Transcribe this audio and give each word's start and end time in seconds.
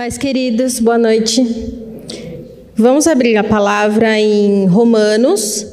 Pais 0.00 0.16
queridos, 0.16 0.80
boa 0.80 0.96
noite. 0.96 1.44
Vamos 2.74 3.06
abrir 3.06 3.36
a 3.36 3.44
palavra 3.44 4.18
em 4.18 4.64
Romanos, 4.64 5.66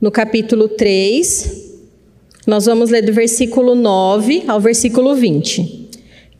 no 0.00 0.10
capítulo 0.10 0.66
3. 0.66 1.70
Nós 2.48 2.66
vamos 2.66 2.90
ler 2.90 3.02
do 3.02 3.12
versículo 3.12 3.76
9 3.76 4.42
ao 4.48 4.60
versículo 4.60 5.14
20. 5.14 5.88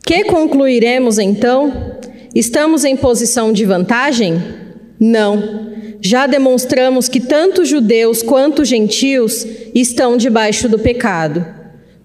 Que 0.05 0.25
concluiremos 0.25 1.17
então? 1.17 1.95
Estamos 2.35 2.83
em 2.83 2.97
posição 2.97 3.53
de 3.53 3.63
vantagem? 3.63 4.37
Não. 4.99 5.71
Já 6.01 6.27
demonstramos 6.27 7.07
que 7.07 7.21
tanto 7.21 7.63
judeus 7.63 8.21
quanto 8.21 8.65
gentios 8.65 9.47
estão 9.73 10.17
debaixo 10.17 10.67
do 10.67 10.77
pecado. 10.77 11.45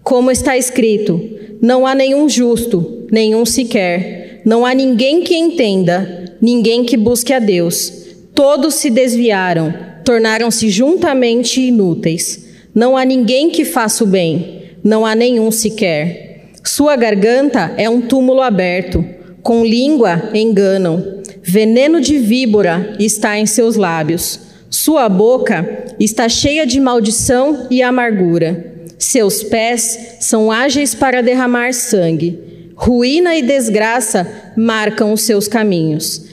Como 0.05 0.31
está 0.31 0.57
escrito: 0.57 1.21
não 1.61 1.85
há 1.85 1.97
nenhum 1.97 2.29
justo, 2.29 3.09
nenhum 3.11 3.45
sequer 3.45 4.20
não 4.45 4.65
há 4.65 4.75
ninguém 4.75 5.23
que 5.23 5.37
entenda, 5.37 6.37
ninguém 6.41 6.85
que 6.85 6.97
busque 6.97 7.33
a 7.33 7.39
Deus. 7.39 7.93
Todos 8.35 8.75
se 8.75 8.91
desviaram, 8.91 9.75
tornaram-se 10.05 10.71
juntamente 10.71 11.61
inúteis. 11.61 12.47
Não 12.75 12.97
há 12.97 13.05
ninguém 13.05 13.51
que 13.51 13.65
faça 13.65 14.05
o 14.05 14.07
bem, 14.07 14.63
não 14.83 15.05
há 15.05 15.15
nenhum 15.15 15.51
sequer. 15.51 16.51
Sua 16.65 16.97
garganta 16.97 17.75
é 17.77 17.89
um 17.89 18.01
túmulo 18.01 18.41
aberto, 18.41 19.05
com 19.43 19.65
língua 19.65 20.31
enganam. 20.35 21.21
Veneno 21.43 22.01
de 22.01 22.19
víbora 22.19 22.97
está 22.99 23.39
em 23.39 23.47
seus 23.47 23.77
lábios. 23.77 24.41
Sua 24.69 25.09
boca 25.09 25.95
está 25.99 26.29
cheia 26.29 26.67
de 26.67 26.79
maldição 26.79 27.67
e 27.71 27.83
amargura. 27.83 28.73
Seus 28.99 29.43
pés 29.43 30.17
são 30.21 30.53
ágeis 30.53 30.95
para 30.95 31.23
derramar 31.23 31.73
sangue. 31.73 32.50
Ruína 32.83 33.37
e 33.37 33.43
desgraça 33.43 34.27
marcam 34.57 35.13
os 35.13 35.21
seus 35.21 35.47
caminhos 35.47 36.25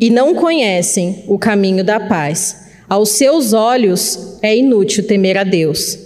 e 0.00 0.08
não 0.08 0.34
conhecem 0.34 1.22
o 1.28 1.38
caminho 1.38 1.84
da 1.84 2.00
paz. 2.00 2.64
Aos 2.88 3.10
seus 3.10 3.52
olhos 3.52 4.38
é 4.40 4.56
inútil 4.56 5.06
temer 5.06 5.36
a 5.36 5.44
Deus. 5.44 5.98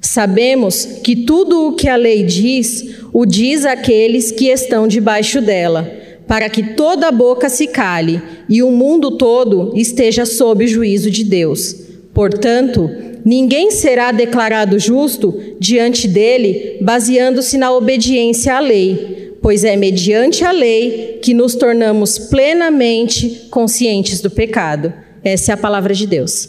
Sabemos 0.00 0.86
que 1.04 1.14
tudo 1.14 1.68
o 1.68 1.72
que 1.74 1.90
a 1.90 1.96
lei 1.96 2.22
diz, 2.22 3.02
o 3.12 3.26
diz 3.26 3.66
àqueles 3.66 4.32
que 4.32 4.46
estão 4.46 4.88
debaixo 4.88 5.42
dela, 5.42 5.92
para 6.26 6.48
que 6.48 6.74
toda 6.74 7.12
boca 7.12 7.50
se 7.50 7.66
cale 7.66 8.22
e 8.48 8.62
o 8.62 8.70
mundo 8.70 9.18
todo 9.18 9.74
esteja 9.76 10.24
sob 10.24 10.64
o 10.64 10.68
juízo 10.68 11.10
de 11.10 11.22
Deus. 11.22 11.76
Portanto, 12.14 12.90
ninguém 13.22 13.70
será 13.70 14.10
declarado 14.10 14.78
justo 14.78 15.38
diante 15.60 16.08
dele 16.08 16.78
baseando-se 16.80 17.58
na 17.58 17.70
obediência 17.70 18.54
à 18.54 18.60
lei 18.60 19.23
pois 19.44 19.62
é 19.62 19.76
mediante 19.76 20.42
a 20.42 20.50
lei 20.50 21.20
que 21.22 21.34
nos 21.34 21.54
tornamos 21.54 22.18
plenamente 22.18 23.46
conscientes 23.50 24.22
do 24.22 24.30
pecado. 24.30 24.90
Essa 25.22 25.52
é 25.52 25.54
a 25.54 25.56
palavra 25.58 25.92
de 25.92 26.06
Deus. 26.06 26.48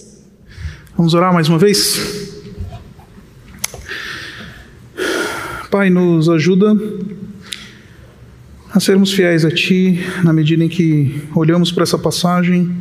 Vamos 0.95 1.13
orar 1.13 1.33
mais 1.33 1.49
uma 1.49 1.57
vez? 1.57 2.31
Pai, 5.69 5.89
nos 5.89 6.29
ajuda 6.29 6.73
a 8.71 8.79
sermos 8.79 9.11
fiéis 9.11 9.43
a 9.43 9.51
Ti 9.51 9.99
na 10.23 10.31
medida 10.31 10.63
em 10.63 10.69
que 10.69 11.21
olhamos 11.35 11.73
para 11.73 11.83
essa 11.83 11.99
passagem 11.99 12.73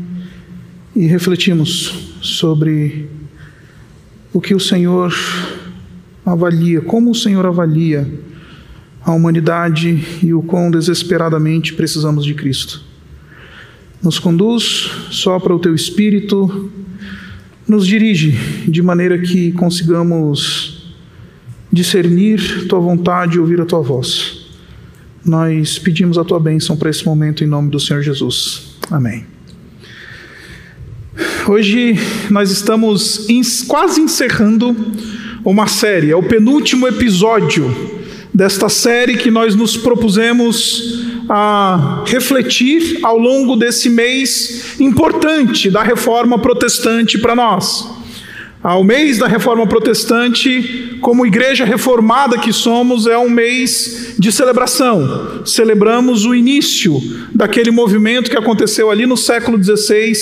e 0.94 1.08
refletimos 1.08 2.14
sobre 2.22 3.08
o 4.32 4.40
que 4.40 4.54
o 4.54 4.60
Senhor 4.60 5.12
avalia, 6.24 6.80
como 6.82 7.10
o 7.10 7.14
Senhor 7.16 7.44
avalia 7.44 8.08
a 9.04 9.12
humanidade 9.12 10.02
e 10.22 10.32
o 10.32 10.42
quão 10.42 10.70
desesperadamente 10.70 11.74
precisamos 11.74 12.24
de 12.24 12.34
Cristo. 12.34 12.82
Nos 14.02 14.18
conduz, 14.18 14.90
sopra 15.10 15.54
o 15.54 15.58
teu 15.58 15.74
espírito, 15.74 16.70
nos 17.68 17.86
dirige 17.86 18.32
de 18.66 18.82
maneira 18.82 19.18
que 19.18 19.52
consigamos 19.52 20.94
discernir 21.70 22.66
tua 22.66 22.80
vontade 22.80 23.36
e 23.36 23.40
ouvir 23.40 23.60
a 23.60 23.66
tua 23.66 23.80
voz. 23.80 24.46
Nós 25.24 25.78
pedimos 25.78 26.16
a 26.18 26.24
tua 26.24 26.38
bênção 26.38 26.76
para 26.76 26.90
esse 26.90 27.04
momento 27.04 27.42
em 27.44 27.46
nome 27.46 27.70
do 27.70 27.80
Senhor 27.80 28.02
Jesus. 28.02 28.76
Amém. 28.90 29.26
Hoje 31.46 31.94
nós 32.30 32.50
estamos 32.50 33.26
quase 33.66 34.00
encerrando 34.00 34.74
uma 35.44 35.66
série, 35.66 36.10
é 36.10 36.16
o 36.16 36.22
penúltimo 36.22 36.86
episódio 36.88 37.93
desta 38.34 38.68
série 38.68 39.16
que 39.16 39.30
nós 39.30 39.54
nos 39.54 39.76
propusemos 39.76 41.04
a 41.28 42.02
refletir 42.06 42.98
ao 43.02 43.16
longo 43.16 43.54
desse 43.54 43.88
mês 43.88 44.80
importante 44.80 45.70
da 45.70 45.82
reforma 45.82 46.38
protestante 46.38 47.16
para 47.16 47.36
nós. 47.36 47.94
Ao 48.60 48.82
mês 48.82 49.18
da 49.18 49.28
reforma 49.28 49.66
protestante, 49.66 50.96
como 51.02 51.26
igreja 51.26 51.66
reformada 51.66 52.38
que 52.38 52.50
somos, 52.50 53.06
é 53.06 53.16
um 53.16 53.28
mês 53.28 54.14
de 54.18 54.32
celebração. 54.32 55.42
Celebramos 55.44 56.24
o 56.24 56.34
início 56.34 56.98
daquele 57.34 57.70
movimento 57.70 58.30
que 58.30 58.38
aconteceu 58.38 58.90
ali 58.90 59.04
no 59.04 59.18
século 59.18 59.62
XVI, 59.62 60.14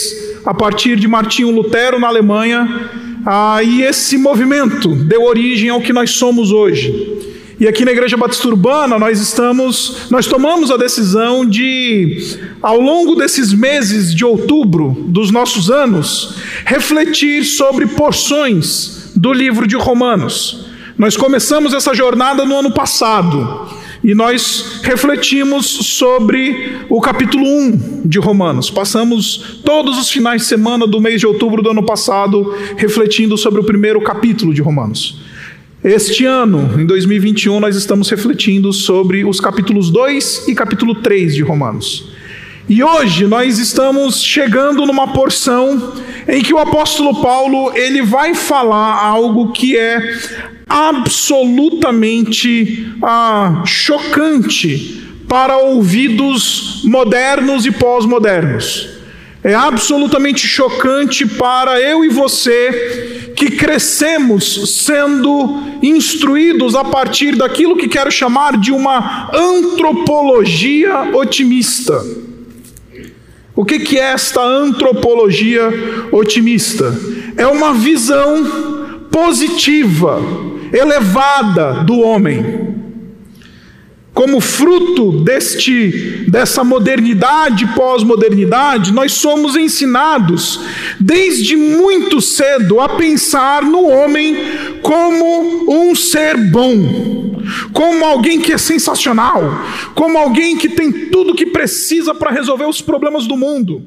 a 0.45 0.53
partir 0.53 0.97
de 0.97 1.07
Martinho 1.07 1.53
Lutero 1.53 2.01
na 2.01 2.09
Alemanha. 2.09 2.91
Ah, 3.25 3.63
e 3.63 3.83
esse 3.83 4.19
movimento 4.19 4.89
deu 4.89 5.23
origem 5.23 5.69
ao 5.71 5.81
que 5.81 5.93
nós 5.93 6.11
somos 6.11 6.51
hoje. 6.51 7.32
E 7.61 7.69
aqui 7.69 7.85
na 7.85 7.93
Igreja 7.93 8.17
Batista 8.17 8.49
Urbana 8.49 8.99
nós 8.99 9.21
estamos, 9.21 10.07
nós 10.11 10.27
tomamos 10.27 10.71
a 10.71 10.77
decisão 10.77 11.47
de, 11.47 12.39
ao 12.61 12.81
longo 12.81 13.15
desses 13.15 13.53
meses 13.53 14.15
de 14.15 14.25
outubro 14.25 14.97
dos 15.07 15.31
nossos 15.31 15.71
anos, 15.71 16.37
refletir 16.65 17.45
sobre 17.45 17.87
porções 17.87 19.13
do 19.15 19.33
livro 19.33 19.67
de 19.67 19.77
Romanos. 19.77 20.67
Nós 20.97 21.17
começamos 21.17 21.75
essa 21.75 21.95
jornada 21.95 22.45
no 22.45 22.57
ano 22.57 22.73
passado 22.73 23.69
e 24.03 24.15
nós 24.15 24.81
refletimos 24.83 25.67
sobre 25.67 26.81
o 26.89 27.01
capítulo 27.01 27.45
1 27.45 28.03
de 28.05 28.19
Romanos. 28.19 28.71
Passamos 28.71 29.61
todos 29.65 29.99
os 29.99 30.11
finais 30.11 30.43
de 30.43 30.49
semana 30.49 30.87
do 30.87 31.01
mês 31.01 31.21
de 31.21 31.27
outubro 31.27 31.63
do 31.63 31.71
ano 31.71 31.85
passado 31.85 32.55
refletindo 32.77 33.37
sobre 33.39 33.61
o 33.61 33.65
primeiro 33.65 34.01
capítulo 34.01 34.53
de 34.53 34.61
Romanos. 34.61 35.32
Este 35.85 36.25
ano, 36.25 36.81
em 36.81 36.87
2021, 36.87 37.59
nós 37.59 37.75
estamos 37.75 38.09
refletindo 38.09 38.73
sobre 38.73 39.25
os 39.25 39.41
capítulos 39.41 39.91
2 39.91 40.47
e 40.47 40.55
capítulo 40.55 40.95
3 40.95 41.35
de 41.35 41.43
Romanos. 41.43 42.09
E 42.69 42.85
hoje 42.85 43.27
nós 43.27 43.59
estamos 43.59 44.23
chegando 44.23 44.87
numa 44.87 45.13
porção 45.13 45.93
em 46.29 46.41
que 46.41 46.55
o 46.55 46.59
apóstolo 46.59 47.21
Paulo, 47.21 47.73
ele 47.75 48.01
vai 48.01 48.33
falar 48.33 49.05
algo 49.05 49.51
que 49.51 49.77
é 49.77 50.17
absolutamente 50.69 52.95
ah, 53.03 53.65
chocante 53.67 55.03
para 55.27 55.59
ouvidos 55.59 56.83
modernos 56.85 57.67
e 57.67 57.73
pós-modernos. 57.73 59.02
É 59.45 59.55
absolutamente 59.55 60.47
chocante 60.47 61.27
para 61.27 61.81
eu 61.81 62.05
e 62.05 62.09
você 62.09 63.33
que 63.35 63.51
crescemos 63.51 64.73
sendo 64.85 65.61
instruídos 65.83 66.77
a 66.77 66.85
partir 66.85 67.35
daquilo 67.35 67.77
que 67.77 67.89
quero 67.89 68.11
chamar 68.11 68.57
de 68.57 68.71
uma 68.71 69.31
antropologia 69.35 71.11
otimista. 71.13 72.01
O 73.55 73.65
que, 73.65 73.99
é 73.99 74.13
esta 74.13 74.41
antropologia 74.41 75.69
otimista? 76.13 76.97
É 77.37 77.47
uma 77.47 77.75
visão 77.75 79.09
positiva, 79.11 80.23
elevada 80.73 81.83
do 81.85 81.99
homem 81.99 82.62
como 84.15 84.41
fruto 84.41 85.13
deste 85.23 86.27
dessa 86.29 86.63
modernidade 86.63 87.67
pós-modernidade, 87.75 88.93
nós 88.93 89.13
somos 89.13 89.57
ensinados 89.57 90.61
desde 91.01 91.57
muito 91.57 92.21
cedo 92.21 92.81
a 92.81 92.91
pensar 92.91 93.63
no 93.63 93.89
homem 93.89 94.37
como 94.83 95.89
um 95.91 95.95
ser 95.95 96.37
bom, 96.37 97.43
como 97.73 98.05
alguém 98.05 98.41
que 98.41 98.53
é 98.53 98.59
sensacional, 98.59 99.43
como 99.95 100.19
alguém 100.19 100.57
que 100.57 100.69
tem 100.69 100.93
tudo 101.09 101.35
que 101.35 101.47
precisa 101.47 102.15
para 102.15 102.31
resolver 102.31 102.67
os 102.67 102.83
problemas 102.83 103.27
do 103.27 103.37
mundo. 103.37 103.83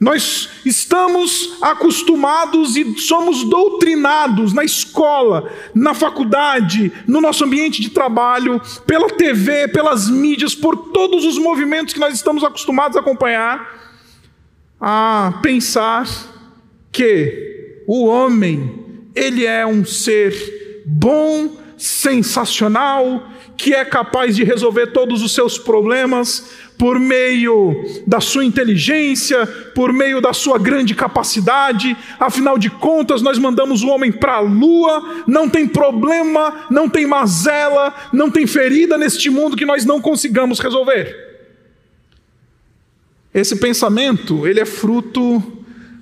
Nós 0.00 0.48
estamos 0.64 1.58
acostumados 1.60 2.74
e 2.74 2.98
somos 2.98 3.44
doutrinados 3.44 4.54
na 4.54 4.64
escola, 4.64 5.52
na 5.74 5.92
faculdade, 5.92 6.90
no 7.06 7.20
nosso 7.20 7.44
ambiente 7.44 7.82
de 7.82 7.90
trabalho, 7.90 8.58
pela 8.86 9.10
TV, 9.10 9.68
pelas 9.68 10.08
mídias, 10.08 10.54
por 10.54 10.74
todos 10.90 11.26
os 11.26 11.36
movimentos 11.36 11.92
que 11.92 12.00
nós 12.00 12.14
estamos 12.14 12.42
acostumados 12.42 12.96
a 12.96 13.00
acompanhar, 13.00 13.78
a 14.80 15.38
pensar 15.42 16.08
que 16.90 17.82
o 17.86 18.06
homem, 18.06 19.10
ele 19.14 19.44
é 19.44 19.66
um 19.66 19.84
ser 19.84 20.82
bom, 20.86 21.60
sensacional, 21.76 23.30
que 23.56 23.74
é 23.74 23.84
capaz 23.84 24.36
de 24.36 24.44
resolver 24.44 24.88
todos 24.88 25.22
os 25.22 25.34
seus 25.34 25.58
problemas, 25.58 26.50
por 26.80 26.98
meio 26.98 27.84
da 28.06 28.20
sua 28.22 28.42
inteligência, 28.42 29.46
por 29.74 29.92
meio 29.92 30.18
da 30.18 30.32
sua 30.32 30.58
grande 30.58 30.94
capacidade. 30.94 31.94
Afinal 32.18 32.56
de 32.56 32.70
contas, 32.70 33.20
nós 33.20 33.36
mandamos 33.36 33.82
o 33.82 33.88
homem 33.88 34.10
para 34.10 34.36
a 34.36 34.40
lua, 34.40 35.24
não 35.26 35.46
tem 35.46 35.68
problema, 35.68 36.64
não 36.70 36.88
tem 36.88 37.06
mazela, 37.06 37.94
não 38.14 38.30
tem 38.30 38.46
ferida 38.46 38.96
neste 38.96 39.28
mundo 39.28 39.58
que 39.58 39.66
nós 39.66 39.84
não 39.84 40.00
consigamos 40.00 40.58
resolver. 40.58 41.14
Esse 43.34 43.56
pensamento, 43.56 44.46
ele 44.46 44.60
é 44.60 44.64
fruto 44.64 45.42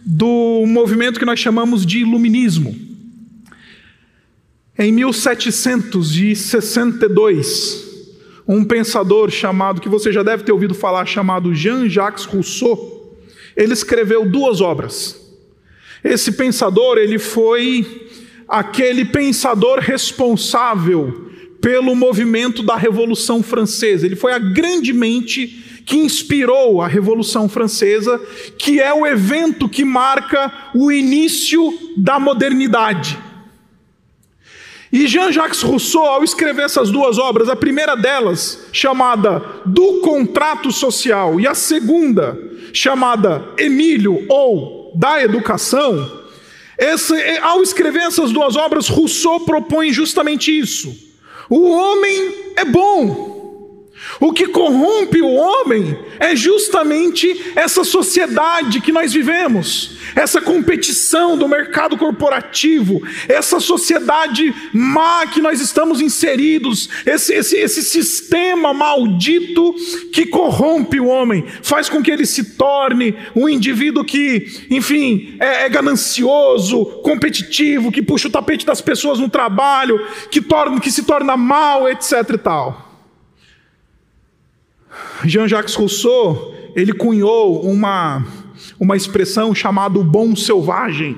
do 0.07 0.65
movimento 0.65 1.19
que 1.19 1.27
nós 1.27 1.41
chamamos 1.41 1.85
de 1.85 1.99
iluminismo. 1.99 2.73
Em 4.79 4.93
1762, 4.93 7.88
um 8.49 8.65
pensador 8.65 9.31
chamado, 9.31 9.79
que 9.79 9.91
você 9.91 10.11
já 10.11 10.23
deve 10.23 10.43
ter 10.43 10.53
ouvido 10.53 10.75
falar, 10.75 11.05
chamado 11.05 11.55
Jean-Jacques 11.55 12.25
Rousseau, 12.25 13.15
ele 13.55 13.75
escreveu 13.75 14.25
duas 14.27 14.63
obras. 14.63 15.21
Esse 16.03 16.33
pensador, 16.33 16.97
ele 16.97 17.19
foi 17.19 18.09
aquele 18.49 19.05
pensador 19.05 19.81
responsável 19.81 21.27
pelo 21.61 21.95
movimento 21.95 22.63
da 22.63 22.77
Revolução 22.77 23.43
Francesa. 23.43 24.07
Ele 24.07 24.17
foi 24.17 24.33
a 24.33 24.39
grande 24.39 24.95
mente 24.95 25.83
que 25.85 25.97
inspirou 25.97 26.81
a 26.81 26.87
Revolução 26.87 27.49
Francesa, 27.49 28.19
que 28.57 28.81
é 28.81 28.95
o 28.95 29.07
evento 29.07 29.69
que 29.69 29.85
marca 29.85 30.71
o 30.75 30.91
início 30.91 31.77
da 31.97 32.19
modernidade. 32.19 33.19
E 34.93 35.07
Jean-Jacques 35.07 35.63
Rousseau, 35.63 36.07
ao 36.07 36.25
escrever 36.25 36.65
essas 36.65 36.91
duas 36.91 37.19
obras, 37.19 37.49
a 37.49 37.57
primeira 37.57 37.95
delas, 37.95 38.67
chamada 38.73 39.43
Do 39.67 40.01
Contrato 40.01 40.73
Social, 40.73 41.39
e 41.39 41.47
a 41.47 41.55
segunda, 41.55 42.39
chamada 42.73 43.45
Emílio 43.59 44.25
ou 44.29 44.93
Da 44.95 45.23
Educação, 45.23 46.19
esse, 46.79 47.15
ao 47.41 47.61
escrever 47.61 48.03
essas 48.03 48.31
duas 48.31 48.55
obras, 48.55 48.89
Rousseau 48.89 49.41
propõe 49.41 49.93
justamente 49.93 50.57
isso. 50.57 50.95
O 51.51 51.71
homem 51.71 52.53
é 52.57 52.65
bom. 52.65 53.28
O 54.21 54.33
que 54.33 54.49
corrompe 54.49 55.23
o 55.23 55.33
homem 55.33 55.97
é 56.19 56.35
justamente 56.35 57.53
essa 57.55 57.85
sociedade 57.85 58.81
que 58.81 58.91
nós 58.91 59.13
vivemos, 59.13 59.97
essa 60.17 60.41
competição 60.41 61.37
do 61.37 61.49
mercado 61.49 61.97
corporativo, 61.97 63.01
essa 63.29 63.61
sociedade 63.61 64.53
má 64.73 65.27
que 65.27 65.41
nós 65.41 65.61
estamos 65.61 66.01
inseridos, 66.01 66.89
esse, 67.07 67.33
esse, 67.33 67.57
esse 67.57 67.83
sistema 67.83 68.75
maldito 68.75 69.75
que 70.13 70.27
corrompe 70.27 70.99
o 70.99 71.07
homem, 71.07 71.45
faz 71.63 71.89
com 71.89 72.03
que 72.03 72.11
ele 72.11 72.27
se 72.27 72.57
torne 72.57 73.15
um 73.37 73.49
indivíduo 73.49 74.05
que, 74.05 74.67
enfim, 74.69 75.37
é, 75.39 75.67
é 75.67 75.69
ganancioso, 75.69 76.85
competitivo, 77.03 77.93
que 77.93 78.03
puxa 78.03 78.27
o 78.27 78.33
tapete 78.33 78.67
das 78.67 78.81
pessoas 78.81 79.21
no 79.21 79.29
trabalho, 79.29 80.05
que, 80.29 80.41
torna, 80.41 80.81
que 80.81 80.91
se 80.91 81.05
torna 81.05 81.37
mal, 81.37 81.89
etc. 81.89 82.13
e 82.35 82.39
tal. 82.39 82.88
Jean-Jacques 85.25 85.75
Rousseau, 85.75 86.55
ele 86.75 86.93
cunhou 86.93 87.63
uma, 87.63 88.25
uma 88.79 88.97
expressão 88.97 89.55
chamada 89.55 89.99
bom 90.01 90.37
selvagem, 90.37 91.17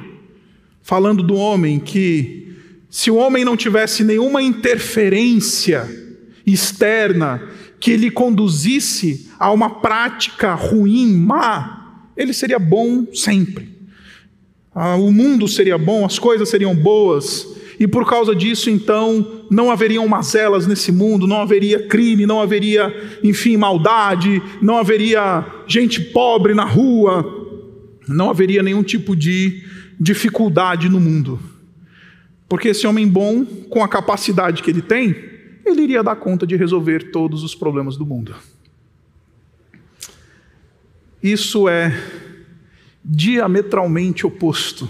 falando 0.83 1.23
do 1.23 1.35
homem 1.35 1.79
que, 1.79 2.57
se 2.89 3.11
o 3.11 3.17
homem 3.17 3.45
não 3.45 3.57
tivesse 3.57 4.03
nenhuma 4.03 4.43
interferência 4.43 5.89
externa 6.47 7.43
que 7.79 7.97
lhe 7.97 8.11
conduzisse 8.11 9.31
a 9.39 9.51
uma 9.51 9.81
prática 9.81 10.55
ruim, 10.55 11.15
má, 11.15 12.07
ele 12.17 12.33
seria 12.33 12.59
bom 12.59 13.07
sempre. 13.15 13.71
Ah, 14.75 14.97
o 14.97 15.11
mundo 15.11 15.49
seria 15.49 15.77
bom, 15.77 16.05
as 16.05 16.19
coisas 16.19 16.49
seriam 16.49 16.75
boas, 16.75 17.47
e 17.81 17.89
por 17.89 18.07
causa 18.07 18.37
disso, 18.37 18.69
então, 18.69 19.47
não 19.51 19.71
haveriam 19.71 20.07
mazelas 20.07 20.67
nesse 20.67 20.93
mundo, 20.93 21.27
não 21.27 21.41
haveria 21.41 21.89
crime, 21.89 22.27
não 22.27 22.39
haveria, 22.39 22.95
enfim, 23.25 23.57
maldade, 23.57 24.43
não 24.61 24.77
haveria 24.77 25.47
gente 25.67 25.99
pobre 25.99 26.53
na 26.53 26.67
rua, 26.67 27.25
não 28.07 28.29
haveria 28.29 28.63
nenhum 28.63 28.83
tipo 28.83 29.17
de 29.17 29.65
dificuldade 29.99 30.91
no 30.91 31.01
mundo. 31.01 31.41
Porque 32.47 32.69
esse 32.69 32.87
homem 32.87 33.09
bom, 33.09 33.47
com 33.47 33.83
a 33.83 33.89
capacidade 33.89 34.63
que 34.63 34.71
ele 34.71 34.83
tem, 34.83 35.17
ele 35.65 35.81
iria 35.81 36.03
dar 36.03 36.17
conta 36.17 36.47
de 36.47 36.57
resolver 36.57 37.11
todos 37.11 37.43
os 37.43 37.55
problemas 37.55 37.97
do 37.97 38.05
mundo. 38.05 38.35
Isso 41.23 41.67
é 41.67 41.99
diametralmente 43.03 44.27
oposto 44.27 44.87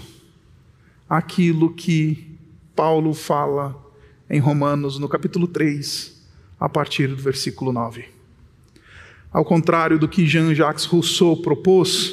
àquilo 1.07 1.73
que 1.73 2.30
Paulo 2.75 3.13
fala 3.13 3.75
em 4.29 4.39
Romanos, 4.39 4.97
no 4.97 5.09
capítulo 5.09 5.47
3, 5.47 6.21
a 6.59 6.69
partir 6.69 7.07
do 7.07 7.17
versículo 7.17 7.73
9. 7.73 8.05
Ao 9.31 9.43
contrário 9.43 9.99
do 9.99 10.07
que 10.07 10.25
Jean-Jacques 10.25 10.85
Rousseau 10.85 11.37
propôs, 11.37 12.11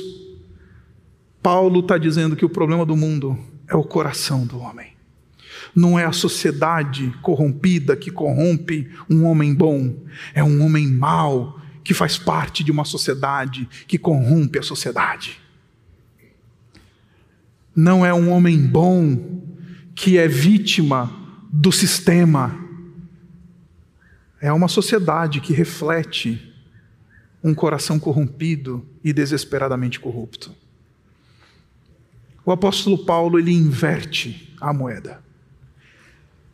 Paulo 1.42 1.80
está 1.80 1.96
dizendo 1.98 2.36
que 2.36 2.44
o 2.44 2.48
problema 2.48 2.84
do 2.84 2.96
mundo 2.96 3.38
é 3.68 3.76
o 3.76 3.84
coração 3.84 4.46
do 4.46 4.58
homem. 4.58 4.92
Não 5.74 5.98
é 5.98 6.04
a 6.04 6.12
sociedade 6.12 7.12
corrompida 7.22 7.96
que 7.96 8.10
corrompe 8.10 8.90
um 9.08 9.24
homem 9.24 9.54
bom, 9.54 9.96
é 10.34 10.42
um 10.42 10.64
homem 10.64 10.86
mau 10.86 11.60
que 11.84 11.94
faz 11.94 12.18
parte 12.18 12.62
de 12.62 12.70
uma 12.70 12.84
sociedade 12.84 13.68
que 13.86 13.98
corrompe 13.98 14.58
a 14.58 14.62
sociedade. 14.62 15.40
Não 17.74 18.04
é 18.04 18.12
um 18.12 18.30
homem 18.30 18.58
bom 18.58 19.47
que 19.98 20.16
é 20.16 20.28
vítima 20.28 21.12
do 21.52 21.72
sistema. 21.72 22.56
É 24.40 24.52
uma 24.52 24.68
sociedade 24.68 25.40
que 25.40 25.52
reflete 25.52 26.54
um 27.42 27.52
coração 27.52 27.98
corrompido 27.98 28.86
e 29.02 29.12
desesperadamente 29.12 29.98
corrupto. 29.98 30.54
O 32.46 32.52
apóstolo 32.52 33.04
Paulo 33.04 33.40
ele 33.40 33.50
inverte 33.50 34.54
a 34.60 34.72
moeda. 34.72 35.20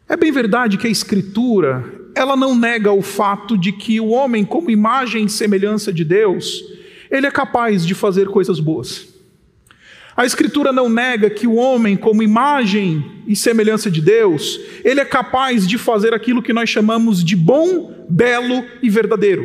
É 0.09 0.17
bem 0.17 0.33
verdade 0.33 0.79
que 0.79 0.87
a 0.87 0.91
escritura, 0.91 1.85
ela 2.15 2.37
não 2.37 2.55
nega 2.59 2.93
o 2.93 3.03
fato 3.03 3.59
de 3.59 3.73
que 3.73 4.01
o 4.01 4.09
homem, 4.09 4.43
como 4.43 4.71
imagem 4.71 5.27
e 5.27 5.31
semelhança 5.31 5.93
de 5.93 6.03
Deus, 6.03 6.63
ele 7.11 7.27
é 7.27 7.31
capaz 7.31 7.85
de 7.85 7.95
fazer 7.95 8.27
coisas 8.29 8.59
boas. 8.59 9.14
A 10.17 10.25
Escritura 10.25 10.73
não 10.73 10.89
nega 10.89 11.29
que 11.29 11.47
o 11.47 11.55
homem, 11.55 11.97
como 11.97 12.23
imagem 12.23 13.05
e 13.27 13.35
semelhança 13.35 13.91
de 13.91 14.01
Deus, 14.01 14.61
ele 14.85 15.01
é 15.01 15.05
capaz 15.05 15.67
de 15.67 15.77
fazer 15.77 16.15
aquilo 16.15 16.43
que 16.43 16.53
nós 16.53 16.71
chamamos 16.71 17.25
de 17.25 17.35
bom, 17.35 18.07
belo 18.09 18.65
e 18.81 18.89
verdadeiro. 18.89 19.45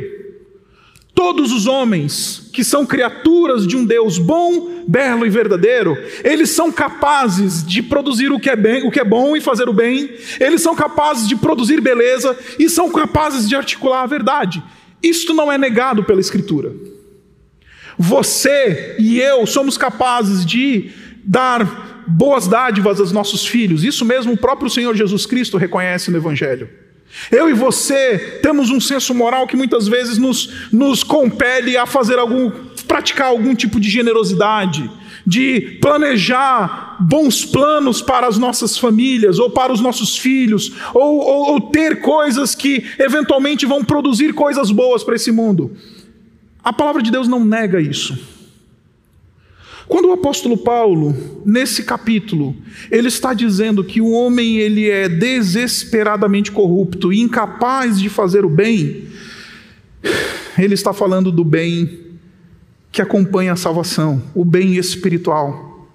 Todos 1.15 1.51
os 1.51 1.65
homens 1.65 2.49
que 2.53 2.63
são 2.63 2.85
criaturas 2.85 3.65
de 3.65 3.75
um 3.75 3.83
Deus 3.83 4.19
bom, 4.19 4.83
belo 4.87 5.25
e 5.25 5.29
verdadeiro, 5.29 5.97
eles 6.23 6.51
são 6.51 6.71
capazes 6.71 7.65
de 7.65 7.81
produzir 7.81 8.31
o 8.31 8.39
que 8.39 8.49
é, 8.49 8.55
bem, 8.55 8.87
o 8.87 8.91
que 8.91 8.99
é 8.99 9.03
bom 9.03 9.35
e 9.35 9.41
fazer 9.41 9.67
o 9.67 9.73
bem, 9.73 10.11
eles 10.39 10.61
são 10.61 10.75
capazes 10.75 11.27
de 11.27 11.35
produzir 11.35 11.81
beleza 11.81 12.37
e 12.59 12.69
são 12.69 12.91
capazes 12.91 13.49
de 13.49 13.55
articular 13.55 14.03
a 14.03 14.07
verdade. 14.07 14.63
Isto 15.01 15.33
não 15.33 15.51
é 15.51 15.57
negado 15.57 16.03
pela 16.03 16.19
Escritura. 16.19 16.73
Você 18.01 18.95
e 18.97 19.19
eu 19.19 19.45
somos 19.45 19.77
capazes 19.77 20.45
de 20.45 20.89
dar 21.21 22.05
boas 22.07 22.47
dádivas 22.47 22.97
aos 22.97 23.11
nossos 23.11 23.45
filhos. 23.45 23.83
Isso 23.83 24.05
mesmo 24.05 24.31
o 24.31 24.37
próprio 24.37 24.69
Senhor 24.69 24.95
Jesus 24.95 25.25
Cristo 25.25 25.57
reconhece 25.57 26.09
no 26.09 26.15
Evangelho. 26.15 26.69
Eu 27.29 27.49
e 27.49 27.53
você 27.53 28.39
temos 28.41 28.69
um 28.69 28.79
senso 28.79 29.13
moral 29.13 29.45
que 29.47 29.57
muitas 29.57 29.85
vezes 29.85 30.17
nos, 30.17 30.69
nos 30.71 31.03
compele 31.03 31.75
a 31.75 31.85
fazer 31.85 32.17
algum, 32.17 32.49
praticar 32.87 33.27
algum 33.27 33.53
tipo 33.53 33.81
de 33.81 33.89
generosidade, 33.89 34.89
de 35.27 35.77
planejar 35.81 36.97
bons 37.01 37.43
planos 37.43 38.01
para 38.01 38.27
as 38.27 38.37
nossas 38.37 38.77
famílias 38.77 39.39
ou 39.39 39.49
para 39.49 39.73
os 39.73 39.81
nossos 39.81 40.17
filhos, 40.17 40.71
ou, 40.93 41.19
ou, 41.19 41.51
ou 41.51 41.61
ter 41.61 41.99
coisas 41.99 42.55
que 42.55 42.85
eventualmente 42.97 43.65
vão 43.65 43.83
produzir 43.83 44.33
coisas 44.33 44.71
boas 44.71 45.03
para 45.03 45.15
esse 45.15 45.31
mundo. 45.33 45.75
A 46.63 46.73
palavra 46.73 47.01
de 47.01 47.11
Deus 47.11 47.27
não 47.27 47.43
nega 47.43 47.81
isso. 47.81 48.17
Quando 49.89 50.09
o 50.09 50.11
apóstolo 50.11 50.55
Paulo, 50.55 51.15
nesse 51.43 51.83
capítulo, 51.83 52.55
ele 52.91 53.07
está 53.07 53.33
dizendo 53.33 53.83
que 53.83 53.99
o 53.99 54.11
homem 54.11 54.57
ele 54.57 54.87
é 54.87 55.09
desesperadamente 55.09 56.51
corrupto 56.51 57.11
e 57.11 57.19
incapaz 57.19 57.99
de 57.99 58.07
fazer 58.07 58.45
o 58.45 58.49
bem, 58.49 59.05
ele 60.57 60.75
está 60.75 60.93
falando 60.93 61.31
do 61.31 61.43
bem 61.43 62.01
que 62.91 63.01
acompanha 63.01 63.53
a 63.53 63.55
salvação, 63.55 64.21
o 64.35 64.45
bem 64.45 64.75
espiritual, 64.75 65.89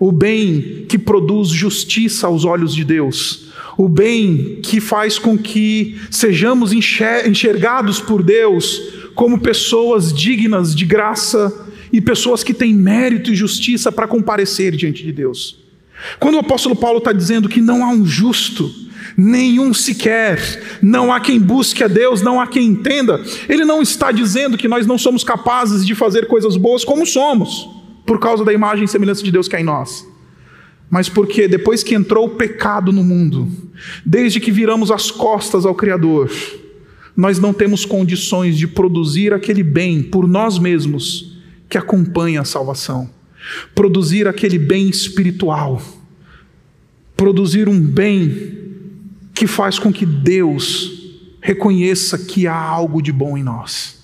o 0.00 0.10
bem 0.10 0.86
que 0.88 0.98
produz 0.98 1.48
justiça 1.48 2.26
aos 2.26 2.46
olhos 2.46 2.74
de 2.74 2.82
Deus, 2.82 3.52
o 3.76 3.90
bem 3.90 4.60
que 4.62 4.80
faz 4.80 5.18
com 5.18 5.36
que 5.36 6.00
sejamos 6.10 6.72
enxergados 6.72 8.00
por 8.00 8.22
Deus 8.22 9.03
como 9.14 9.40
pessoas 9.40 10.12
dignas 10.12 10.74
de 10.74 10.84
graça 10.84 11.52
e 11.92 12.00
pessoas 12.00 12.42
que 12.42 12.52
têm 12.52 12.74
mérito 12.74 13.30
e 13.30 13.36
justiça 13.36 13.92
para 13.92 14.08
comparecer 14.08 14.74
diante 14.74 15.02
de 15.02 15.12
Deus. 15.12 15.62
Quando 16.18 16.34
o 16.34 16.40
apóstolo 16.40 16.74
Paulo 16.74 16.98
está 16.98 17.12
dizendo 17.12 17.48
que 17.48 17.60
não 17.60 17.84
há 17.84 17.88
um 17.88 18.04
justo, 18.04 18.70
nenhum 19.16 19.72
sequer, 19.72 20.78
não 20.82 21.12
há 21.12 21.20
quem 21.20 21.38
busque 21.38 21.84
a 21.84 21.88
Deus, 21.88 22.20
não 22.22 22.40
há 22.40 22.46
quem 22.46 22.66
entenda, 22.66 23.22
ele 23.48 23.64
não 23.64 23.80
está 23.80 24.10
dizendo 24.10 24.58
que 24.58 24.68
nós 24.68 24.86
não 24.86 24.98
somos 24.98 25.22
capazes 25.22 25.86
de 25.86 25.94
fazer 25.94 26.26
coisas 26.26 26.56
boas 26.56 26.84
como 26.84 27.06
somos, 27.06 27.68
por 28.04 28.18
causa 28.18 28.44
da 28.44 28.52
imagem 28.52 28.84
e 28.84 28.88
semelhança 28.88 29.22
de 29.22 29.30
Deus 29.30 29.48
que 29.48 29.56
há 29.56 29.60
em 29.60 29.64
nós. 29.64 30.06
Mas 30.90 31.08
porque 31.08 31.48
depois 31.48 31.82
que 31.82 31.94
entrou 31.94 32.26
o 32.26 32.30
pecado 32.30 32.92
no 32.92 33.02
mundo, 33.02 33.48
desde 34.04 34.40
que 34.40 34.50
viramos 34.50 34.90
as 34.90 35.10
costas 35.10 35.64
ao 35.64 35.74
Criador, 35.74 36.30
nós 37.16 37.38
não 37.38 37.52
temos 37.52 37.84
condições 37.84 38.56
de 38.56 38.66
produzir 38.66 39.32
aquele 39.32 39.62
bem 39.62 40.02
por 40.02 40.26
nós 40.26 40.58
mesmos 40.58 41.36
que 41.68 41.78
acompanha 41.78 42.40
a 42.40 42.44
salvação. 42.44 43.08
Produzir 43.74 44.26
aquele 44.26 44.58
bem 44.58 44.88
espiritual. 44.88 45.80
Produzir 47.16 47.68
um 47.68 47.80
bem 47.80 48.58
que 49.32 49.46
faz 49.46 49.78
com 49.78 49.92
que 49.92 50.04
Deus 50.04 51.04
reconheça 51.40 52.18
que 52.18 52.46
há 52.46 52.56
algo 52.56 53.02
de 53.02 53.12
bom 53.12 53.36
em 53.36 53.42
nós. 53.42 54.02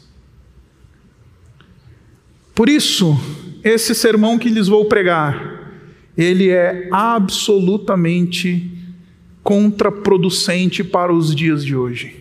Por 2.54 2.68
isso, 2.68 3.18
esse 3.64 3.94
sermão 3.94 4.38
que 4.38 4.48
lhes 4.48 4.68
vou 4.68 4.84
pregar, 4.84 5.72
ele 6.16 6.50
é 6.50 6.88
absolutamente 6.92 8.70
contraproducente 9.42 10.84
para 10.84 11.12
os 11.12 11.34
dias 11.34 11.64
de 11.64 11.74
hoje. 11.74 12.19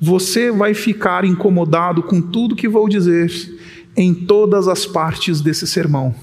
Você 0.00 0.50
vai 0.50 0.74
ficar 0.74 1.24
incomodado 1.24 2.02
com 2.02 2.20
tudo 2.20 2.56
que 2.56 2.68
vou 2.68 2.88
dizer 2.88 3.30
em 3.96 4.14
todas 4.14 4.68
as 4.68 4.84
partes 4.84 5.40
desse 5.40 5.66
sermão. 5.66 6.14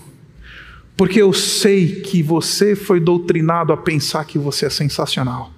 Porque 0.95 1.21
eu 1.21 1.33
sei 1.33 2.01
que 2.01 2.21
você 2.21 2.75
foi 2.75 2.99
doutrinado 2.99 3.73
a 3.73 3.77
pensar 3.77 4.25
que 4.25 4.37
você 4.37 4.67
é 4.67 4.69
sensacional. 4.69 5.51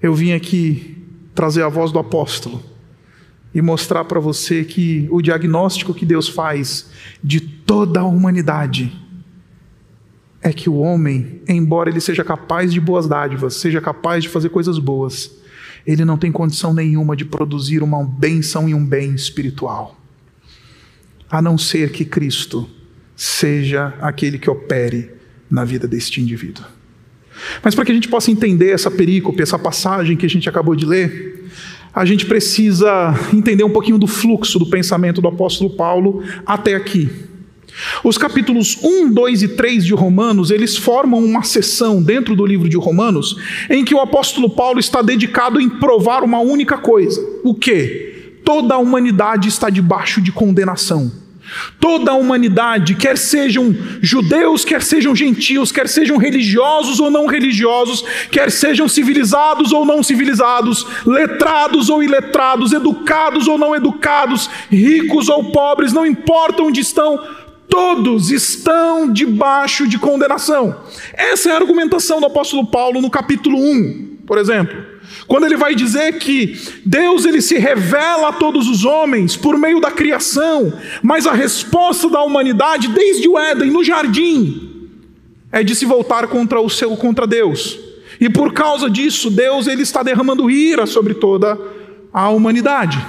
Eu 0.00 0.14
vim 0.14 0.32
aqui 0.32 0.96
trazer 1.34 1.62
a 1.62 1.68
voz 1.68 1.90
do 1.90 1.98
apóstolo 1.98 2.62
e 3.52 3.60
mostrar 3.60 4.04
para 4.04 4.20
você 4.20 4.64
que 4.64 5.08
o 5.10 5.20
diagnóstico 5.20 5.92
que 5.92 6.06
Deus 6.06 6.28
faz 6.28 6.90
de 7.22 7.40
toda 7.40 8.00
a 8.00 8.04
humanidade 8.04 8.92
é 10.40 10.52
que 10.52 10.70
o 10.70 10.76
homem, 10.76 11.42
embora 11.48 11.90
ele 11.90 12.00
seja 12.00 12.24
capaz 12.24 12.72
de 12.72 12.80
boas 12.80 13.06
dádivas, 13.06 13.56
seja 13.56 13.80
capaz 13.80 14.22
de 14.22 14.28
fazer 14.28 14.48
coisas 14.48 14.78
boas, 14.78 15.30
ele 15.86 16.04
não 16.04 16.16
tem 16.16 16.30
condição 16.30 16.72
nenhuma 16.72 17.16
de 17.16 17.24
produzir 17.24 17.82
uma 17.82 18.04
bênção 18.04 18.68
e 18.68 18.74
um 18.74 18.84
bem 18.84 19.14
espiritual, 19.14 19.98
a 21.30 21.40
não 21.40 21.56
ser 21.56 21.90
que 21.90 22.04
Cristo 22.04 22.68
seja 23.16 23.94
aquele 24.00 24.38
que 24.38 24.48
opere 24.48 25.10
na 25.50 25.64
vida 25.64 25.86
deste 25.86 26.20
indivíduo. 26.20 26.64
Mas 27.62 27.74
para 27.74 27.84
que 27.84 27.92
a 27.92 27.94
gente 27.94 28.08
possa 28.08 28.30
entender 28.30 28.70
essa 28.70 28.90
perícope, 28.90 29.42
essa 29.42 29.58
passagem 29.58 30.16
que 30.16 30.26
a 30.26 30.28
gente 30.28 30.48
acabou 30.48 30.74
de 30.74 30.84
ler, 30.84 31.50
a 31.92 32.04
gente 32.04 32.26
precisa 32.26 33.14
entender 33.32 33.64
um 33.64 33.70
pouquinho 33.70 33.98
do 33.98 34.06
fluxo 34.06 34.58
do 34.58 34.66
pensamento 34.66 35.20
do 35.20 35.28
apóstolo 35.28 35.70
Paulo 35.70 36.22
até 36.46 36.74
aqui. 36.74 37.10
Os 38.02 38.18
capítulos 38.18 38.78
1, 38.82 39.12
2 39.12 39.42
e 39.42 39.48
3 39.48 39.84
de 39.84 39.94
Romanos, 39.94 40.50
eles 40.50 40.76
formam 40.76 41.22
uma 41.24 41.42
seção 41.42 42.02
dentro 42.02 42.34
do 42.34 42.46
livro 42.46 42.68
de 42.68 42.76
Romanos 42.76 43.36
em 43.68 43.84
que 43.84 43.94
o 43.94 44.00
apóstolo 44.00 44.50
Paulo 44.50 44.80
está 44.80 45.02
dedicado 45.02 45.60
em 45.60 45.68
provar 45.68 46.22
uma 46.22 46.40
única 46.40 46.78
coisa: 46.78 47.20
o 47.44 47.54
que? 47.54 48.40
Toda 48.44 48.74
a 48.74 48.78
humanidade 48.78 49.48
está 49.48 49.70
debaixo 49.70 50.20
de 50.20 50.32
condenação. 50.32 51.10
Toda 51.80 52.12
a 52.12 52.14
humanidade, 52.14 52.94
quer 52.94 53.18
sejam 53.18 53.74
judeus, 54.00 54.64
quer 54.64 54.82
sejam 54.82 55.16
gentios, 55.16 55.72
quer 55.72 55.88
sejam 55.88 56.16
religiosos 56.16 57.00
ou 57.00 57.10
não 57.10 57.26
religiosos, 57.26 58.04
quer 58.30 58.50
sejam 58.50 58.88
civilizados 58.88 59.72
ou 59.72 59.84
não 59.84 60.02
civilizados, 60.02 60.86
letrados 61.04 61.88
ou 61.88 62.02
iletrados, 62.02 62.72
educados 62.72 63.48
ou 63.48 63.58
não 63.58 63.74
educados, 63.74 64.48
ricos 64.70 65.28
ou 65.28 65.50
pobres, 65.50 65.92
não 65.92 66.06
importa 66.06 66.62
onde 66.62 66.80
estão, 66.80 67.18
todos 67.70 68.30
estão 68.30 69.10
debaixo 69.10 69.88
de 69.88 69.98
condenação. 69.98 70.82
Essa 71.14 71.50
é 71.50 71.52
a 71.52 71.56
argumentação 71.56 72.20
do 72.20 72.26
apóstolo 72.26 72.66
Paulo 72.66 73.00
no 73.00 73.08
capítulo 73.08 73.56
1, 73.56 74.18
por 74.26 74.36
exemplo. 74.36 74.76
Quando 75.26 75.46
ele 75.46 75.56
vai 75.56 75.74
dizer 75.74 76.18
que 76.18 76.58
Deus 76.84 77.24
ele 77.24 77.40
se 77.40 77.56
revela 77.56 78.28
a 78.28 78.32
todos 78.32 78.68
os 78.68 78.84
homens 78.84 79.36
por 79.36 79.56
meio 79.56 79.80
da 79.80 79.90
criação, 79.90 80.72
mas 81.02 81.26
a 81.26 81.32
resposta 81.32 82.08
da 82.08 82.22
humanidade 82.22 82.88
desde 82.88 83.28
o 83.28 83.38
Éden, 83.38 83.70
no 83.70 83.84
jardim, 83.84 84.88
é 85.52 85.62
de 85.62 85.74
se 85.74 85.84
voltar 85.84 86.26
contra 86.26 86.60
o 86.60 86.68
seu 86.68 86.96
contra 86.96 87.26
Deus. 87.26 87.78
E 88.20 88.28
por 88.28 88.52
causa 88.52 88.90
disso, 88.90 89.30
Deus 89.30 89.66
ele 89.66 89.82
está 89.82 90.02
derramando 90.02 90.50
ira 90.50 90.86
sobre 90.86 91.14
toda 91.14 91.58
a 92.12 92.28
humanidade. 92.28 93.04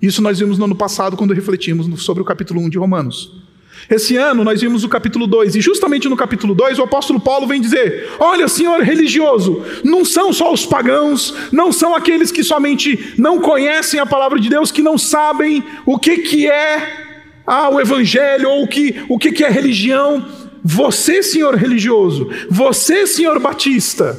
Isso 0.00 0.20
nós 0.20 0.38
vimos 0.38 0.58
no 0.58 0.64
ano 0.64 0.74
passado 0.74 1.16
quando 1.16 1.32
refletimos 1.32 2.02
sobre 2.02 2.22
o 2.22 2.26
capítulo 2.26 2.60
1 2.60 2.70
de 2.70 2.78
Romanos. 2.78 3.43
Esse 3.90 4.16
ano 4.16 4.44
nós 4.44 4.60
vimos 4.60 4.84
o 4.84 4.88
capítulo 4.88 5.26
2, 5.26 5.56
e 5.56 5.60
justamente 5.60 6.08
no 6.08 6.16
capítulo 6.16 6.54
2 6.54 6.78
o 6.78 6.82
apóstolo 6.82 7.20
Paulo 7.20 7.46
vem 7.46 7.60
dizer: 7.60 8.10
Olha, 8.18 8.48
senhor 8.48 8.80
religioso, 8.80 9.62
não 9.82 10.04
são 10.04 10.32
só 10.32 10.52
os 10.52 10.64
pagãos, 10.64 11.34
não 11.52 11.72
são 11.72 11.94
aqueles 11.94 12.30
que 12.30 12.42
somente 12.42 13.14
não 13.18 13.40
conhecem 13.40 14.00
a 14.00 14.06
palavra 14.06 14.40
de 14.40 14.48
Deus, 14.48 14.72
que 14.72 14.82
não 14.82 14.96
sabem 14.96 15.62
o 15.84 15.98
que, 15.98 16.18
que 16.18 16.46
é 16.46 17.04
ah, 17.46 17.68
o 17.68 17.80
evangelho 17.80 18.48
ou 18.48 18.64
o 18.64 18.68
que, 18.68 19.04
o 19.08 19.18
que, 19.18 19.32
que 19.32 19.44
é 19.44 19.50
religião. 19.50 20.24
Você, 20.66 21.22
senhor 21.22 21.54
religioso, 21.56 22.30
você, 22.48 23.06
senhor 23.06 23.38
batista, 23.38 24.18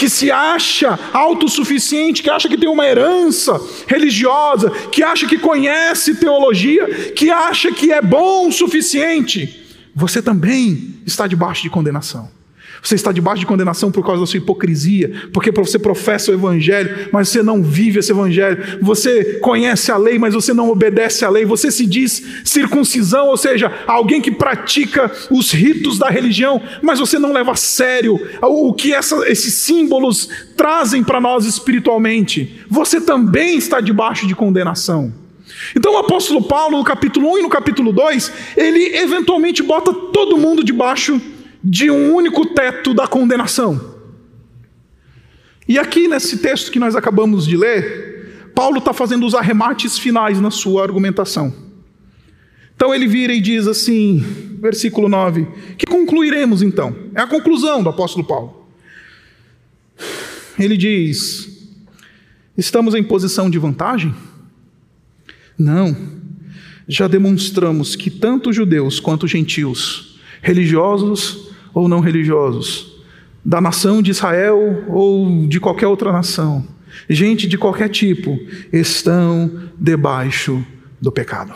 que 0.00 0.08
se 0.08 0.30
acha 0.30 0.98
autossuficiente, 1.12 2.22
que 2.22 2.30
acha 2.30 2.48
que 2.48 2.56
tem 2.56 2.70
uma 2.70 2.86
herança 2.86 3.60
religiosa, 3.86 4.70
que 4.90 5.02
acha 5.02 5.26
que 5.26 5.36
conhece 5.36 6.14
teologia, 6.14 7.12
que 7.12 7.30
acha 7.30 7.70
que 7.70 7.92
é 7.92 8.00
bom 8.00 8.48
o 8.48 8.52
suficiente, 8.52 9.62
você 9.94 10.22
também 10.22 10.94
está 11.04 11.26
debaixo 11.26 11.62
de 11.62 11.68
condenação. 11.68 12.30
Você 12.82 12.94
está 12.94 13.12
debaixo 13.12 13.40
de 13.40 13.46
condenação 13.46 13.90
por 13.90 14.04
causa 14.04 14.20
da 14.20 14.26
sua 14.26 14.38
hipocrisia, 14.38 15.28
porque 15.32 15.50
você 15.50 15.78
professa 15.78 16.30
o 16.30 16.34
Evangelho, 16.34 17.08
mas 17.12 17.28
você 17.28 17.42
não 17.42 17.62
vive 17.62 17.98
esse 17.98 18.12
Evangelho. 18.12 18.78
Você 18.80 19.38
conhece 19.40 19.92
a 19.92 19.96
lei, 19.96 20.18
mas 20.18 20.34
você 20.34 20.52
não 20.52 20.70
obedece 20.70 21.24
à 21.24 21.30
lei. 21.30 21.44
Você 21.44 21.70
se 21.70 21.86
diz 21.86 22.22
circuncisão, 22.44 23.28
ou 23.28 23.36
seja, 23.36 23.72
alguém 23.86 24.20
que 24.20 24.30
pratica 24.30 25.10
os 25.30 25.50
ritos 25.50 25.98
da 25.98 26.08
religião, 26.08 26.60
mas 26.82 26.98
você 26.98 27.18
não 27.18 27.32
leva 27.32 27.52
a 27.52 27.56
sério 27.56 28.18
o 28.42 28.72
que 28.72 28.94
essa, 28.94 29.28
esses 29.28 29.54
símbolos 29.54 30.28
trazem 30.56 31.04
para 31.04 31.20
nós 31.20 31.44
espiritualmente. 31.44 32.60
Você 32.68 33.00
também 33.00 33.56
está 33.56 33.80
debaixo 33.80 34.26
de 34.26 34.34
condenação. 34.34 35.12
Então 35.76 35.94
o 35.94 35.98
apóstolo 35.98 36.42
Paulo, 36.42 36.78
no 36.78 36.84
capítulo 36.84 37.32
1 37.32 37.38
e 37.38 37.42
no 37.42 37.48
capítulo 37.48 37.92
2, 37.92 38.32
ele 38.56 38.96
eventualmente 38.96 39.62
bota 39.62 39.92
todo 39.92 40.38
mundo 40.38 40.64
debaixo 40.64 41.20
de 41.20 41.39
um 41.90 42.14
único 42.14 42.46
teto 42.46 42.94
da 42.94 43.06
condenação. 43.06 43.98
E 45.68 45.78
aqui 45.78 46.08
nesse 46.08 46.38
texto 46.38 46.70
que 46.70 46.78
nós 46.78 46.96
acabamos 46.96 47.46
de 47.46 47.56
ler, 47.56 48.50
Paulo 48.54 48.78
está 48.78 48.92
fazendo 48.92 49.26
os 49.26 49.34
arremates 49.34 49.98
finais 49.98 50.40
na 50.40 50.50
sua 50.50 50.82
argumentação. 50.82 51.54
Então 52.74 52.94
ele 52.94 53.06
vira 53.06 53.32
e 53.32 53.40
diz 53.40 53.66
assim, 53.66 54.18
versículo 54.60 55.08
9: 55.08 55.46
Que 55.76 55.86
concluiremos 55.86 56.62
então? 56.62 56.96
É 57.14 57.20
a 57.20 57.26
conclusão 57.26 57.82
do 57.82 57.90
apóstolo 57.90 58.26
Paulo. 58.26 58.66
Ele 60.58 60.76
diz: 60.76 61.70
Estamos 62.56 62.94
em 62.94 63.02
posição 63.02 63.50
de 63.50 63.58
vantagem? 63.58 64.14
Não. 65.58 65.94
Já 66.88 67.06
demonstramos 67.06 67.94
que 67.94 68.10
tanto 68.10 68.52
judeus 68.52 68.98
quanto 68.98 69.28
gentios, 69.28 70.18
religiosos 70.42 71.49
ou 71.72 71.88
não 71.88 72.00
religiosos, 72.00 73.00
da 73.44 73.60
nação 73.60 74.02
de 74.02 74.10
Israel 74.10 74.84
ou 74.88 75.46
de 75.46 75.58
qualquer 75.58 75.86
outra 75.86 76.12
nação, 76.12 76.66
gente 77.08 77.46
de 77.46 77.56
qualquer 77.56 77.88
tipo, 77.88 78.38
estão 78.72 79.50
debaixo 79.78 80.64
do 81.00 81.10
pecado. 81.10 81.54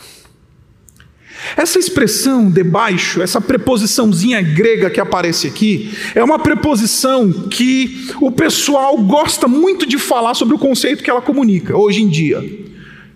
Essa 1.57 1.79
expressão 1.79 2.51
debaixo, 2.51 3.21
essa 3.21 3.41
preposiçãozinha 3.41 4.41
grega 4.41 4.89
que 4.89 5.01
aparece 5.01 5.47
aqui, 5.47 5.93
é 6.15 6.25
uma 6.25 6.39
preposição 6.39 7.31
que 7.33 8.09
o 8.21 8.31
pessoal 8.31 8.97
gosta 8.99 9.47
muito 9.47 9.87
de 9.87 9.99
falar 9.99 10.35
sobre 10.35 10.55
o 10.55 10.59
conceito 10.59 11.03
que 11.03 11.11
ela 11.11 11.21
comunica 11.21 11.77
hoje 11.77 12.03
em 12.03 12.09
dia. 12.09 12.64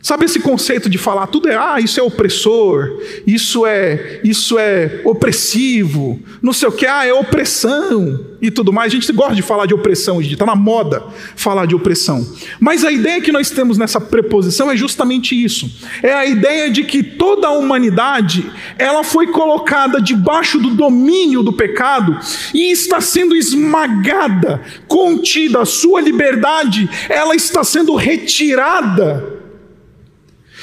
Sabe 0.01 0.27
esse 0.27 0.39
conceito 0.39 0.89
de 0.89 0.97
falar 0.97 1.27
tudo 1.27 1.49
é 1.49 1.57
ah, 1.57 1.81
isso 1.81 1.99
é 1.99 2.03
opressor, 2.03 3.01
isso 3.27 3.67
é 3.67 4.21
isso 4.23 4.57
é 4.57 5.01
opressivo, 5.05 6.21
não 6.41 6.53
sei 6.53 6.69
o 6.69 6.73
que, 6.73 6.87
ah, 6.87 7.05
é 7.05 7.13
opressão 7.13 8.25
e 8.41 8.49
tudo 8.49 8.73
mais. 8.73 8.93
A 8.93 8.95
gente 8.95 9.13
gosta 9.13 9.35
de 9.35 9.43
falar 9.43 9.67
de 9.67 9.75
opressão 9.75 10.19
hoje, 10.19 10.33
está 10.33 10.47
na 10.47 10.55
moda 10.55 11.05
falar 11.35 11.67
de 11.67 11.75
opressão. 11.75 12.25
Mas 12.61 12.85
a 12.85 12.93
ideia 12.93 13.21
que 13.21 13.33
nós 13.33 13.51
temos 13.51 13.77
nessa 13.77 14.01
preposição 14.01 14.71
é 14.71 14.77
justamente 14.77 15.35
isso. 15.35 15.69
É 16.01 16.15
a 16.15 16.25
ideia 16.25 16.71
de 16.71 16.85
que 16.85 17.03
toda 17.03 17.49
a 17.49 17.53
humanidade, 17.53 18.49
ela 18.79 19.03
foi 19.03 19.27
colocada 19.27 20.01
debaixo 20.01 20.61
do 20.61 20.71
domínio 20.71 21.43
do 21.43 21.53
pecado 21.53 22.17
e 22.55 22.71
está 22.71 23.01
sendo 23.01 23.35
esmagada, 23.35 24.63
contida, 24.87 25.61
a 25.61 25.67
sua 25.67 26.01
liberdade, 26.01 26.89
ela 27.09 27.35
está 27.35 27.65
sendo 27.65 27.97
retirada 27.97 29.38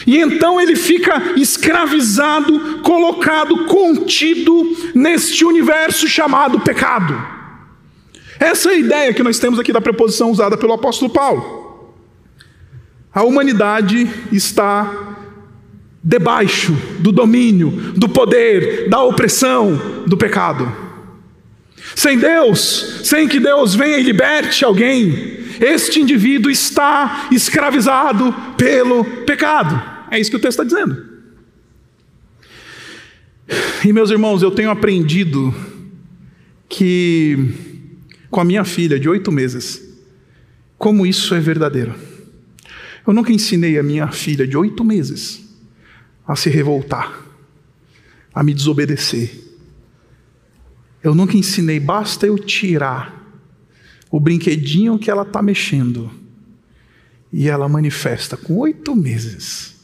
e 0.05 0.17
então 0.17 0.61
ele 0.61 0.75
fica 0.75 1.33
escravizado, 1.35 2.79
colocado, 2.83 3.65
contido 3.65 4.75
neste 4.93 5.43
universo 5.43 6.07
chamado 6.07 6.59
pecado. 6.59 7.15
Essa 8.39 8.69
é 8.69 8.73
a 8.73 8.77
ideia 8.77 9.13
que 9.13 9.23
nós 9.23 9.39
temos 9.39 9.57
aqui 9.57 9.73
da 9.73 9.81
preposição 9.81 10.29
usada 10.29 10.57
pelo 10.57 10.73
apóstolo 10.73 11.11
Paulo. 11.11 11.65
A 13.13 13.23
humanidade 13.23 14.09
está 14.31 15.15
debaixo 16.03 16.73
do 16.99 17.11
domínio, 17.11 17.71
do 17.95 18.07
poder, 18.07 18.87
da 18.89 19.01
opressão 19.01 20.03
do 20.05 20.15
pecado. 20.15 20.71
Sem 21.95 22.17
Deus, 22.17 23.01
sem 23.03 23.27
que 23.27 23.39
Deus 23.39 23.73
venha 23.73 23.97
e 23.97 24.03
liberte 24.03 24.63
alguém, 24.63 25.45
este 25.59 26.01
indivíduo 26.01 26.51
está 26.51 27.27
escravizado 27.31 28.35
pelo 28.57 29.03
pecado. 29.25 29.94
É 30.11 30.19
isso 30.19 30.29
que 30.29 30.37
o 30.37 30.39
texto 30.39 30.61
está 30.61 30.63
dizendo. 30.63 31.15
E 33.85 33.93
meus 33.93 34.09
irmãos, 34.09 34.41
eu 34.41 34.51
tenho 34.51 34.71
aprendido 34.71 35.53
que 36.67 37.37
com 38.31 38.41
a 38.41 38.45
minha 38.45 38.63
filha 38.63 38.99
de 38.99 39.07
oito 39.07 39.31
meses, 39.31 39.81
como 40.77 41.05
isso 41.05 41.35
é 41.35 41.39
verdadeiro. 41.39 41.93
Eu 43.05 43.13
nunca 43.13 43.31
ensinei 43.31 43.77
a 43.77 43.83
minha 43.83 44.07
filha 44.11 44.47
de 44.47 44.57
oito 44.57 44.83
meses 44.83 45.55
a 46.27 46.35
se 46.35 46.49
revoltar, 46.49 47.21
a 48.33 48.43
me 48.43 48.53
desobedecer. 48.53 49.39
Eu 51.03 51.13
nunca 51.13 51.37
ensinei, 51.37 51.79
basta 51.79 52.25
eu 52.25 52.39
tirar 52.39 53.23
o 54.09 54.19
brinquedinho 54.19 54.97
que 54.97 55.11
ela 55.11 55.21
está 55.21 55.41
mexendo. 55.41 56.09
E 57.31 57.47
ela 57.47 57.69
manifesta 57.69 58.35
com 58.35 58.57
oito 58.57 58.95
meses 58.95 59.74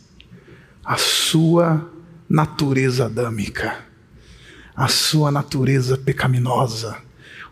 a 0.84 0.98
sua 0.98 1.90
natureza 2.28 3.06
adâmica, 3.06 3.80
a 4.76 4.88
sua 4.88 5.32
natureza 5.32 5.98
pecaminosa, 5.98 6.98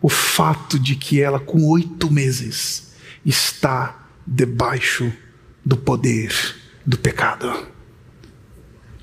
o 0.02 0.08
fato 0.08 0.78
de 0.78 0.96
que 0.96 1.20
ela, 1.20 1.38
com 1.38 1.68
oito 1.68 2.10
meses, 2.10 2.92
está 3.24 4.06
debaixo 4.26 5.12
do 5.64 5.76
poder 5.76 6.32
do 6.84 6.96
pecado. 6.96 7.68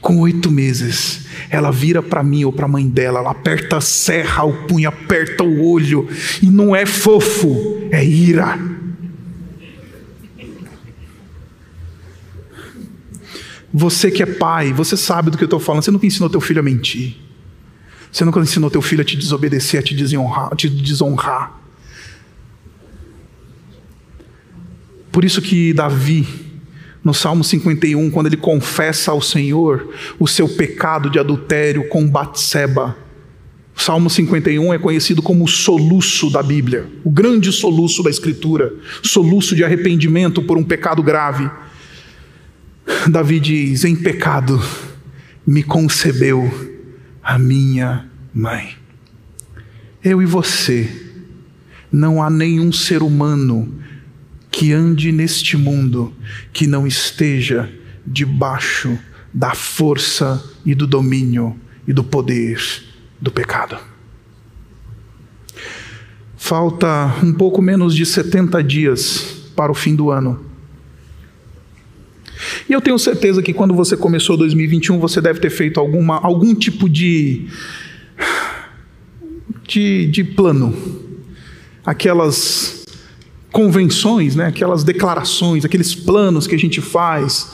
Com 0.01 0.19
oito 0.19 0.49
meses, 0.51 1.25
ela 1.49 1.71
vira 1.71 2.01
para 2.01 2.23
mim 2.23 2.43
ou 2.45 2.53
para 2.53 2.65
a 2.65 2.69
mãe 2.69 2.87
dela, 2.87 3.19
ela 3.19 3.31
aperta 3.31 3.77
a 3.77 3.81
serra, 3.81 4.43
o 4.43 4.67
punho, 4.67 4.89
aperta 4.89 5.43
o 5.43 5.69
olho, 5.69 6.07
e 6.41 6.47
não 6.47 6.75
é 6.75 6.85
fofo, 6.85 7.87
é 7.91 8.03
ira. 8.03 8.76
Você 13.73 14.09
que 14.09 14.23
é 14.23 14.25
pai, 14.25 14.71
você 14.71 14.95
sabe 14.95 15.29
do 15.29 15.37
que 15.37 15.43
eu 15.43 15.47
estou 15.47 15.59
falando, 15.59 15.83
você 15.83 15.91
nunca 15.91 16.05
ensinou 16.05 16.29
teu 16.29 16.41
filho 16.41 16.59
a 16.59 16.63
mentir. 16.63 17.17
Você 18.11 18.23
nunca 18.23 18.39
ensinou 18.39 18.69
teu 18.69 18.81
filho 18.81 19.01
a 19.01 19.05
te 19.05 19.17
desobedecer, 19.17 19.79
a 19.79 19.83
te 19.83 19.93
desonrar. 19.93 20.49
A 20.51 20.55
te 20.55 20.69
desonrar. 20.69 21.61
Por 25.11 25.25
isso 25.25 25.41
que 25.41 25.73
Davi, 25.73 26.27
no 27.03 27.13
Salmo 27.13 27.43
51, 27.43 28.09
quando 28.11 28.27
ele 28.27 28.37
confessa 28.37 29.11
ao 29.11 29.21
Senhor 29.21 29.93
o 30.19 30.27
seu 30.27 30.47
pecado 30.47 31.09
de 31.09 31.19
adultério 31.19 31.87
com 31.89 32.07
Batseba. 32.07 32.95
O 33.75 33.81
Salmo 33.81 34.09
51 34.09 34.73
é 34.73 34.79
conhecido 34.79 35.21
como 35.21 35.43
o 35.43 35.47
soluço 35.47 36.31
da 36.31 36.41
Bíblia, 36.41 36.87
o 37.03 37.11
grande 37.11 37.51
soluço 37.51 38.01
da 38.01 38.09
Escritura, 38.09 38.73
soluço 39.03 39.55
de 39.55 39.63
arrependimento 39.63 40.41
por 40.41 40.57
um 40.57 40.63
pecado 40.63 41.03
grave. 41.03 41.49
Davi 43.09 43.39
diz: 43.39 43.83
Em 43.83 43.95
pecado 43.95 44.61
me 45.45 45.63
concebeu 45.63 46.49
a 47.21 47.37
minha 47.37 48.09
mãe. 48.33 48.75
Eu 50.03 50.21
e 50.21 50.25
você, 50.25 50.89
não 51.91 52.21
há 52.21 52.29
nenhum 52.29 52.71
ser 52.71 53.01
humano 53.01 53.73
que 54.49 54.73
ande 54.73 55.11
neste 55.11 55.57
mundo 55.57 56.13
que 56.53 56.65
não 56.65 56.87
esteja 56.87 57.71
debaixo 58.05 58.97
da 59.33 59.53
força 59.53 60.43
e 60.65 60.73
do 60.73 60.87
domínio 60.87 61.55
e 61.87 61.93
do 61.93 62.03
poder 62.03 62.59
do 63.21 63.31
pecado. 63.31 63.77
Falta 66.35 67.13
um 67.21 67.33
pouco 67.33 67.61
menos 67.61 67.93
de 67.95 68.05
70 68.05 68.63
dias 68.63 69.51
para 69.55 69.71
o 69.71 69.75
fim 69.75 69.95
do 69.95 70.09
ano. 70.09 70.46
E 72.69 72.73
eu 72.73 72.81
tenho 72.81 72.97
certeza 72.97 73.41
que 73.41 73.53
quando 73.53 73.73
você 73.73 73.95
começou 73.95 74.37
2021, 74.37 74.99
você 74.99 75.21
deve 75.21 75.39
ter 75.39 75.49
feito 75.49 75.79
alguma, 75.79 76.17
algum 76.17 76.53
tipo 76.53 76.89
de, 76.89 77.47
de, 79.67 80.07
de 80.07 80.23
plano. 80.23 80.75
Aquelas 81.85 82.85
convenções, 83.51 84.35
né, 84.35 84.45
aquelas 84.47 84.83
declarações, 84.83 85.65
aqueles 85.65 85.95
planos 85.95 86.45
que 86.45 86.53
a 86.53 86.59
gente 86.59 86.81
faz, 86.81 87.49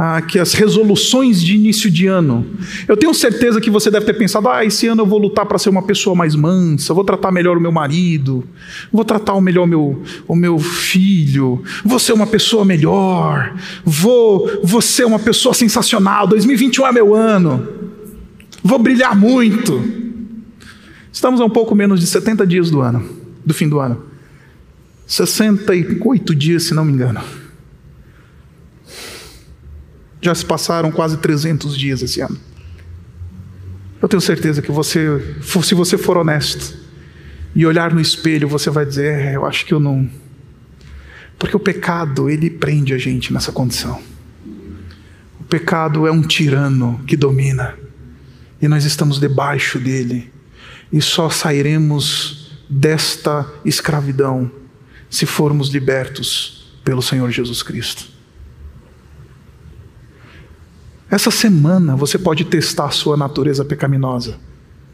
ah, 0.00 0.22
que 0.22 0.38
as 0.38 0.52
resoluções 0.52 1.42
de 1.42 1.56
início 1.56 1.90
de 1.90 2.06
ano. 2.06 2.46
Eu 2.86 2.96
tenho 2.96 3.12
certeza 3.12 3.60
que 3.60 3.68
você 3.68 3.90
deve 3.90 4.06
ter 4.06 4.14
pensado: 4.14 4.48
ah, 4.48 4.64
esse 4.64 4.86
ano 4.86 5.02
eu 5.02 5.06
vou 5.06 5.18
lutar 5.18 5.44
para 5.44 5.58
ser 5.58 5.68
uma 5.68 5.82
pessoa 5.82 6.14
mais 6.14 6.36
mansa, 6.36 6.94
vou 6.94 7.02
tratar 7.02 7.32
melhor 7.32 7.56
o 7.56 7.60
meu 7.60 7.72
marido, 7.72 8.44
vou 8.92 9.04
tratar 9.04 9.38
melhor 9.40 9.64
o 9.64 9.66
meu, 9.66 10.02
o 10.28 10.36
meu 10.36 10.56
filho, 10.60 11.64
vou 11.84 11.98
ser 11.98 12.12
uma 12.12 12.28
pessoa 12.28 12.64
melhor, 12.64 13.52
vou, 13.84 14.60
vou 14.62 14.80
ser 14.80 15.04
uma 15.04 15.18
pessoa 15.18 15.52
sensacional. 15.52 16.28
2021 16.28 16.86
é 16.86 16.92
meu 16.92 17.12
ano, 17.12 17.66
vou 18.62 18.78
brilhar 18.78 19.16
muito. 19.16 19.82
Estamos 21.12 21.40
a 21.40 21.44
um 21.44 21.50
pouco 21.50 21.74
menos 21.74 21.98
de 21.98 22.06
70 22.06 22.46
dias 22.46 22.70
do 22.70 22.80
ano, 22.80 23.04
do 23.44 23.52
fim 23.52 23.68
do 23.68 23.80
ano. 23.80 24.00
68 25.08 26.34
dias, 26.36 26.64
se 26.64 26.74
não 26.74 26.84
me 26.84 26.92
engano. 26.92 27.20
Já 30.20 30.34
se 30.34 30.44
passaram 30.44 30.90
quase 30.90 31.16
300 31.18 31.76
dias 31.76 32.02
esse 32.02 32.20
ano. 32.20 32.38
Eu 34.00 34.08
tenho 34.08 34.20
certeza 34.20 34.62
que 34.62 34.70
você, 34.70 35.36
se 35.62 35.74
você 35.74 35.98
for 35.98 36.16
honesto 36.16 36.76
e 37.54 37.66
olhar 37.66 37.92
no 37.92 38.00
espelho, 38.00 38.48
você 38.48 38.70
vai 38.70 38.86
dizer: 38.86 39.20
é, 39.20 39.36
eu 39.36 39.44
acho 39.44 39.66
que 39.66 39.74
eu 39.74 39.80
não. 39.80 40.08
Porque 41.38 41.56
o 41.56 41.60
pecado, 41.60 42.28
ele 42.30 42.50
prende 42.50 42.94
a 42.94 42.98
gente 42.98 43.32
nessa 43.32 43.52
condição. 43.52 44.00
O 45.40 45.44
pecado 45.44 46.06
é 46.06 46.12
um 46.12 46.22
tirano 46.22 47.00
que 47.06 47.16
domina, 47.16 47.74
e 48.60 48.68
nós 48.68 48.84
estamos 48.84 49.18
debaixo 49.18 49.78
dele, 49.78 50.32
e 50.92 51.00
só 51.00 51.30
sairemos 51.30 52.58
desta 52.68 53.46
escravidão 53.64 54.50
se 55.08 55.26
formos 55.26 55.70
libertos 55.70 56.70
pelo 56.84 57.02
Senhor 57.02 57.30
Jesus 57.30 57.62
Cristo. 57.62 58.17
Essa 61.10 61.30
semana 61.30 61.96
você 61.96 62.18
pode 62.18 62.44
testar 62.44 62.86
a 62.86 62.90
sua 62.90 63.16
natureza 63.16 63.64
pecaminosa. 63.64 64.36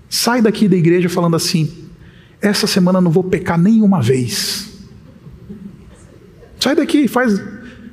Sai 0.08 0.40
daqui 0.40 0.68
da 0.68 0.76
igreja 0.76 1.08
falando 1.08 1.36
assim: 1.36 1.88
essa 2.40 2.66
semana 2.66 3.00
não 3.00 3.10
vou 3.10 3.24
pecar 3.24 3.58
nenhuma 3.58 4.00
vez. 4.00 4.70
Sai 6.60 6.74
daqui, 6.76 7.08
faz, 7.08 7.42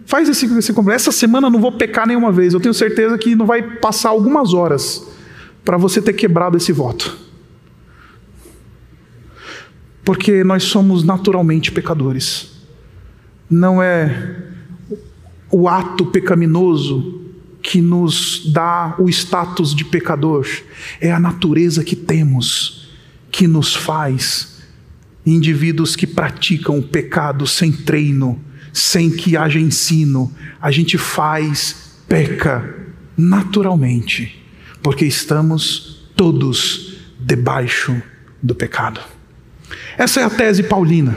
faz 0.05 0.29
esse, 0.29 0.45
esse 0.57 0.73
Essa 0.91 1.11
semana 1.11 1.49
não 1.49 1.59
vou 1.59 1.71
pecar 1.71 2.07
nenhuma 2.07 2.31
vez. 2.31 2.53
Eu 2.53 2.59
tenho 2.59 2.73
certeza 2.73 3.17
que 3.17 3.35
não 3.35 3.45
vai 3.45 3.61
passar 3.61 4.09
algumas 4.09 4.53
horas 4.53 5.07
para 5.65 5.77
você 5.77 6.01
ter 6.01 6.13
quebrado 6.13 6.57
esse 6.57 6.71
voto 6.71 7.31
porque 10.03 10.43
nós 10.43 10.63
somos 10.63 11.03
naturalmente 11.03 11.71
pecadores. 11.71 12.51
Não 13.49 13.81
é 13.81 14.39
o 15.49 15.67
ato 15.67 16.05
pecaminoso 16.05 17.20
que 17.61 17.81
nos 17.81 18.51
dá 18.51 18.95
o 18.97 19.07
status 19.09 19.75
de 19.75 19.85
pecador, 19.85 20.47
é 20.99 21.11
a 21.11 21.19
natureza 21.19 21.83
que 21.83 21.95
temos 21.95 22.89
que 23.31 23.47
nos 23.47 23.75
faz 23.75 24.61
indivíduos 25.25 25.95
que 25.95 26.07
praticam 26.07 26.79
o 26.79 26.83
pecado 26.83 27.45
sem 27.45 27.71
treino, 27.71 28.39
sem 28.73 29.09
que 29.09 29.37
haja 29.37 29.59
ensino. 29.59 30.31
A 30.59 30.71
gente 30.71 30.97
faz 30.97 31.91
peca 32.07 32.77
naturalmente, 33.15 34.43
porque 34.81 35.05
estamos 35.05 36.09
todos 36.15 36.97
debaixo 37.19 38.01
do 38.41 38.55
pecado. 38.55 38.99
Essa 39.97 40.21
é 40.21 40.23
a 40.23 40.29
tese 40.29 40.63
paulina. 40.63 41.15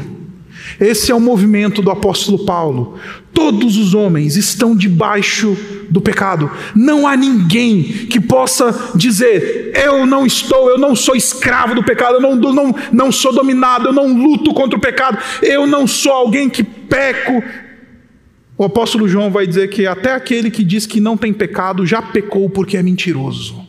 Esse 0.78 1.10
é 1.10 1.14
o 1.14 1.20
movimento 1.20 1.82
do 1.82 1.90
apóstolo 1.90 2.44
Paulo. 2.44 2.98
Todos 3.34 3.76
os 3.76 3.94
homens 3.94 4.36
estão 4.36 4.76
debaixo 4.76 5.56
do 5.90 6.00
pecado. 6.00 6.50
Não 6.74 7.06
há 7.06 7.16
ninguém 7.16 7.82
que 7.82 8.20
possa 8.20 8.92
dizer: 8.94 9.72
Eu 9.74 10.06
não 10.06 10.24
estou, 10.24 10.70
eu 10.70 10.78
não 10.78 10.94
sou 10.94 11.16
escravo 11.16 11.74
do 11.74 11.82
pecado, 11.82 12.14
eu 12.14 12.20
não, 12.20 12.36
não, 12.36 12.74
não 12.92 13.12
sou 13.12 13.32
dominado, 13.34 13.88
eu 13.88 13.92
não 13.92 14.16
luto 14.16 14.54
contra 14.54 14.78
o 14.78 14.80
pecado, 14.80 15.18
eu 15.42 15.66
não 15.66 15.86
sou 15.86 16.12
alguém 16.12 16.48
que 16.48 16.62
peco. 16.62 17.42
O 18.56 18.64
apóstolo 18.64 19.08
João 19.08 19.32
vai 19.32 19.46
dizer 19.46 19.68
que 19.68 19.84
até 19.84 20.12
aquele 20.12 20.48
que 20.48 20.62
diz 20.62 20.86
que 20.86 21.00
não 21.00 21.16
tem 21.16 21.32
pecado 21.32 21.84
já 21.84 22.00
pecou 22.00 22.48
porque 22.48 22.76
é 22.76 22.82
mentiroso. 22.82 23.64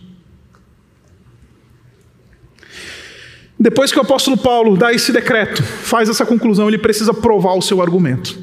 Depois 3.60 3.92
que 3.92 3.98
o 3.98 4.02
apóstolo 4.02 4.38
Paulo 4.38 4.78
dá 4.78 4.94
esse 4.94 5.12
decreto, 5.12 5.64
faz 5.64 6.08
essa 6.08 6.26
conclusão, 6.26 6.68
ele 6.68 6.78
precisa 6.78 7.14
provar 7.14 7.56
o 7.56 7.62
seu 7.62 7.82
argumento. 7.82 8.38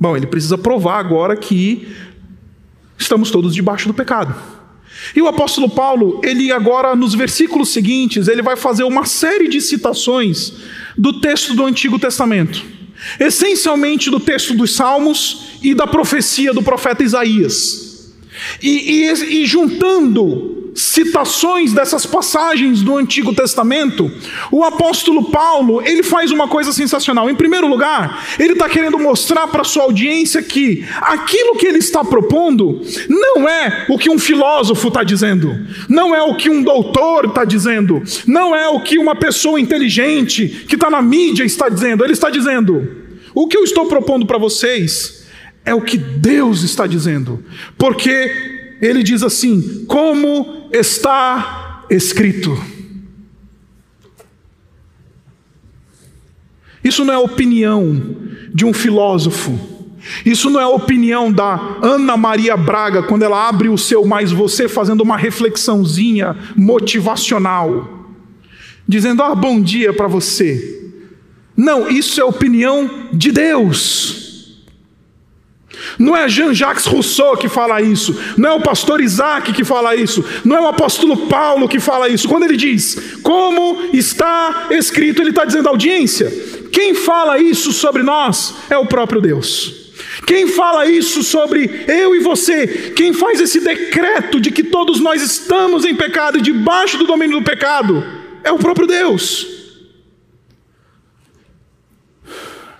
Bom, 0.00 0.16
ele 0.16 0.26
precisa 0.26 0.56
provar 0.56 0.98
agora 0.98 1.36
que 1.36 1.88
estamos 2.96 3.30
todos 3.30 3.54
debaixo 3.54 3.88
do 3.88 3.94
pecado. 3.94 4.34
E 5.14 5.22
o 5.22 5.28
apóstolo 5.28 5.68
Paulo, 5.68 6.20
ele 6.24 6.50
agora 6.50 6.94
nos 6.94 7.14
versículos 7.14 7.72
seguintes, 7.72 8.28
ele 8.28 8.42
vai 8.42 8.56
fazer 8.56 8.84
uma 8.84 9.06
série 9.06 9.48
de 9.48 9.60
citações 9.60 10.52
do 10.96 11.20
texto 11.20 11.54
do 11.54 11.64
Antigo 11.64 11.98
Testamento, 11.98 12.64
essencialmente 13.20 14.10
do 14.10 14.18
texto 14.18 14.54
dos 14.54 14.74
Salmos 14.74 15.58
e 15.62 15.74
da 15.74 15.86
profecia 15.86 16.52
do 16.52 16.62
profeta 16.62 17.02
Isaías. 17.02 18.12
E, 18.62 19.06
e, 19.06 19.42
e 19.42 19.46
juntando 19.46 20.57
citações 20.78 21.72
dessas 21.72 22.06
passagens 22.06 22.82
do 22.82 22.96
Antigo 22.96 23.34
Testamento, 23.34 24.08
o 24.52 24.62
apóstolo 24.62 25.28
Paulo 25.28 25.82
ele 25.82 26.04
faz 26.04 26.30
uma 26.30 26.46
coisa 26.46 26.72
sensacional. 26.72 27.28
Em 27.28 27.34
primeiro 27.34 27.66
lugar, 27.66 28.24
ele 28.38 28.52
está 28.52 28.68
querendo 28.68 28.96
mostrar 28.96 29.48
para 29.48 29.64
sua 29.64 29.82
audiência 29.82 30.40
que 30.40 30.86
aquilo 31.00 31.56
que 31.56 31.66
ele 31.66 31.78
está 31.78 32.04
propondo 32.04 32.80
não 33.08 33.48
é 33.48 33.86
o 33.88 33.98
que 33.98 34.08
um 34.08 34.18
filósofo 34.18 34.86
está 34.86 35.02
dizendo, 35.02 35.52
não 35.88 36.14
é 36.14 36.22
o 36.22 36.36
que 36.36 36.48
um 36.48 36.62
doutor 36.62 37.24
está 37.24 37.44
dizendo, 37.44 38.00
não 38.24 38.54
é 38.54 38.68
o 38.68 38.80
que 38.80 38.98
uma 38.98 39.16
pessoa 39.16 39.60
inteligente 39.60 40.64
que 40.68 40.76
está 40.76 40.88
na 40.88 41.02
mídia 41.02 41.42
está 41.42 41.68
dizendo. 41.68 42.04
Ele 42.04 42.12
está 42.12 42.30
dizendo: 42.30 42.88
o 43.34 43.48
que 43.48 43.56
eu 43.56 43.64
estou 43.64 43.86
propondo 43.86 44.26
para 44.26 44.38
vocês 44.38 45.26
é 45.64 45.74
o 45.74 45.80
que 45.80 45.98
Deus 45.98 46.62
está 46.62 46.86
dizendo, 46.86 47.44
porque 47.76 48.30
ele 48.80 49.02
diz 49.02 49.24
assim: 49.24 49.84
como 49.88 50.57
está 50.72 51.84
escrito. 51.90 52.56
Isso 56.82 57.04
não 57.04 57.12
é 57.12 57.18
opinião 57.18 58.16
de 58.54 58.64
um 58.64 58.72
filósofo. 58.72 59.58
Isso 60.24 60.48
não 60.48 60.60
é 60.60 60.66
opinião 60.66 61.30
da 61.30 61.78
Ana 61.82 62.16
Maria 62.16 62.56
Braga 62.56 63.02
quando 63.02 63.24
ela 63.24 63.48
abre 63.48 63.68
o 63.68 63.76
seu 63.76 64.04
mais 64.04 64.32
você 64.32 64.68
fazendo 64.68 65.02
uma 65.02 65.16
reflexãozinha 65.16 66.36
motivacional, 66.56 68.06
dizendo: 68.86 69.22
"Ah, 69.22 69.34
bom 69.34 69.60
dia 69.60 69.92
para 69.92 70.06
você". 70.06 70.76
Não, 71.56 71.88
isso 71.88 72.20
é 72.20 72.24
opinião 72.24 73.08
de 73.12 73.32
Deus. 73.32 74.27
Não 75.98 76.16
é 76.16 76.28
Jean-Jacques 76.28 76.86
Rousseau 76.86 77.36
que 77.36 77.48
fala 77.48 77.80
isso, 77.80 78.18
não 78.36 78.50
é 78.50 78.52
o 78.54 78.60
pastor 78.60 79.00
Isaac 79.00 79.52
que 79.52 79.64
fala 79.64 79.94
isso, 79.94 80.24
não 80.44 80.56
é 80.56 80.60
o 80.60 80.66
apóstolo 80.66 81.28
Paulo 81.28 81.68
que 81.68 81.78
fala 81.78 82.08
isso. 82.08 82.28
Quando 82.28 82.44
ele 82.44 82.56
diz, 82.56 83.18
como 83.22 83.90
está 83.92 84.68
escrito, 84.70 85.22
ele 85.22 85.30
está 85.30 85.44
dizendo 85.44 85.68
audiência. 85.68 86.30
Quem 86.72 86.94
fala 86.94 87.38
isso 87.38 87.72
sobre 87.72 88.02
nós 88.02 88.54
é 88.68 88.76
o 88.76 88.86
próprio 88.86 89.20
Deus. 89.20 89.86
Quem 90.26 90.46
fala 90.46 90.86
isso 90.86 91.22
sobre 91.22 91.84
eu 91.86 92.14
e 92.14 92.20
você, 92.20 92.92
quem 92.94 93.12
faz 93.12 93.40
esse 93.40 93.60
decreto 93.60 94.40
de 94.40 94.50
que 94.50 94.64
todos 94.64 95.00
nós 95.00 95.22
estamos 95.22 95.84
em 95.84 95.94
pecado 95.94 96.38
e 96.38 96.42
debaixo 96.42 96.98
do 96.98 97.06
domínio 97.06 97.38
do 97.38 97.44
pecado, 97.44 98.04
é 98.44 98.52
o 98.52 98.58
próprio 98.58 98.86
Deus. 98.86 99.58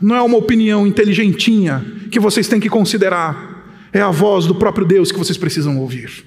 não 0.00 0.14
é 0.14 0.22
uma 0.22 0.38
opinião 0.38 0.86
inteligentinha 0.86 1.84
que 2.08 2.20
vocês 2.20 2.48
têm 2.48 2.60
que 2.60 2.68
considerar, 2.68 3.88
é 3.92 4.00
a 4.00 4.10
voz 4.10 4.46
do 4.46 4.54
próprio 4.54 4.86
Deus 4.86 5.10
que 5.10 5.18
vocês 5.18 5.38
precisam 5.38 5.78
ouvir. 5.78 6.24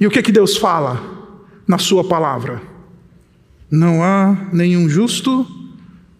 E 0.00 0.06
o 0.06 0.10
que 0.10 0.18
é 0.18 0.22
que 0.22 0.32
Deus 0.32 0.56
fala 0.56 1.02
na 1.66 1.78
Sua 1.78 2.04
palavra? 2.04 2.62
Não 3.70 4.02
há 4.02 4.48
nenhum 4.52 4.88
justo, 4.88 5.46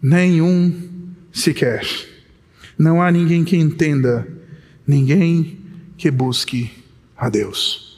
nenhum 0.01 0.89
sequer. 1.31 1.85
Não 2.77 3.01
há 3.01 3.11
ninguém 3.11 3.43
que 3.43 3.57
entenda, 3.57 4.27
ninguém 4.85 5.57
que 5.97 6.11
busque 6.11 6.71
a 7.17 7.29
Deus. 7.29 7.88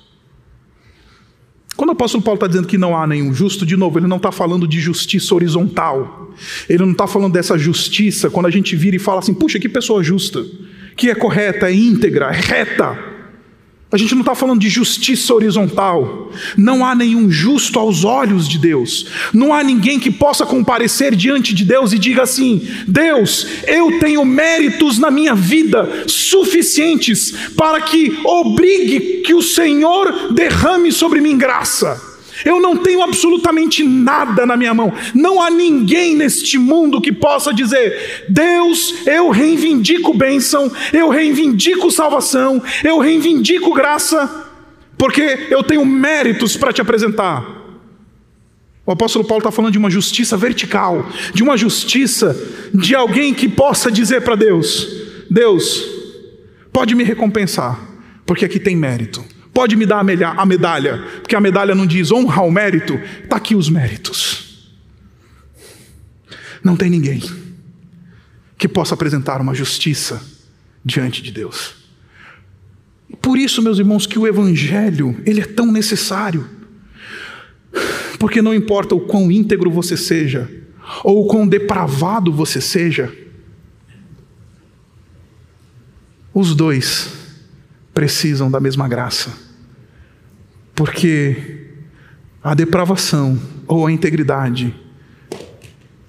Quando 1.76 1.90
o 1.90 1.94
apóstolo 1.94 2.24
Paulo 2.24 2.38
está 2.38 2.48
dizendo 2.48 2.68
que 2.68 2.78
não 2.78 2.96
há 2.96 3.08
nenhum 3.08 3.34
justo, 3.34 3.66
de 3.66 3.76
novo, 3.76 3.98
ele 3.98 4.08
não 4.08 4.18
está 4.18 4.32
falando 4.32 4.68
de 4.68 4.80
justiça 4.80 5.34
horizontal. 5.34 6.32
Ele 6.70 6.84
não 6.84 6.92
está 6.92 7.08
falando 7.08 7.34
dessa 7.34 7.58
justiça 7.58 8.30
quando 8.30 8.46
a 8.46 8.52
gente 8.52 8.76
vira 8.76 8.96
e 8.96 9.00
fala 9.00 9.20
assim, 9.20 9.34
puxa, 9.34 9.60
que 9.60 9.70
pessoa 9.70 10.04
justa, 10.04 10.46
que 10.96 11.10
é 11.10 11.16
correta, 11.16 11.68
é 11.68 11.74
íntegra, 11.74 12.28
é 12.28 12.40
reta. 12.40 13.11
A 13.92 13.98
gente 13.98 14.14
não 14.14 14.22
está 14.22 14.34
falando 14.34 14.62
de 14.62 14.70
justiça 14.70 15.34
horizontal. 15.34 16.32
Não 16.56 16.86
há 16.86 16.96
nenhum 16.96 17.30
justo 17.30 17.78
aos 17.78 18.06
olhos 18.06 18.48
de 18.48 18.58
Deus. 18.58 19.08
Não 19.34 19.54
há 19.54 19.62
ninguém 19.62 20.00
que 20.00 20.10
possa 20.10 20.46
comparecer 20.46 21.14
diante 21.14 21.54
de 21.54 21.66
Deus 21.66 21.92
e 21.92 22.00
diga 22.00 22.24
assim: 22.24 22.66
Deus, 22.88 23.46
eu 23.68 24.00
tenho 24.00 24.24
méritos 24.24 24.98
na 24.98 25.12
minha 25.12 25.36
vida 25.36 26.06
suficientes 26.08 27.34
para 27.58 27.82
que 27.82 28.18
obrigue 28.24 29.24
que 29.26 29.34
o 29.34 29.42
Senhor 29.42 30.34
derrame 30.34 30.92
sobre 30.92 31.20
mim 31.20 31.38
graça. 31.38 32.11
Eu 32.46 32.60
não 32.60 32.78
tenho 32.78 33.02
absolutamente 33.02 33.84
nada 33.84 34.46
na 34.46 34.58
minha 34.58 34.74
mão. 34.74 34.94
Não 35.14 35.42
há 35.42 35.50
ninguém 35.50 36.16
neste 36.16 36.58
mundo 36.58 37.02
que 37.02 37.12
possa 37.12 37.54
dizer: 37.54 38.26
Deus, 38.30 39.06
eu 39.06 39.30
reivindico 39.30 40.14
bênção, 40.14 40.72
eu 40.94 41.10
reivindico 41.10 41.92
salvação, 41.92 42.62
eu 42.84 43.00
reivindico 43.00 43.74
graça, 43.74 44.48
porque 44.98 45.48
eu 45.50 45.64
tenho 45.64 45.86
méritos 45.86 46.56
para 46.58 46.74
te 46.74 46.82
apresentar. 46.82 47.62
O 48.86 48.92
apóstolo 48.92 49.26
Paulo 49.26 49.42
está 49.42 49.52
falando 49.52 49.72
de 49.72 49.78
uma 49.78 49.90
justiça 49.90 50.36
vertical, 50.36 51.08
de 51.34 51.44
uma 51.44 51.56
justiça 51.56 52.36
de 52.74 52.96
alguém 52.96 53.34
que 53.34 53.48
possa 53.48 53.92
dizer 53.92 54.22
para 54.22 54.36
Deus: 54.36 54.88
Deus, 55.30 55.86
pode 56.74 56.96
me 56.96 57.04
recompensar, 57.04 57.80
porque 58.26 58.46
aqui 58.46 58.60
tem 58.60 58.76
mérito. 58.76 59.24
Pode 59.54 59.76
me 59.76 59.86
dar 59.86 60.00
a 60.00 60.46
medalha, 60.46 60.98
porque 61.22 61.36
a 61.36 61.42
medalha 61.42 61.76
não 61.76 61.86
diz 61.86 62.12
honra 62.12 62.42
ao 62.42 62.52
mérito, 62.52 62.94
está 63.24 63.36
aqui 63.36 63.56
os 63.56 63.70
méritos. 63.70 64.72
Não 66.64 66.76
tem 66.76 66.90
ninguém 66.90 67.22
que 68.58 68.68
possa 68.68 68.94
apresentar 68.94 69.42
uma 69.42 69.54
justiça 69.54 70.22
diante 70.86 71.22
de 71.22 71.32
Deus. 71.32 71.76
Por 73.22 73.38
isso, 73.38 73.62
meus 73.62 73.78
irmãos, 73.78 74.06
que 74.08 74.18
o 74.18 74.28
Evangelho 74.28 75.20
ele 75.26 75.42
é 75.42 75.46
tão 75.46 75.72
necessário. 75.72 76.48
Porque 78.20 78.42
não 78.42 78.54
importa 78.54 78.96
o 78.96 79.02
quão 79.02 79.32
íntegro 79.32 79.70
você 79.70 79.98
seja, 79.98 80.50
ou 81.04 81.26
o 81.26 81.28
quão 81.28 81.48
depravado 81.48 82.32
você 82.32 82.62
seja, 82.62 83.12
os 86.34 86.56
dois 86.56 87.21
precisam 88.02 88.50
da 88.50 88.60
mesma 88.60 88.88
graça. 88.88 89.32
Porque 90.74 91.70
a 92.44 92.56
depravação 92.56 93.40
ou 93.68 93.86
a 93.86 93.92
integridade 93.92 94.74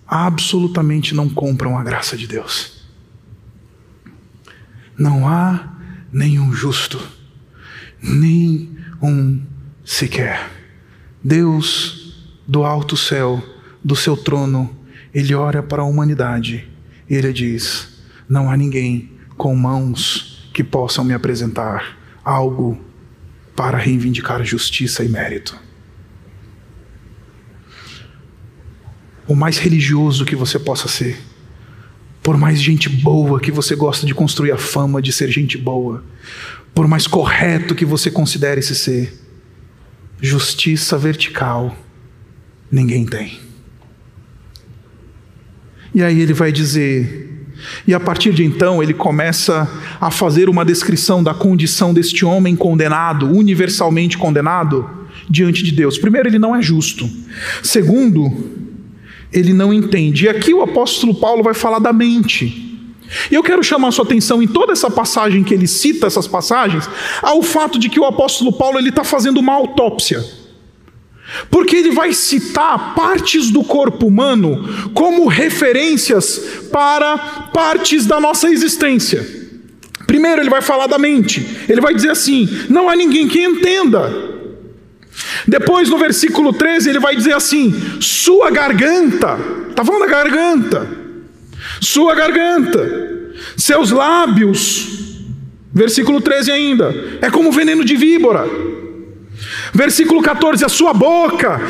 absolutamente 0.06 1.14
não 1.14 1.28
compram 1.28 1.76
a 1.76 1.84
graça 1.84 2.16
de 2.16 2.26
Deus. 2.26 2.82
Não 4.96 5.28
há 5.28 5.74
nenhum 6.10 6.50
justo, 6.50 6.98
nem 8.02 8.74
um 9.02 9.42
sequer. 9.84 10.50
Deus, 11.22 12.24
do 12.48 12.64
alto 12.64 12.96
céu, 12.96 13.44
do 13.84 13.94
seu 13.94 14.16
trono, 14.16 14.74
ele 15.12 15.34
olha 15.34 15.62
para 15.62 15.82
a 15.82 15.86
humanidade 15.86 16.66
e 17.06 17.14
ele 17.14 17.34
diz: 17.34 18.02
Não 18.26 18.50
há 18.50 18.56
ninguém 18.56 19.12
com 19.36 19.54
mãos 19.54 20.31
que 20.52 20.62
possam 20.62 21.04
me 21.04 21.14
apresentar 21.14 21.98
algo 22.24 22.78
para 23.56 23.78
reivindicar 23.78 24.44
justiça 24.44 25.04
e 25.04 25.08
mérito. 25.08 25.58
O 29.26 29.34
mais 29.34 29.58
religioso 29.58 30.24
que 30.24 30.36
você 30.36 30.58
possa 30.58 30.88
ser, 30.88 31.18
Por 32.22 32.36
mais 32.36 32.60
gente 32.62 32.88
boa 32.88 33.40
que 33.40 33.50
você 33.50 33.74
gosta 33.74 34.06
de 34.06 34.14
construir 34.14 34.52
a 34.52 34.56
fama 34.56 35.02
de 35.02 35.12
ser 35.12 35.28
gente 35.28 35.58
boa, 35.58 36.04
por 36.72 36.86
mais 36.86 37.06
correto 37.08 37.74
que 37.74 37.84
você 37.84 38.12
considere 38.12 38.62
se 38.62 38.76
ser, 38.76 39.12
justiça 40.20 40.96
vertical 40.96 41.76
ninguém 42.70 43.04
tem. 43.04 43.40
E 45.92 46.02
aí 46.02 46.20
ele 46.20 46.32
vai 46.32 46.52
dizer, 46.52 47.31
e 47.86 47.94
a 47.94 48.00
partir 48.00 48.32
de 48.32 48.44
então 48.44 48.82
ele 48.82 48.94
começa 48.94 49.70
a 50.00 50.10
fazer 50.10 50.48
uma 50.48 50.64
descrição 50.64 51.22
da 51.22 51.34
condição 51.34 51.92
deste 51.92 52.24
homem 52.24 52.56
condenado, 52.56 53.26
universalmente 53.30 54.18
condenado, 54.18 54.88
diante 55.28 55.62
de 55.62 55.72
Deus. 55.72 55.98
Primeiro, 55.98 56.28
ele 56.28 56.38
não 56.38 56.54
é 56.54 56.62
justo. 56.62 57.08
Segundo, 57.62 58.30
ele 59.32 59.52
não 59.52 59.72
entende. 59.72 60.26
E 60.26 60.28
aqui 60.28 60.52
o 60.52 60.62
apóstolo 60.62 61.14
Paulo 61.14 61.42
vai 61.42 61.54
falar 61.54 61.78
da 61.78 61.92
mente. 61.92 62.70
E 63.30 63.34
eu 63.34 63.42
quero 63.42 63.62
chamar 63.62 63.88
a 63.88 63.92
sua 63.92 64.04
atenção 64.04 64.42
em 64.42 64.46
toda 64.46 64.72
essa 64.72 64.90
passagem 64.90 65.44
que 65.44 65.52
ele 65.52 65.66
cita, 65.66 66.06
essas 66.06 66.26
passagens, 66.26 66.88
ao 67.20 67.42
fato 67.42 67.78
de 67.78 67.88
que 67.88 68.00
o 68.00 68.04
apóstolo 68.04 68.52
Paulo 68.52 68.78
ele 68.78 68.88
está 68.88 69.04
fazendo 69.04 69.38
uma 69.38 69.52
autópsia. 69.52 70.24
Porque 71.50 71.76
ele 71.76 71.90
vai 71.92 72.12
citar 72.12 72.94
partes 72.94 73.50
do 73.50 73.64
corpo 73.64 74.06
humano 74.06 74.90
como 74.94 75.26
referências 75.26 76.38
para 76.70 77.16
partes 77.52 78.06
da 78.06 78.20
nossa 78.20 78.50
existência. 78.50 79.42
Primeiro, 80.06 80.42
ele 80.42 80.50
vai 80.50 80.60
falar 80.60 80.86
da 80.86 80.98
mente. 80.98 81.64
Ele 81.68 81.80
vai 81.80 81.94
dizer 81.94 82.10
assim: 82.10 82.48
não 82.68 82.88
há 82.88 82.96
ninguém 82.96 83.28
que 83.28 83.40
entenda. 83.40 84.32
Depois, 85.46 85.88
no 85.88 85.98
versículo 85.98 86.52
13, 86.52 86.90
ele 86.90 86.98
vai 86.98 87.16
dizer 87.16 87.34
assim: 87.34 87.74
sua 88.00 88.50
garganta, 88.50 89.38
está 89.70 89.84
falando 89.84 90.02
da 90.02 90.08
garganta, 90.08 90.88
sua 91.80 92.14
garganta, 92.14 93.32
seus 93.56 93.90
lábios, 93.90 95.20
versículo 95.72 96.20
13 96.20 96.50
ainda, 96.50 97.18
é 97.20 97.30
como 97.30 97.52
veneno 97.52 97.84
de 97.84 97.96
víbora. 97.96 98.46
Versículo 99.72 100.20
14, 100.22 100.64
a 100.64 100.68
sua 100.68 100.92
boca. 100.92 101.60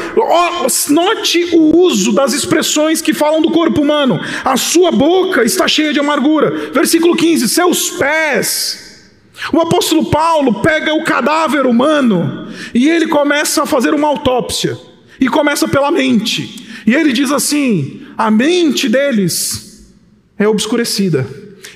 Note 0.91 1.51
o 1.53 1.77
uso 1.77 2.13
das 2.13 2.33
expressões 2.33 3.01
que 3.01 3.15
falam 3.15 3.41
do 3.41 3.53
corpo 3.53 3.81
humano. 3.81 4.21
A 4.45 4.57
sua 4.57 4.91
boca 4.91 5.45
está 5.45 5.69
cheia 5.69 5.93
de 5.93 6.01
amargura. 6.01 6.71
Versículo 6.73 7.17
15, 7.17 7.49
seus 7.49 7.91
pés. 7.91 9.11
O 9.53 9.61
apóstolo 9.61 10.07
Paulo 10.07 10.61
pega 10.61 10.93
o 10.95 11.05
cadáver 11.05 11.65
humano 11.65 12.49
e 12.75 12.89
ele 12.89 13.07
começa 13.07 13.63
a 13.63 13.67
fazer 13.67 13.95
uma 13.95 14.09
autópsia. 14.09 14.77
E 15.21 15.29
começa 15.29 15.69
pela 15.69 15.91
mente. 15.91 16.67
E 16.85 16.95
ele 16.95 17.13
diz 17.13 17.31
assim: 17.31 18.03
a 18.19 18.31
mente 18.31 18.89
deles 18.89 19.93
é 20.37 20.49
obscurecida. 20.49 21.25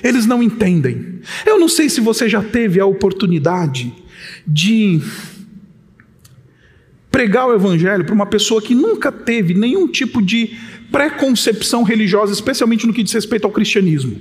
Eles 0.03 0.25
não 0.25 0.43
entendem. 0.43 1.19
Eu 1.45 1.57
não 1.57 1.69
sei 1.69 1.89
se 1.89 2.01
você 2.01 2.27
já 2.27 2.41
teve 2.43 2.79
a 2.79 2.85
oportunidade 2.85 3.93
de 4.45 5.01
pregar 7.11 7.47
o 7.47 7.53
evangelho 7.53 8.05
para 8.05 8.13
uma 8.13 8.25
pessoa 8.25 8.61
que 8.61 8.75
nunca 8.75 9.11
teve 9.11 9.53
nenhum 9.53 9.87
tipo 9.87 10.21
de 10.21 10.57
preconcepção 10.91 11.83
religiosa, 11.83 12.31
especialmente 12.33 12.85
no 12.85 12.93
que 12.93 13.03
diz 13.03 13.13
respeito 13.13 13.45
ao 13.45 13.51
cristianismo. 13.51 14.19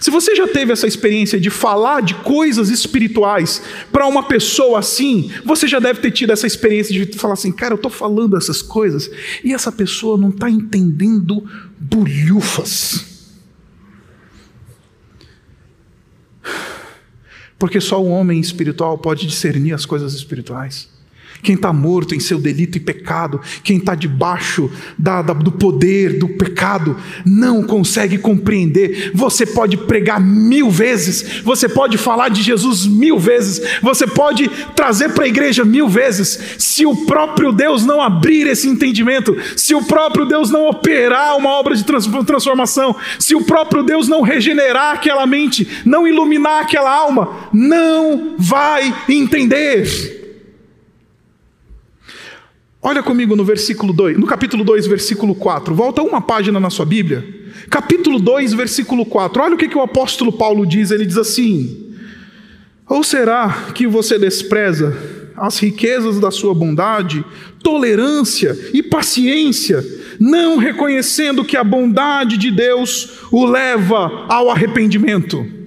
Se 0.00 0.10
você 0.10 0.36
já 0.36 0.46
teve 0.46 0.72
essa 0.72 0.86
experiência 0.86 1.40
de 1.40 1.50
falar 1.50 2.02
de 2.02 2.14
coisas 2.14 2.68
espirituais 2.68 3.62
para 3.90 4.06
uma 4.06 4.22
pessoa 4.22 4.78
assim, 4.78 5.30
você 5.44 5.66
já 5.66 5.80
deve 5.80 6.00
ter 6.00 6.12
tido 6.12 6.32
essa 6.32 6.46
experiência 6.46 6.94
de 6.94 7.18
falar 7.18 7.34
assim, 7.34 7.50
cara, 7.50 7.74
eu 7.74 7.76
estou 7.76 7.90
falando 7.90 8.36
essas 8.36 8.62
coisas 8.62 9.10
e 9.42 9.52
essa 9.52 9.72
pessoa 9.72 10.16
não 10.16 10.28
está 10.28 10.48
entendendo 10.48 11.44
bolhufas. 11.78 13.10
Porque 17.58 17.80
só 17.80 18.00
o 18.00 18.08
homem 18.08 18.40
espiritual 18.40 18.98
pode 18.98 19.26
discernir 19.26 19.72
as 19.72 19.84
coisas 19.84 20.14
espirituais 20.14 20.92
quem 21.42 21.56
está 21.56 21.72
morto 21.72 22.14
em 22.14 22.20
seu 22.20 22.38
delito 22.38 22.78
e 22.78 22.80
pecado, 22.80 23.40
quem 23.64 23.78
está 23.78 23.94
debaixo 23.94 24.70
da, 24.96 25.20
da, 25.20 25.32
do 25.32 25.50
poder 25.50 26.18
do 26.18 26.28
pecado, 26.28 26.96
não 27.26 27.62
consegue 27.64 28.16
compreender. 28.16 29.10
Você 29.12 29.44
pode 29.44 29.76
pregar 29.76 30.20
mil 30.20 30.70
vezes, 30.70 31.40
você 31.42 31.68
pode 31.68 31.98
falar 31.98 32.28
de 32.28 32.42
Jesus 32.42 32.86
mil 32.86 33.18
vezes, 33.18 33.60
você 33.82 34.06
pode 34.06 34.48
trazer 34.76 35.10
para 35.10 35.24
a 35.24 35.28
igreja 35.28 35.64
mil 35.64 35.88
vezes, 35.88 36.56
se 36.58 36.86
o 36.86 37.04
próprio 37.06 37.52
Deus 37.52 37.84
não 37.84 38.00
abrir 38.00 38.46
esse 38.46 38.68
entendimento, 38.68 39.36
se 39.56 39.74
o 39.74 39.82
próprio 39.82 40.24
Deus 40.24 40.50
não 40.50 40.68
operar 40.68 41.36
uma 41.36 41.50
obra 41.50 41.74
de 41.74 41.84
transformação, 41.84 42.94
se 43.18 43.34
o 43.34 43.44
próprio 43.44 43.82
Deus 43.82 44.06
não 44.06 44.22
regenerar 44.22 44.94
aquela 44.94 45.26
mente, 45.26 45.66
não 45.84 46.06
iluminar 46.06 46.62
aquela 46.62 46.94
alma, 46.94 47.48
não 47.52 48.36
vai 48.38 48.94
entender. 49.08 50.21
Olha 52.84 53.00
comigo 53.00 53.36
no 53.36 53.44
versículo 53.44 53.92
2, 53.92 54.18
no 54.18 54.26
capítulo 54.26 54.64
2, 54.64 54.88
versículo 54.88 55.36
4. 55.36 55.72
Volta 55.72 56.02
uma 56.02 56.20
página 56.20 56.58
na 56.58 56.68
sua 56.68 56.84
Bíblia. 56.84 57.24
Capítulo 57.70 58.18
2, 58.18 58.54
versículo 58.54 59.06
4. 59.06 59.40
Olha 59.40 59.54
o 59.54 59.56
que, 59.56 59.68
que 59.68 59.78
o 59.78 59.82
apóstolo 59.82 60.32
Paulo 60.32 60.66
diz. 60.66 60.90
Ele 60.90 61.06
diz 61.06 61.16
assim: 61.16 61.94
Ou 62.88 63.04
será 63.04 63.68
que 63.72 63.86
você 63.86 64.18
despreza 64.18 64.98
as 65.36 65.60
riquezas 65.60 66.18
da 66.18 66.32
sua 66.32 66.52
bondade, 66.52 67.24
tolerância 67.62 68.58
e 68.74 68.82
paciência, 68.82 69.84
não 70.18 70.56
reconhecendo 70.56 71.44
que 71.44 71.56
a 71.56 71.62
bondade 71.62 72.36
de 72.36 72.50
Deus 72.50 73.20
o 73.30 73.46
leva 73.46 74.26
ao 74.28 74.50
arrependimento? 74.50 75.61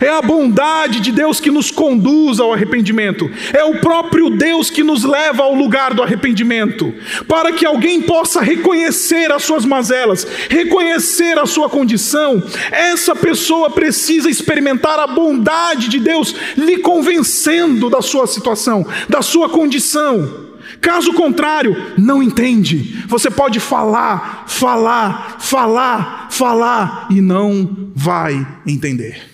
É 0.00 0.08
a 0.08 0.22
bondade 0.22 1.00
de 1.00 1.12
Deus 1.12 1.40
que 1.40 1.50
nos 1.50 1.70
conduz 1.70 2.40
ao 2.40 2.52
arrependimento. 2.52 3.30
É 3.52 3.64
o 3.64 3.80
próprio 3.80 4.30
Deus 4.30 4.70
que 4.70 4.82
nos 4.82 5.04
leva 5.04 5.42
ao 5.42 5.54
lugar 5.54 5.94
do 5.94 6.02
arrependimento. 6.02 6.92
Para 7.26 7.52
que 7.52 7.66
alguém 7.66 8.02
possa 8.02 8.40
reconhecer 8.40 9.30
as 9.32 9.42
suas 9.42 9.64
mazelas, 9.64 10.26
reconhecer 10.48 11.38
a 11.38 11.46
sua 11.46 11.68
condição, 11.68 12.42
essa 12.70 13.14
pessoa 13.14 13.70
precisa 13.70 14.28
experimentar 14.28 14.98
a 14.98 15.06
bondade 15.06 15.88
de 15.88 16.00
Deus 16.00 16.34
lhe 16.56 16.78
convencendo 16.78 17.90
da 17.90 18.02
sua 18.02 18.26
situação, 18.26 18.86
da 19.08 19.22
sua 19.22 19.48
condição. 19.48 20.44
Caso 20.80 21.12
contrário, 21.12 21.94
não 21.96 22.22
entende. 22.22 23.02
Você 23.06 23.30
pode 23.30 23.60
falar, 23.60 24.44
falar, 24.46 25.36
falar, 25.40 26.28
falar 26.30 27.06
e 27.10 27.20
não 27.20 27.90
vai 27.94 28.46
entender. 28.66 29.33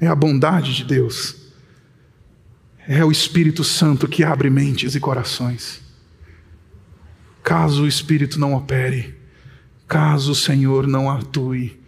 É 0.00 0.06
a 0.06 0.14
bondade 0.14 0.74
de 0.74 0.84
Deus. 0.84 1.36
É 2.86 3.04
o 3.04 3.10
Espírito 3.10 3.64
Santo 3.64 4.08
que 4.08 4.24
abre 4.24 4.48
mentes 4.48 4.94
e 4.94 5.00
corações. 5.00 5.82
Caso 7.42 7.84
o 7.84 7.88
Espírito 7.88 8.38
não 8.38 8.54
opere, 8.54 9.14
caso 9.86 10.32
o 10.32 10.34
Senhor 10.34 10.86
não 10.86 11.10
atue, 11.10 11.80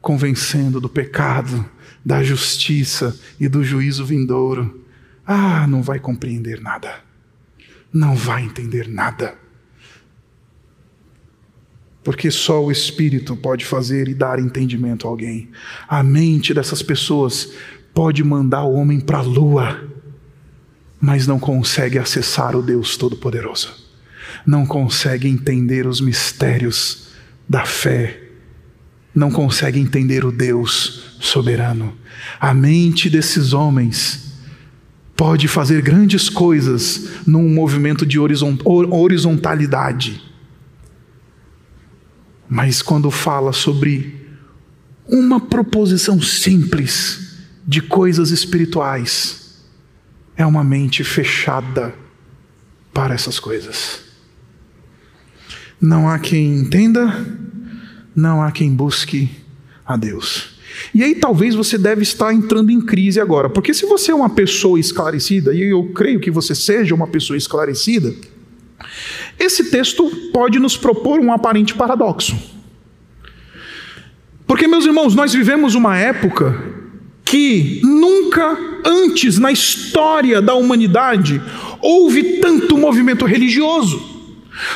convencendo 0.00 0.80
do 0.80 0.88
pecado, 0.88 1.68
da 2.04 2.22
justiça 2.22 3.18
e 3.38 3.48
do 3.48 3.62
juízo 3.62 4.04
vindouro, 4.04 4.84
ah, 5.26 5.66
não 5.66 5.82
vai 5.82 6.00
compreender 6.00 6.60
nada, 6.60 7.00
não 7.92 8.16
vai 8.16 8.42
entender 8.42 8.88
nada. 8.88 9.41
Porque 12.04 12.30
só 12.30 12.64
o 12.64 12.72
Espírito 12.72 13.36
pode 13.36 13.64
fazer 13.64 14.08
e 14.08 14.14
dar 14.14 14.38
entendimento 14.38 15.06
a 15.06 15.10
alguém. 15.10 15.48
A 15.88 16.02
mente 16.02 16.52
dessas 16.52 16.82
pessoas 16.82 17.52
pode 17.94 18.24
mandar 18.24 18.64
o 18.64 18.74
homem 18.74 18.98
para 18.98 19.18
a 19.18 19.22
lua, 19.22 19.88
mas 21.00 21.26
não 21.26 21.38
consegue 21.38 21.98
acessar 21.98 22.56
o 22.56 22.62
Deus 22.62 22.96
Todo-Poderoso. 22.96 23.72
Não 24.46 24.66
consegue 24.66 25.28
entender 25.28 25.86
os 25.86 26.00
mistérios 26.00 27.08
da 27.48 27.64
fé. 27.64 28.20
Não 29.14 29.30
consegue 29.30 29.78
entender 29.78 30.24
o 30.24 30.32
Deus 30.32 31.16
soberano. 31.20 31.96
A 32.40 32.52
mente 32.52 33.08
desses 33.08 33.52
homens 33.52 34.32
pode 35.14 35.46
fazer 35.46 35.82
grandes 35.82 36.28
coisas 36.28 37.10
num 37.26 37.48
movimento 37.48 38.04
de 38.04 38.18
horizontalidade 38.18 40.31
mas 42.52 42.82
quando 42.82 43.10
fala 43.10 43.50
sobre 43.50 44.14
uma 45.08 45.40
proposição 45.40 46.20
simples 46.20 47.38
de 47.66 47.80
coisas 47.80 48.30
espirituais, 48.30 49.62
é 50.36 50.44
uma 50.44 50.62
mente 50.62 51.02
fechada 51.02 51.94
para 52.92 53.14
essas 53.14 53.40
coisas. 53.40 54.02
Não 55.80 56.06
há 56.06 56.18
quem 56.18 56.58
entenda, 56.58 57.26
não 58.14 58.42
há 58.42 58.52
quem 58.52 58.74
busque 58.74 59.30
a 59.82 59.96
Deus. 59.96 60.50
E 60.94 61.02
aí 61.02 61.14
talvez 61.14 61.54
você 61.54 61.78
deve 61.78 62.02
estar 62.02 62.34
entrando 62.34 62.70
em 62.70 62.82
crise 62.82 63.18
agora, 63.18 63.48
porque 63.48 63.72
se 63.72 63.86
você 63.86 64.10
é 64.10 64.14
uma 64.14 64.28
pessoa 64.28 64.78
esclarecida, 64.78 65.54
e 65.54 65.70
eu 65.70 65.90
creio 65.94 66.20
que 66.20 66.30
você 66.30 66.54
seja 66.54 66.94
uma 66.94 67.06
pessoa 67.06 67.34
esclarecida, 67.34 68.14
Esse 69.38 69.70
texto 69.70 70.10
pode 70.32 70.58
nos 70.58 70.76
propor 70.76 71.20
um 71.20 71.32
aparente 71.32 71.74
paradoxo. 71.74 72.36
Porque, 74.46 74.66
meus 74.66 74.84
irmãos, 74.84 75.14
nós 75.14 75.32
vivemos 75.32 75.74
uma 75.74 75.96
época 75.96 76.72
que 77.24 77.80
nunca 77.82 78.58
antes 78.84 79.38
na 79.38 79.50
história 79.50 80.42
da 80.42 80.54
humanidade 80.54 81.40
houve 81.80 82.38
tanto 82.40 82.76
movimento 82.76 83.24
religioso. 83.24 84.02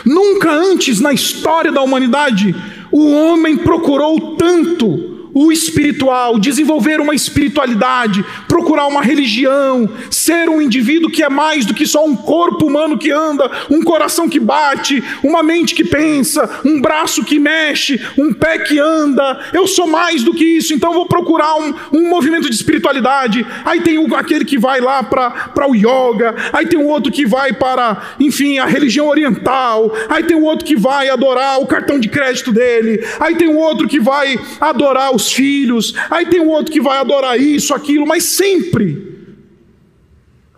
Nunca 0.05 0.51
antes 0.51 1.01
na 1.01 1.13
história 1.13 1.71
da 1.71 1.83
humanidade 1.83 2.55
o 2.91 3.13
homem 3.13 3.59
procurou 3.59 4.37
tanto 4.37 5.16
o 5.39 5.53
espiritual, 5.53 6.39
desenvolver 6.39 6.99
uma 6.99 7.15
espiritualidade, 7.15 8.25
procurar 8.49 8.87
uma 8.87 9.03
religião, 9.03 9.87
ser 10.11 10.49
um 10.49 10.63
indivíduo 10.63 11.11
que 11.11 11.23
é 11.23 11.29
mais 11.29 11.67
do 11.67 11.75
que 11.75 11.87
só 11.87 12.07
um 12.07 12.17
corpo 12.17 12.65
humano 12.65 12.97
que 12.97 13.11
anda, 13.11 13.51
um 13.71 13.83
coração 13.83 14.31
que 14.31 14.41
bate, 14.41 15.05
uma 15.23 15.43
mente 15.43 15.75
que 15.75 15.85
pensa, 15.85 16.63
um 16.65 16.81
braço 16.81 17.23
que 17.23 17.39
mexe, 17.39 18.01
um 18.17 18.33
pé 18.33 18.61
que 18.61 18.79
anda. 18.79 19.39
Eu 19.53 19.67
sou 19.67 19.87
mais 19.87 20.23
do 20.23 20.33
que 20.33 20.43
isso, 20.43 20.73
então 20.73 20.95
vou 20.95 21.05
procurar 21.05 21.55
um, 21.57 21.75
um 21.93 22.09
movimento 22.09 22.49
de 22.49 22.55
espiritualidade. 22.57 23.47
Aí 23.63 23.83
tem 23.83 23.99
o, 23.99 24.17
aquele 24.17 24.45
que 24.45 24.57
vai 24.57 24.81
lá 24.81 25.03
para 25.03 25.69
o 25.69 25.75
yoga, 25.75 26.35
aí 26.51 26.65
tem 26.65 26.79
o 26.79 26.87
outro 26.87 27.13
que 27.13 27.27
vai 27.27 27.53
para, 27.53 28.15
enfim, 28.19 28.59
a 28.59 28.65
religião 28.65 29.07
oriental, 29.07 29.95
aí 30.09 30.23
tem 30.23 30.35
o 30.35 30.45
outro 30.45 30.65
que 30.65 30.77
vai 30.77 31.11
adorar 31.11 31.61
o 31.61 31.67
cartão 31.67 32.01
de 32.01 32.09
crédito 32.09 32.51
dele, 32.51 33.07
aí 33.21 33.35
tem 33.35 33.49
o 33.49 33.59
outro 33.59 33.87
que 33.87 34.01
vai 34.01 34.41
adorar 34.59 35.15
os 35.27 35.33
filhos, 35.33 35.95
aí 36.11 36.27
tem 36.27 36.41
um 36.41 36.49
outro 36.49 36.73
que 36.73 36.81
vai 36.81 36.99
adorar 36.99 37.39
isso, 37.41 37.75
aquilo, 37.75 38.07
mas 38.07 38.25
sempre 38.25 39.17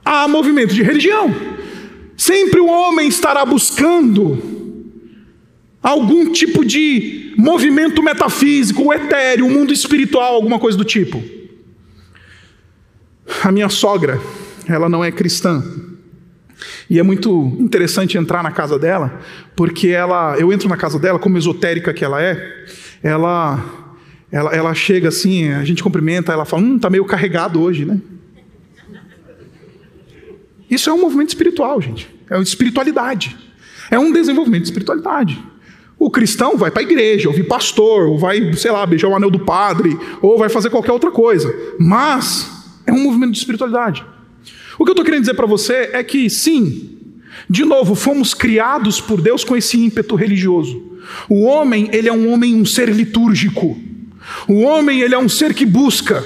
há 0.04 0.28
movimento 0.28 0.74
de 0.74 0.82
religião. 0.82 1.34
Sempre 2.16 2.60
o 2.60 2.66
homem 2.66 3.08
estará 3.08 3.44
buscando 3.44 4.42
algum 5.82 6.32
tipo 6.32 6.64
de 6.64 7.34
movimento 7.36 8.02
metafísico, 8.02 8.82
o 8.82 8.92
etéreo, 8.92 9.46
o 9.46 9.50
mundo 9.50 9.72
espiritual, 9.72 10.34
alguma 10.34 10.58
coisa 10.58 10.76
do 10.76 10.84
tipo. 10.84 11.22
A 13.42 13.52
minha 13.52 13.68
sogra, 13.68 14.20
ela 14.66 14.88
não 14.88 15.04
é 15.04 15.12
cristã. 15.12 15.62
E 16.90 16.98
é 16.98 17.02
muito 17.02 17.56
interessante 17.60 18.18
entrar 18.18 18.42
na 18.42 18.50
casa 18.50 18.78
dela, 18.78 19.20
porque 19.54 19.88
ela, 19.88 20.36
eu 20.38 20.52
entro 20.52 20.68
na 20.68 20.76
casa 20.76 20.98
dela, 20.98 21.18
como 21.18 21.38
esotérica 21.38 21.92
que 21.92 22.04
ela 22.04 22.20
é, 22.20 22.64
ela 23.02 23.87
ela, 24.30 24.54
ela 24.54 24.74
chega 24.74 25.08
assim, 25.08 25.48
a 25.48 25.64
gente 25.64 25.82
cumprimenta, 25.82 26.32
ela 26.32 26.44
fala: 26.44 26.62
Hum, 26.62 26.78
tá 26.78 26.90
meio 26.90 27.04
carregado 27.04 27.60
hoje, 27.60 27.84
né? 27.84 28.00
Isso 30.70 30.90
é 30.90 30.92
um 30.92 31.00
movimento 31.00 31.28
espiritual, 31.28 31.80
gente. 31.80 32.08
É 32.28 32.34
uma 32.34 32.42
espiritualidade. 32.42 33.36
É 33.90 33.98
um 33.98 34.12
desenvolvimento 34.12 34.62
de 34.62 34.68
espiritualidade. 34.68 35.42
O 35.98 36.10
cristão 36.10 36.56
vai 36.56 36.70
para 36.70 36.82
a 36.82 36.84
igreja, 36.84 37.28
ouvir 37.28 37.44
pastor, 37.44 38.06
ou 38.06 38.18
vai, 38.18 38.52
sei 38.54 38.70
lá, 38.70 38.84
beijar 38.86 39.08
o 39.08 39.16
anel 39.16 39.30
do 39.30 39.40
padre, 39.40 39.98
ou 40.20 40.38
vai 40.38 40.48
fazer 40.48 40.70
qualquer 40.70 40.92
outra 40.92 41.10
coisa. 41.10 41.52
Mas 41.78 42.50
é 42.86 42.92
um 42.92 43.02
movimento 43.02 43.32
de 43.32 43.38
espiritualidade. 43.38 44.04
O 44.78 44.84
que 44.84 44.90
eu 44.90 44.92
estou 44.92 45.04
querendo 45.04 45.22
dizer 45.22 45.34
para 45.34 45.46
você 45.46 45.90
é 45.92 46.04
que, 46.04 46.30
sim, 46.30 46.98
de 47.50 47.64
novo, 47.64 47.94
fomos 47.94 48.32
criados 48.32 49.00
por 49.00 49.20
Deus 49.20 49.42
com 49.42 49.56
esse 49.56 49.82
ímpeto 49.82 50.14
religioso. 50.14 50.80
O 51.28 51.44
homem, 51.44 51.88
ele 51.92 52.08
é 52.08 52.12
um 52.12 52.30
homem, 52.32 52.54
um 52.54 52.64
ser 52.64 52.90
litúrgico. 52.90 53.76
O 54.46 54.60
homem, 54.62 55.00
ele 55.00 55.14
é 55.14 55.18
um 55.18 55.28
ser 55.28 55.54
que 55.54 55.66
busca. 55.66 56.24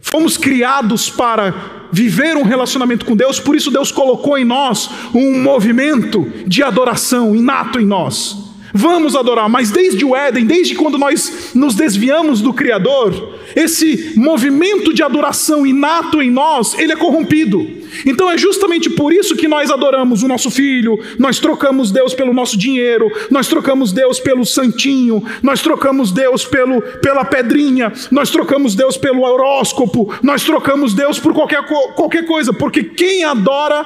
Fomos 0.00 0.36
criados 0.36 1.10
para 1.10 1.88
viver 1.92 2.36
um 2.36 2.42
relacionamento 2.42 3.04
com 3.04 3.16
Deus, 3.16 3.40
por 3.40 3.56
isso 3.56 3.70
Deus 3.70 3.90
colocou 3.90 4.36
em 4.38 4.44
nós 4.44 4.90
um 5.14 5.42
movimento 5.42 6.30
de 6.46 6.62
adoração 6.62 7.34
inato 7.34 7.80
em 7.80 7.86
nós. 7.86 8.48
Vamos 8.72 9.16
adorar, 9.16 9.48
mas 9.48 9.70
desde 9.70 10.04
o 10.04 10.14
Éden, 10.14 10.44
desde 10.44 10.74
quando 10.74 10.98
nós 10.98 11.52
nos 11.54 11.74
desviamos 11.74 12.40
do 12.40 12.52
Criador, 12.52 13.34
esse 13.56 14.12
movimento 14.16 14.92
de 14.92 15.02
adoração 15.02 15.66
inato 15.66 16.22
em 16.22 16.30
nós, 16.30 16.78
ele 16.78 16.92
é 16.92 16.96
corrompido. 16.96 17.77
Então 18.06 18.30
é 18.30 18.38
justamente 18.38 18.90
por 18.90 19.12
isso 19.12 19.36
que 19.36 19.48
nós 19.48 19.70
adoramos 19.70 20.22
o 20.22 20.28
nosso 20.28 20.50
filho, 20.50 20.98
nós 21.18 21.38
trocamos 21.38 21.90
Deus 21.90 22.14
pelo 22.14 22.32
nosso 22.32 22.56
dinheiro, 22.56 23.10
nós 23.30 23.48
trocamos 23.48 23.92
Deus 23.92 24.20
pelo 24.20 24.44
santinho, 24.44 25.22
nós 25.42 25.62
trocamos 25.62 26.12
Deus 26.12 26.44
pelo, 26.44 26.80
pela 26.80 27.24
pedrinha, 27.24 27.92
nós 28.10 28.30
trocamos 28.30 28.74
Deus 28.74 28.96
pelo 28.96 29.22
horóscopo, 29.22 30.12
nós 30.22 30.44
trocamos 30.44 30.94
Deus 30.94 31.18
por 31.18 31.32
qualquer, 31.32 31.64
qualquer 31.94 32.24
coisa, 32.26 32.52
porque 32.52 32.82
quem 32.82 33.24
adora, 33.24 33.84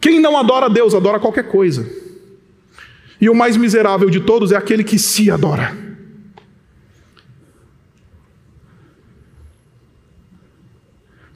quem 0.00 0.20
não 0.20 0.36
adora 0.36 0.68
Deus, 0.68 0.94
adora 0.94 1.18
qualquer 1.18 1.48
coisa. 1.48 1.88
E 3.20 3.28
o 3.28 3.34
mais 3.34 3.56
miserável 3.56 4.08
de 4.10 4.20
todos 4.20 4.52
é 4.52 4.56
aquele 4.56 4.84
que 4.84 4.98
se 4.98 5.30
adora. 5.30 5.87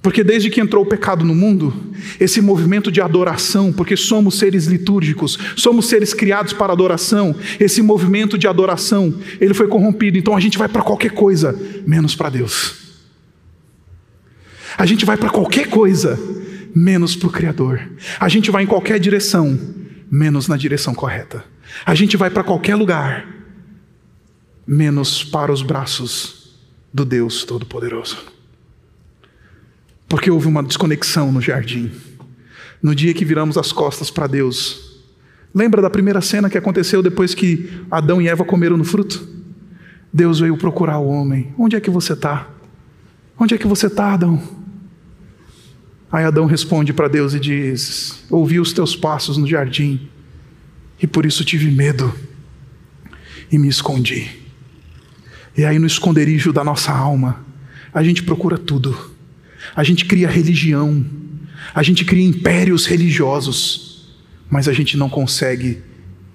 Porque 0.03 0.25
desde 0.25 0.51
que 0.51 0.61
entrou 0.61 0.83
o 0.83 0.87
pecado 0.87 1.25
no 1.25 1.33
mundo, 1.33 1.73
esse 2.19 2.41
movimento 2.41 2.91
de 2.91 3.01
adoração, 3.01 3.73
porque 3.73 3.97
somos 3.97 4.37
seres 4.37 4.67
litúrgicos, 4.67 5.38
somos 5.55 5.88
seres 5.88 6.12
criados 6.12 6.53
para 6.53 6.73
adoração, 6.73 7.37
esse 7.61 7.81
movimento 7.81 8.37
de 8.37 8.49
adoração, 8.49 9.15
ele 9.41 9.55
foi 9.55 9.69
corrompido. 9.69 10.19
Então 10.19 10.37
a 10.37 10.41
gente 10.41 10.59
vai 10.59 10.69
para 10.69 10.83
qualquer 10.83 11.12
coisa, 11.12 11.57
menos 11.87 12.17
para 12.17 12.31
Deus. 12.31 12.75
A 14.77 14.85
gente 14.85 15.05
vai 15.05 15.17
para 15.17 15.31
qualquer 15.31 15.69
coisa, 15.69 16.19
menos 16.75 17.15
para 17.15 17.29
o 17.29 17.33
Criador. 17.33 17.88
A 18.19 18.29
gente 18.29 18.51
vai 18.51 18.65
em 18.65 18.67
qualquer 18.67 18.99
direção, 18.99 19.57
menos 20.11 20.49
na 20.49 20.57
direção 20.57 20.95
correta. 20.95 21.45
A 21.87 21.95
gente 21.95 22.17
vai 22.17 22.29
para 22.29 22.43
qualquer 22.43 22.75
lugar, 22.75 23.25
menos 24.67 25.23
para 25.23 25.53
os 25.53 25.62
braços 25.62 26.57
do 26.93 27.05
Deus 27.05 27.45
Todo-Poderoso. 27.45 28.32
Porque 30.12 30.31
houve 30.31 30.46
uma 30.46 30.62
desconexão 30.62 31.33
no 31.33 31.40
jardim. 31.40 31.90
No 32.83 32.94
dia 32.94 33.14
que 33.14 33.25
viramos 33.25 33.57
as 33.57 33.72
costas 33.72 34.11
para 34.11 34.27
Deus. 34.27 35.01
Lembra 35.55 35.81
da 35.81 35.88
primeira 35.88 36.20
cena 36.20 36.51
que 36.51 36.59
aconteceu 36.59 37.03
depois 37.03 37.35
que 37.35 37.83
Adão 37.90 38.20
e 38.20 38.29
Eva 38.29 38.44
comeram 38.44 38.77
no 38.77 38.85
fruto? 38.85 39.27
Deus 40.12 40.40
veio 40.40 40.55
procurar 40.59 40.98
o 40.98 41.09
homem. 41.09 41.55
Onde 41.57 41.77
é 41.77 41.81
que 41.81 41.88
você 41.88 42.12
está? 42.12 42.46
Onde 43.38 43.55
é 43.55 43.59
que 43.59 43.66
você 43.66 43.87
está, 43.87 44.12
Adão? 44.12 44.38
Aí 46.12 46.27
Adão 46.27 46.44
responde 46.44 46.92
para 46.92 47.09
Deus 47.09 47.33
e 47.33 47.40
diz: 47.40 48.22
Ouvi 48.29 48.61
os 48.61 48.75
teus 48.75 48.94
passos 48.94 49.38
no 49.38 49.46
jardim 49.46 50.11
e 51.03 51.07
por 51.07 51.25
isso 51.25 51.42
tive 51.42 51.70
medo 51.70 52.14
e 53.51 53.57
me 53.57 53.66
escondi. 53.66 54.29
E 55.57 55.64
aí, 55.64 55.79
no 55.79 55.87
esconderijo 55.87 56.53
da 56.53 56.62
nossa 56.62 56.92
alma, 56.92 57.46
a 57.94 58.03
gente 58.03 58.22
procura 58.22 58.59
tudo. 58.59 59.12
A 59.75 59.83
gente 59.83 60.05
cria 60.05 60.29
religião, 60.29 61.05
a 61.75 61.83
gente 61.83 62.05
cria 62.05 62.27
impérios 62.27 62.87
religiosos, 62.87 64.13
mas 64.51 64.69
a 64.69 64.73
gente 64.73 64.97
não 64.97 65.09
consegue 65.09 65.83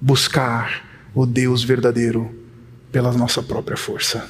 buscar 0.01 0.85
o 1.13 1.25
Deus 1.25 1.63
verdadeiro 1.63 2.33
pela 2.91 3.11
nossa 3.13 3.41
própria 3.43 3.77
força. 3.77 4.29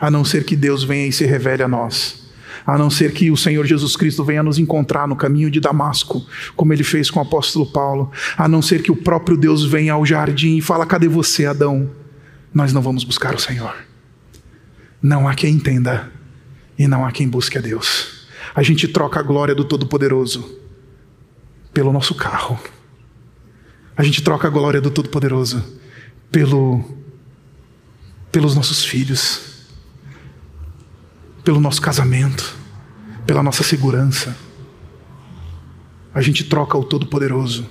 A 0.00 0.10
não 0.10 0.24
ser 0.24 0.44
que 0.44 0.56
Deus 0.56 0.84
venha 0.84 1.06
e 1.06 1.12
se 1.12 1.24
revele 1.26 1.62
a 1.62 1.68
nós 1.68 2.28
a 2.68 2.76
não 2.76 2.90
ser 2.90 3.12
que 3.12 3.30
o 3.30 3.36
Senhor 3.36 3.64
Jesus 3.64 3.96
Cristo 3.96 4.22
venha 4.22 4.42
nos 4.42 4.58
encontrar 4.58 5.08
no 5.08 5.16
caminho 5.16 5.50
de 5.50 5.58
Damasco, 5.58 6.22
como 6.54 6.70
ele 6.70 6.84
fez 6.84 7.10
com 7.10 7.18
o 7.18 7.22
apóstolo 7.22 7.64
Paulo, 7.64 8.12
a 8.36 8.46
não 8.46 8.60
ser 8.60 8.82
que 8.82 8.92
o 8.92 8.96
próprio 8.96 9.38
Deus 9.38 9.64
venha 9.64 9.94
ao 9.94 10.04
jardim 10.04 10.58
e 10.58 10.60
fala: 10.60 10.84
"Cadê 10.84 11.08
você, 11.08 11.46
Adão?" 11.46 11.90
Nós 12.52 12.70
não 12.70 12.82
vamos 12.82 13.04
buscar 13.04 13.34
o 13.34 13.38
Senhor. 13.38 13.74
Não 15.00 15.26
há 15.26 15.34
quem 15.34 15.54
entenda 15.54 16.12
e 16.78 16.86
não 16.86 17.04
há 17.04 17.10
quem 17.10 17.28
busque 17.28 17.58
a 17.58 17.60
Deus. 17.60 18.28
A 18.54 18.62
gente 18.62 18.86
troca 18.88 19.20
a 19.20 19.22
glória 19.22 19.54
do 19.54 19.64
Todo-Poderoso 19.64 20.58
pelo 21.72 21.92
nosso 21.92 22.14
carro. 22.14 22.58
A 23.96 24.02
gente 24.02 24.22
troca 24.22 24.46
a 24.46 24.50
glória 24.50 24.80
do 24.80 24.90
Todo-Poderoso 24.90 25.62
pelo 26.30 26.96
pelos 28.30 28.54
nossos 28.54 28.84
filhos, 28.84 29.40
pelo 31.42 31.60
nosso 31.60 31.80
casamento, 31.80 32.54
pela 33.26 33.42
nossa 33.42 33.62
segurança. 33.62 34.36
A 36.14 36.20
gente 36.20 36.44
troca 36.44 36.76
o 36.76 36.84
Todo-Poderoso 36.84 37.68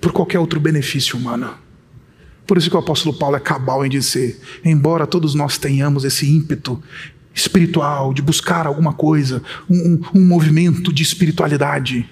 por 0.00 0.12
qualquer 0.12 0.38
outro 0.38 0.58
benefício 0.58 1.18
humano. 1.18 1.54
Por 2.46 2.56
isso 2.56 2.70
que 2.70 2.76
o 2.76 2.78
apóstolo 2.78 3.16
Paulo 3.16 3.36
é 3.36 3.40
cabal 3.40 3.84
em 3.84 3.88
dizer: 3.88 4.40
embora 4.64 5.06
todos 5.06 5.34
nós 5.34 5.58
tenhamos 5.58 6.04
esse 6.04 6.30
ímpeto 6.30 6.82
espiritual 7.36 8.12
de 8.12 8.20
buscar 8.20 8.66
alguma 8.66 8.92
coisa, 8.92 9.40
um, 9.70 10.00
um, 10.12 10.24
movimento 10.24 10.92
de 10.92 11.04
espiritualidade, 11.04 12.08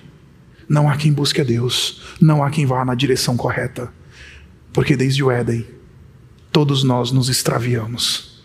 não 0.69 0.89
há 0.89 0.97
quem 0.97 1.13
busque 1.13 1.41
a 1.41 1.45
Deus, 1.45 2.03
não 2.21 2.45
há 2.45 2.51
quem 2.51 2.65
vá 2.65 2.85
na 2.85 2.95
direção 2.95 3.37
correta, 3.37 3.93
porque 4.73 4.97
desde 4.97 5.25
o 5.25 5.31
Éden, 5.31 5.67
todos 6.53 6.85
nós 6.85 7.11
nos 7.11 7.29
extraviamos, 7.29 8.45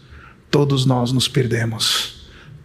todos 0.49 0.85
nós 0.85 1.11
nos 1.11 1.27
perdemos. 1.27 2.17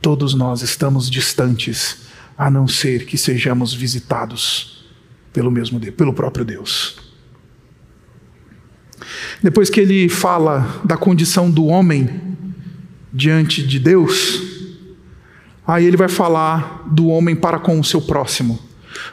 Todos 0.05 0.35
nós 0.35 0.61
estamos 0.61 1.09
distantes, 1.09 2.03
a 2.37 2.51
não 2.51 2.69
ser 2.69 3.07
que 3.07 3.17
sejamos 3.17 3.73
visitados 3.73 4.85
pelo 5.33 5.51
mesmo 5.51 5.81
Deus, 5.81 5.95
pelo 5.95 6.13
próprio 6.13 6.45
Deus. 6.45 6.99
Depois 9.43 9.71
que 9.71 9.81
ele 9.81 10.11
fala 10.11 10.83
da 10.85 10.99
condição 10.99 11.51
do 11.51 11.65
homem 11.65 12.37
diante 13.15 13.63
de 13.63 13.79
Deus, 13.79 14.43
aí 15.65 15.87
ele 15.87 15.97
vai 15.97 16.09
falar 16.09 16.83
do 16.91 17.07
homem 17.07 17.37
para 17.37 17.61
com 17.61 17.79
o 17.79 17.85
seu 17.85 18.03
próximo. 18.03 18.59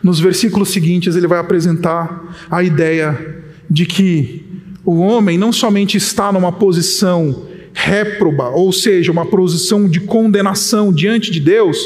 Nos 0.01 0.19
versículos 0.19 0.69
seguintes, 0.69 1.15
ele 1.15 1.27
vai 1.27 1.39
apresentar 1.39 2.47
a 2.49 2.63
ideia 2.63 3.43
de 3.69 3.85
que 3.85 4.45
o 4.83 4.99
homem 4.99 5.37
não 5.37 5.53
somente 5.53 5.95
está 5.95 6.31
numa 6.31 6.51
posição 6.51 7.47
réproba, 7.73 8.49
ou 8.49 8.73
seja, 8.73 9.11
uma 9.11 9.25
posição 9.25 9.87
de 9.87 10.01
condenação 10.01 10.91
diante 10.91 11.31
de 11.31 11.39
Deus, 11.39 11.77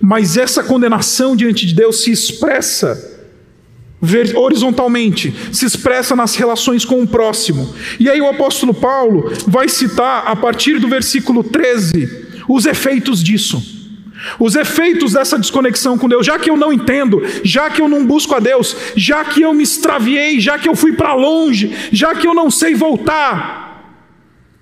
mas 0.00 0.36
essa 0.36 0.64
condenação 0.64 1.36
diante 1.36 1.66
de 1.66 1.74
Deus 1.74 2.02
se 2.02 2.10
expressa 2.10 3.17
horizontalmente, 4.36 5.34
se 5.52 5.64
expressa 5.64 6.14
nas 6.14 6.36
relações 6.36 6.84
com 6.84 7.02
o 7.02 7.06
próximo. 7.06 7.74
E 7.98 8.08
aí 8.08 8.20
o 8.20 8.28
apóstolo 8.28 8.72
Paulo 8.72 9.32
vai 9.46 9.68
citar 9.68 10.24
a 10.26 10.36
partir 10.36 10.78
do 10.78 10.88
versículo 10.88 11.42
13 11.42 12.26
os 12.48 12.64
efeitos 12.64 13.22
disso. 13.22 13.76
Os 14.38 14.56
efeitos 14.56 15.12
dessa 15.12 15.38
desconexão 15.38 15.96
com 15.96 16.08
Deus, 16.08 16.26
já 16.26 16.38
que 16.38 16.50
eu 16.50 16.56
não 16.56 16.72
entendo, 16.72 17.22
já 17.44 17.70
que 17.70 17.80
eu 17.80 17.88
não 17.88 18.04
busco 18.04 18.34
a 18.34 18.40
Deus, 18.40 18.76
já 18.96 19.24
que 19.24 19.42
eu 19.42 19.54
me 19.54 19.62
extraviei, 19.62 20.40
já 20.40 20.58
que 20.58 20.68
eu 20.68 20.74
fui 20.74 20.92
para 20.92 21.14
longe, 21.14 21.72
já 21.92 22.14
que 22.14 22.26
eu 22.26 22.34
não 22.34 22.50
sei 22.50 22.74
voltar. 22.74 23.68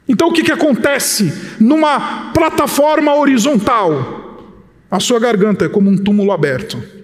Então 0.09 0.29
o 0.29 0.33
que, 0.33 0.43
que 0.43 0.53
acontece 0.53 1.33
numa 1.59 2.31
plataforma 2.33 3.15
horizontal? 3.15 4.25
A 4.91 5.01
sua 5.01 5.19
garganta 5.19 5.65
é 5.65 5.69
como 5.69 5.91
um 5.91 5.97
túmulo 5.97 6.33
aberto. 6.33 6.96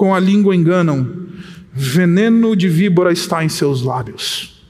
Com 0.00 0.14
a 0.14 0.18
língua 0.18 0.56
enganam, 0.56 1.26
veneno 1.74 2.56
de 2.56 2.70
víbora 2.70 3.12
está 3.12 3.44
em 3.44 3.50
seus 3.50 3.82
lábios. 3.82 4.64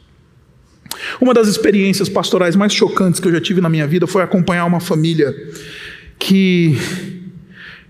Uma 1.21 1.33
das 1.33 1.47
experiências 1.47 2.09
pastorais 2.09 2.57
mais 2.57 2.73
chocantes 2.73 3.21
que 3.21 3.29
eu 3.29 3.33
já 3.33 3.41
tive 3.41 3.61
na 3.61 3.69
minha 3.69 3.87
vida 3.87 4.09
foi 4.09 4.25
acompanhar 4.25 4.65
uma 4.65 4.81
família 4.81 5.33
que 6.19 6.77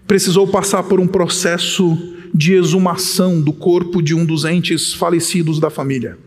precisou 0.07 0.49
passar 0.49 0.83
por 0.83 1.01
um 1.01 1.07
processo 1.07 1.97
de 2.35 2.53
exumação 2.53 3.41
do 3.41 3.55
corpo 3.55 4.03
de 4.03 4.15
um 4.15 4.27
dos 4.27 4.45
entes 4.45 4.93
falecidos 4.93 5.59
da 5.59 5.71
família. 5.71 6.19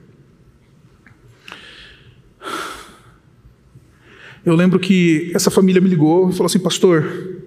Eu 4.43 4.55
lembro 4.55 4.79
que 4.79 5.31
essa 5.35 5.51
família 5.51 5.79
me 5.79 5.89
ligou 5.89 6.31
e 6.31 6.33
falou 6.33 6.47
assim: 6.47 6.57
Pastor, 6.57 7.42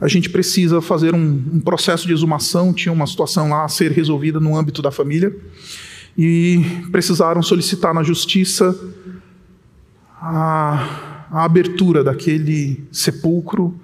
a 0.00 0.08
gente 0.08 0.28
precisa 0.28 0.80
fazer 0.80 1.14
um, 1.14 1.42
um 1.54 1.60
processo 1.60 2.06
de 2.06 2.12
exumação. 2.12 2.72
Tinha 2.72 2.92
uma 2.92 3.06
situação 3.06 3.48
lá 3.48 3.64
a 3.64 3.68
ser 3.68 3.92
resolvida 3.92 4.40
no 4.40 4.56
âmbito 4.56 4.82
da 4.82 4.90
família 4.90 5.34
e 6.16 6.62
precisaram 6.90 7.42
solicitar 7.42 7.94
na 7.94 8.02
justiça 8.02 8.76
a, 10.20 11.26
a 11.30 11.44
abertura 11.44 12.02
daquele 12.02 12.84
sepulcro, 12.90 13.78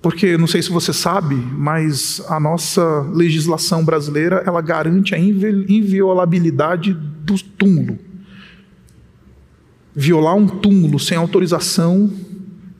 porque 0.00 0.36
não 0.36 0.46
sei 0.46 0.62
se 0.62 0.70
você 0.70 0.92
sabe, 0.92 1.34
mas 1.34 2.22
a 2.28 2.38
nossa 2.38 3.02
legislação 3.12 3.84
brasileira 3.84 4.42
ela 4.46 4.60
garante 4.60 5.14
a 5.14 5.18
inviolabilidade 5.18 6.92
do 6.94 7.34
túmulo. 7.42 7.98
Violar 9.94 10.36
um 10.36 10.46
túmulo 10.46 10.98
sem 10.98 11.16
autorização 11.16 12.12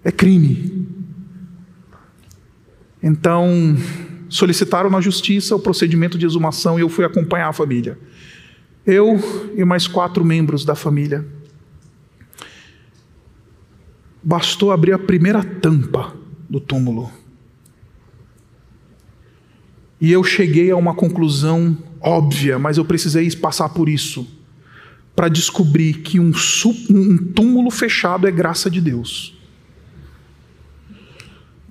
é 0.04 0.12
crime. 0.12 0.86
Então, 3.06 3.76
solicitaram 4.28 4.90
na 4.90 5.00
justiça 5.00 5.54
o 5.54 5.60
procedimento 5.60 6.18
de 6.18 6.26
exumação 6.26 6.76
e 6.76 6.82
eu 6.82 6.88
fui 6.88 7.04
acompanhar 7.04 7.48
a 7.48 7.52
família. 7.52 7.96
Eu 8.84 9.16
e 9.56 9.64
mais 9.64 9.86
quatro 9.86 10.24
membros 10.24 10.64
da 10.64 10.74
família. 10.74 11.24
Bastou 14.20 14.72
abrir 14.72 14.92
a 14.92 14.98
primeira 14.98 15.44
tampa 15.44 16.16
do 16.50 16.58
túmulo. 16.58 17.08
E 20.00 20.10
eu 20.10 20.24
cheguei 20.24 20.72
a 20.72 20.76
uma 20.76 20.92
conclusão 20.92 21.78
óbvia, 22.00 22.58
mas 22.58 22.76
eu 22.76 22.84
precisei 22.84 23.30
passar 23.36 23.68
por 23.68 23.88
isso 23.88 24.26
para 25.14 25.28
descobrir 25.28 25.94
que 25.98 26.18
um, 26.18 26.32
um, 26.90 27.16
túmulo 27.18 27.70
fechado 27.70 28.26
é 28.26 28.32
graça 28.32 28.68
de 28.68 28.80
Deus. 28.80 29.35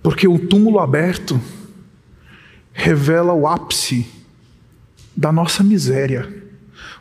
Porque 0.05 0.27
o 0.27 0.37
túmulo 0.37 0.77
aberto 0.77 1.41
revela 2.71 3.33
o 3.33 3.47
ápice 3.47 4.07
da 5.17 5.31
nossa 5.31 5.63
miséria. 5.63 6.31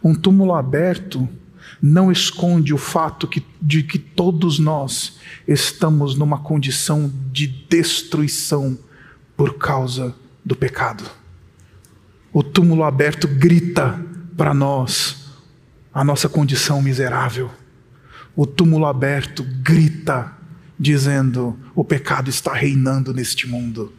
Um 0.03 0.15
túmulo 0.15 0.55
aberto 0.55 1.29
não 1.83 2.11
esconde 2.11 2.73
o 2.73 2.79
fato 2.79 3.29
que, 3.29 3.45
de 3.61 3.83
que 3.83 3.99
todos 3.99 4.59
nós 4.59 5.19
estamos 5.47 6.15
numa 6.17 6.39
condição 6.39 7.13
de 7.31 7.47
destruição 7.47 8.79
por 9.37 9.59
causa 9.59 10.15
do 10.43 10.57
pecado. 10.57 11.05
O 12.33 12.43
túmulo 12.43 12.85
aberto 12.85 13.29
grita 13.29 14.01
para 14.35 14.55
nós 14.55 15.27
a 15.93 16.03
nossa 16.03 16.27
condição 16.27 16.81
miserável. 16.81 17.51
O 18.35 18.47
túmulo 18.47 18.87
aberto 18.87 19.45
grita 19.63 20.33
dizendo: 20.85 21.59
o 21.74 21.82
pecado 21.82 22.28
está 22.28 22.53
reinando 22.53 23.12
neste 23.12 23.49
mundo. 23.49 23.93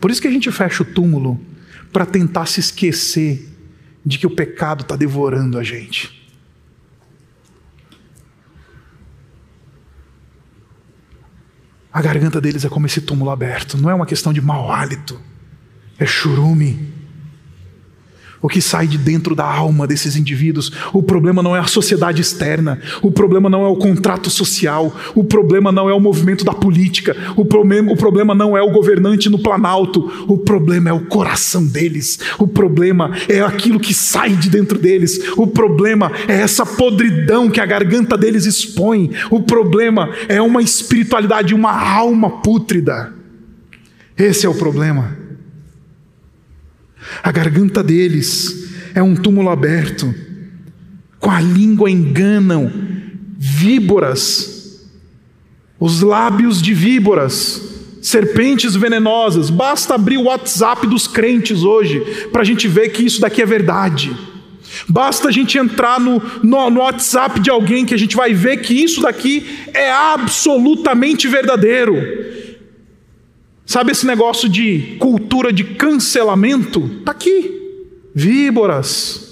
Por 0.00 0.10
isso 0.10 0.20
que 0.20 0.28
a 0.28 0.30
gente 0.30 0.50
fecha 0.50 0.82
o 0.82 0.86
túmulo 0.86 1.40
para 1.92 2.04
tentar 2.04 2.46
se 2.46 2.60
esquecer 2.60 3.48
de 4.04 4.18
que 4.18 4.26
o 4.26 4.30
pecado 4.30 4.82
está 4.82 4.96
devorando 4.96 5.58
a 5.58 5.62
gente. 5.62 6.20
A 11.92 12.00
garganta 12.00 12.40
deles 12.40 12.64
é 12.64 12.68
como 12.68 12.86
esse 12.86 13.02
túmulo 13.02 13.30
aberto, 13.30 13.76
não 13.76 13.90
é 13.90 13.94
uma 13.94 14.06
questão 14.06 14.32
de 14.32 14.40
mau 14.40 14.72
hálito, 14.72 15.20
é 15.98 16.06
churume 16.06 16.91
o 18.42 18.48
que 18.48 18.60
sai 18.60 18.88
de 18.88 18.98
dentro 18.98 19.34
da 19.34 19.44
alma 19.44 19.86
desses 19.86 20.16
indivíduos. 20.16 20.72
O 20.92 21.02
problema 21.02 21.42
não 21.42 21.54
é 21.54 21.60
a 21.60 21.66
sociedade 21.66 22.20
externa, 22.20 22.80
o 23.00 23.10
problema 23.10 23.48
não 23.48 23.64
é 23.64 23.68
o 23.68 23.76
contrato 23.76 24.28
social, 24.28 24.94
o 25.14 25.22
problema 25.22 25.70
não 25.70 25.88
é 25.88 25.94
o 25.94 26.00
movimento 26.00 26.44
da 26.44 26.52
política, 26.52 27.16
o 27.36 27.44
problema, 27.44 27.92
o 27.92 27.96
problema 27.96 28.34
não 28.34 28.56
é 28.56 28.62
o 28.62 28.72
governante 28.72 29.28
no 29.28 29.38
Planalto, 29.38 30.26
o 30.26 30.36
problema 30.36 30.90
é 30.90 30.92
o 30.92 31.06
coração 31.06 31.64
deles, 31.64 32.18
o 32.38 32.48
problema 32.48 33.12
é 33.28 33.40
aquilo 33.40 33.78
que 33.78 33.94
sai 33.94 34.30
de 34.30 34.50
dentro 34.50 34.78
deles, 34.78 35.20
o 35.36 35.46
problema 35.46 36.10
é 36.26 36.40
essa 36.40 36.66
podridão 36.66 37.48
que 37.48 37.60
a 37.60 37.66
garganta 37.66 38.18
deles 38.18 38.44
expõe, 38.44 39.12
o 39.30 39.40
problema 39.40 40.10
é 40.28 40.42
uma 40.42 40.60
espiritualidade, 40.60 41.54
uma 41.54 41.72
alma 41.72 42.42
pútrida. 42.42 43.12
Esse 44.16 44.46
é 44.46 44.48
o 44.48 44.54
problema. 44.54 45.21
A 47.22 47.32
garganta 47.32 47.82
deles 47.82 48.68
é 48.94 49.02
um 49.02 49.16
túmulo 49.16 49.50
aberto, 49.50 50.14
com 51.18 51.30
a 51.30 51.40
língua 51.40 51.90
enganam 51.90 52.70
víboras, 53.38 54.86
os 55.80 56.00
lábios 56.00 56.62
de 56.62 56.72
víboras, 56.72 57.60
serpentes 58.00 58.76
venenosas. 58.76 59.50
Basta 59.50 59.94
abrir 59.94 60.18
o 60.18 60.24
WhatsApp 60.24 60.86
dos 60.86 61.06
crentes 61.06 61.62
hoje 61.62 62.00
para 62.30 62.42
a 62.42 62.44
gente 62.44 62.68
ver 62.68 62.90
que 62.90 63.04
isso 63.04 63.20
daqui 63.20 63.42
é 63.42 63.46
verdade. 63.46 64.14
Basta 64.88 65.28
a 65.28 65.32
gente 65.32 65.58
entrar 65.58 66.00
no, 66.00 66.22
no, 66.42 66.70
no, 66.70 66.80
WhatsApp 66.80 67.40
de 67.40 67.50
alguém 67.50 67.84
que 67.84 67.94
a 67.94 67.98
gente 67.98 68.16
vai 68.16 68.32
ver 68.32 68.58
que 68.58 68.74
isso 68.74 69.02
daqui 69.02 69.46
é 69.74 69.90
absolutamente 69.90 71.28
verdadeiro. 71.28 71.96
Sabe 73.64 73.92
esse 73.92 74.06
negócio 74.06 74.48
de 74.48 74.96
cultura 74.98 75.52
de 75.52 75.64
cancelamento? 75.64 76.90
Está 76.98 77.12
aqui. 77.12 77.60
Víboras. 78.14 79.30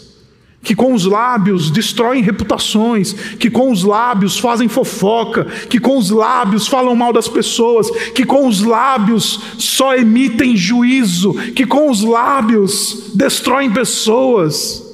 Que 0.62 0.74
com 0.74 0.92
os 0.92 1.06
lábios 1.06 1.70
destroem 1.70 2.22
reputações, 2.22 3.12
que 3.12 3.48
com 3.48 3.72
os 3.72 3.82
lábios 3.82 4.38
fazem 4.38 4.68
fofoca, 4.68 5.44
que 5.44 5.80
com 5.80 5.96
os 5.96 6.10
lábios 6.10 6.68
falam 6.68 6.94
mal 6.94 7.14
das 7.14 7.28
pessoas, 7.28 7.90
que 8.10 8.26
com 8.26 8.46
os 8.46 8.60
lábios 8.60 9.40
só 9.56 9.94
emitem 9.96 10.54
juízo, 10.54 11.32
que 11.54 11.64
com 11.64 11.90
os 11.90 12.02
lábios 12.02 13.10
destroem 13.14 13.72
pessoas. 13.72 14.89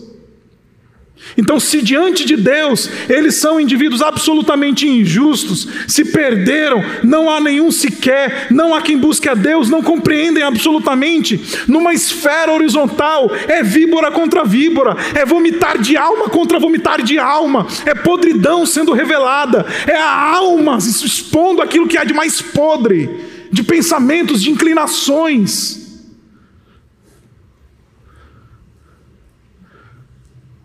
Então, 1.36 1.60
se 1.60 1.82
diante 1.82 2.24
de 2.24 2.36
Deus 2.36 2.88
eles 3.08 3.34
são 3.34 3.60
indivíduos 3.60 4.00
absolutamente 4.00 4.88
injustos, 4.88 5.68
se 5.86 6.04
perderam, 6.04 6.82
não 7.02 7.30
há 7.30 7.40
nenhum 7.40 7.70
sequer, 7.70 8.48
não 8.50 8.74
há 8.74 8.80
quem 8.80 8.96
busque 8.96 9.28
a 9.28 9.34
Deus, 9.34 9.68
não 9.68 9.82
compreendem 9.82 10.42
absolutamente, 10.42 11.40
numa 11.68 11.92
esfera 11.92 12.52
horizontal, 12.52 13.30
é 13.48 13.62
víbora 13.62 14.10
contra 14.10 14.44
víbora, 14.44 14.96
é 15.14 15.24
vomitar 15.24 15.78
de 15.78 15.96
alma 15.96 16.28
contra 16.28 16.58
vomitar 16.58 17.02
de 17.02 17.18
alma, 17.18 17.66
é 17.84 17.94
podridão 17.94 18.64
sendo 18.64 18.92
revelada, 18.92 19.66
é 19.86 19.96
a 19.96 20.36
alma 20.36 20.78
expondo 20.78 21.62
aquilo 21.62 21.86
que 21.86 21.98
há 21.98 22.04
de 22.04 22.14
mais 22.14 22.40
podre, 22.40 23.10
de 23.52 23.62
pensamentos, 23.62 24.42
de 24.42 24.50
inclinações. 24.50 25.85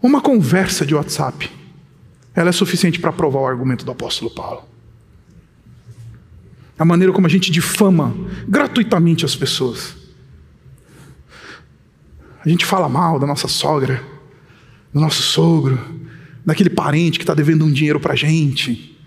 Uma 0.02 0.22
conversa 0.22 0.86
de 0.86 0.96
WhatsApp, 0.96 1.50
ela 2.34 2.50
é 2.50 2.52
suficiente 2.52 3.00
para 3.00 3.14
provar 3.14 3.42
o 3.42 3.46
argumento 3.46 3.86
do 3.86 3.92
apóstolo 3.92 4.32
Paulo. 4.32 4.64
A 6.78 6.84
maneira 6.84 7.14
como 7.14 7.28
a 7.28 7.30
gente 7.30 7.52
difama 7.52 8.16
gratuitamente 8.48 9.24
as 9.24 9.36
pessoas. 9.36 9.96
A 12.44 12.50
gente 12.50 12.66
fala 12.66 12.90
mal 12.90 13.20
da 13.20 13.28
nossa 13.28 13.48
sogra, 13.48 14.04
do 14.92 15.00
nosso 15.00 15.22
sogro, 15.22 15.78
daquele 16.44 16.72
parente 16.72 17.20
que 17.20 17.24
está 17.24 17.36
devendo 17.36 17.64
um 17.64 17.72
dinheiro 17.72 18.00
para 18.00 18.14
a 18.14 18.16
gente. 18.16 18.98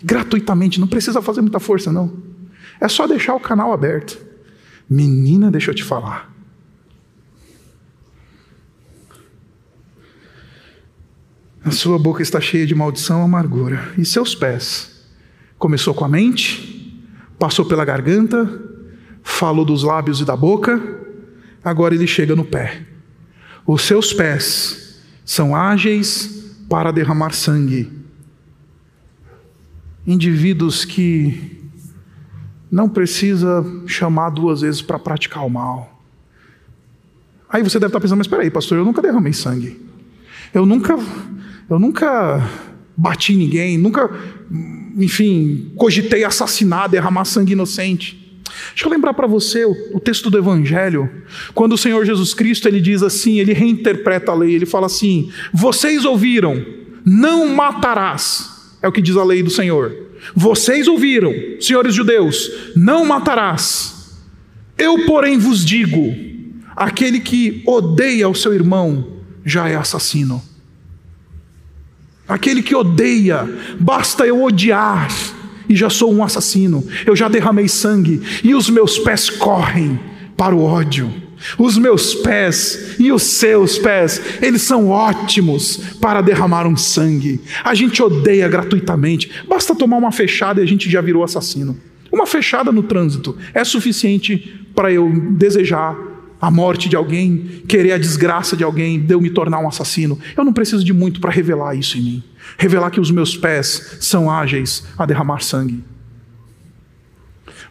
Gratuitamente, 0.00 0.78
não 0.78 0.86
precisa 0.86 1.20
fazer 1.20 1.40
muita 1.40 1.58
força, 1.58 1.90
não. 1.90 2.16
É 2.80 2.86
só 2.86 3.08
deixar 3.08 3.34
o 3.34 3.40
canal 3.40 3.72
aberto. 3.72 4.16
Menina, 4.88 5.50
deixa 5.50 5.72
eu 5.72 5.74
te 5.74 5.82
falar. 5.82 6.32
A 11.64 11.70
sua 11.70 11.98
boca 11.98 12.22
está 12.22 12.40
cheia 12.40 12.66
de 12.66 12.74
maldição 12.74 13.20
e 13.20 13.24
amargura, 13.24 13.92
e 13.98 14.04
seus 14.04 14.34
pés. 14.34 15.04
Começou 15.58 15.92
com 15.92 16.04
a 16.04 16.08
mente, 16.08 17.04
passou 17.38 17.64
pela 17.64 17.84
garganta, 17.84 18.48
falou 19.22 19.64
dos 19.64 19.82
lábios 19.82 20.20
e 20.20 20.24
da 20.24 20.36
boca, 20.36 20.80
agora 21.64 21.94
ele 21.94 22.06
chega 22.06 22.36
no 22.36 22.44
pé. 22.44 22.82
Os 23.66 23.82
seus 23.82 24.12
pés 24.12 25.00
são 25.24 25.54
ágeis 25.54 26.56
para 26.68 26.92
derramar 26.92 27.32
sangue. 27.32 27.92
Indivíduos 30.06 30.84
que 30.84 31.58
não 32.70 32.88
precisa 32.88 33.64
chamar 33.86 34.30
duas 34.30 34.60
vezes 34.60 34.80
para 34.80 34.98
praticar 34.98 35.44
o 35.44 35.50
mal. 35.50 36.02
Aí 37.48 37.62
você 37.62 37.78
deve 37.78 37.88
estar 37.88 38.00
pensando, 38.00 38.18
mas 38.18 38.26
espera 38.26 38.42
aí, 38.42 38.50
pastor, 38.50 38.78
eu 38.78 38.84
nunca 38.84 39.02
derramei 39.02 39.32
sangue. 39.32 39.80
Eu 40.52 40.64
nunca 40.64 40.96
eu 41.68 41.78
nunca 41.78 42.48
bati 42.96 43.34
ninguém, 43.34 43.78
nunca, 43.78 44.10
enfim, 44.96 45.72
cogitei 45.76 46.24
assassinar, 46.24 46.88
derramar 46.88 47.24
sangue 47.24 47.52
inocente. 47.52 48.18
Deixa 48.70 48.86
eu 48.86 48.90
lembrar 48.90 49.14
para 49.14 49.26
você 49.26 49.64
o, 49.64 49.74
o, 49.94 50.00
texto 50.00 50.30
do 50.30 50.38
Evangelho, 50.38 51.08
quando 51.54 51.74
o 51.74 51.78
Senhor 51.78 52.04
Jesus 52.04 52.34
Cristo 52.34 52.66
ele 52.66 52.80
diz 52.80 53.02
assim, 53.02 53.38
ele 53.38 53.52
reinterpreta 53.52 54.32
a 54.32 54.34
lei, 54.34 54.54
ele 54.54 54.66
fala 54.66 54.86
assim: 54.86 55.30
Vocês 55.52 56.04
ouviram, 56.04 56.64
não 57.04 57.48
matarás, 57.54 58.76
é 58.82 58.88
o 58.88 58.92
que 58.92 59.02
diz 59.02 59.16
a 59.16 59.24
lei 59.24 59.42
do 59.42 59.50
Senhor. 59.50 59.94
Vocês 60.34 60.88
ouviram, 60.88 61.32
senhores 61.60 61.94
judeus, 61.94 62.50
não 62.74 63.04
matarás. 63.04 64.18
Eu, 64.76 65.06
porém, 65.06 65.38
vos 65.38 65.64
digo: 65.64 66.14
aquele 66.74 67.20
que 67.20 67.62
odeia 67.66 68.28
o 68.28 68.34
seu 68.34 68.54
irmão 68.54 69.18
já 69.44 69.68
é 69.68 69.76
assassino. 69.76 70.42
Aquele 72.28 72.62
que 72.62 72.74
odeia, 72.74 73.48
basta 73.80 74.26
eu 74.26 74.42
odiar, 74.42 75.08
e 75.68 75.74
já 75.74 75.88
sou 75.88 76.12
um 76.12 76.22
assassino, 76.22 76.86
eu 77.06 77.16
já 77.16 77.28
derramei 77.28 77.68
sangue, 77.68 78.22
e 78.44 78.54
os 78.54 78.68
meus 78.68 78.98
pés 78.98 79.30
correm 79.30 79.98
para 80.36 80.54
o 80.54 80.62
ódio. 80.62 81.12
Os 81.56 81.78
meus 81.78 82.14
pés 82.16 82.96
e 82.98 83.12
os 83.12 83.22
seus 83.22 83.78
pés, 83.78 84.20
eles 84.42 84.62
são 84.62 84.88
ótimos 84.88 85.76
para 86.00 86.20
derramar 86.20 86.66
um 86.66 86.76
sangue. 86.76 87.40
A 87.62 87.74
gente 87.74 88.02
odeia 88.02 88.48
gratuitamente, 88.48 89.30
basta 89.48 89.74
tomar 89.74 89.98
uma 89.98 90.10
fechada 90.10 90.60
e 90.60 90.64
a 90.64 90.66
gente 90.66 90.90
já 90.90 91.00
virou 91.00 91.22
assassino. 91.22 91.78
Uma 92.10 92.26
fechada 92.26 92.72
no 92.72 92.82
trânsito 92.82 93.36
é 93.54 93.62
suficiente 93.62 94.66
para 94.74 94.92
eu 94.92 95.10
desejar 95.32 95.96
a 96.40 96.50
morte 96.50 96.88
de 96.88 96.94
alguém, 96.94 97.62
querer 97.66 97.92
a 97.92 97.98
desgraça 97.98 98.56
de 98.56 98.62
alguém, 98.62 99.00
de 99.00 99.12
eu 99.12 99.20
me 99.20 99.30
tornar 99.30 99.58
um 99.58 99.68
assassino. 99.68 100.18
Eu 100.36 100.44
não 100.44 100.52
preciso 100.52 100.84
de 100.84 100.92
muito 100.92 101.20
para 101.20 101.30
revelar 101.30 101.74
isso 101.74 101.98
em 101.98 102.02
mim. 102.02 102.24
Revelar 102.56 102.90
que 102.90 103.00
os 103.00 103.10
meus 103.10 103.36
pés 103.36 103.98
são 104.00 104.30
ágeis 104.30 104.86
a 104.96 105.04
derramar 105.04 105.40
sangue. 105.40 105.82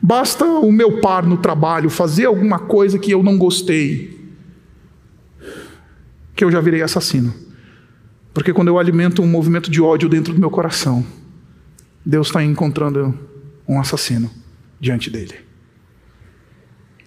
Basta 0.02 0.46
o 0.46 0.72
meu 0.72 1.00
par 1.00 1.26
no 1.26 1.38
trabalho 1.38 1.90
fazer 1.90 2.26
alguma 2.26 2.60
coisa 2.60 3.00
que 3.00 3.12
eu 3.12 3.24
não 3.24 3.38
gostei, 3.38 4.16
que 6.36 6.44
eu 6.44 6.52
já 6.52 6.60
virei 6.60 6.82
assassino. 6.82 7.34
Porque 8.34 8.54
quando 8.54 8.68
eu 8.68 8.78
alimento 8.78 9.24
um 9.24 9.28
movimento 9.28 9.72
de 9.72 9.82
ódio 9.82 10.08
dentro 10.08 10.34
do 10.34 10.40
meu 10.40 10.52
coração, 10.52 11.04
Deus 12.06 12.28
está 12.28 12.44
encontrando 12.44 13.18
um 13.68 13.80
assassino 13.80 14.30
diante 14.80 15.10
dele. 15.10 15.36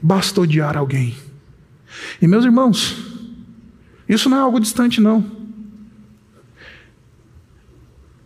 Basta 0.03 0.41
odiar 0.41 0.77
alguém 0.77 1.15
e 2.21 2.27
meus 2.27 2.45
irmãos, 2.45 2.97
isso 4.09 4.29
não 4.29 4.37
é 4.37 4.41
algo 4.41 4.61
distante, 4.61 5.01
não. 5.01 5.25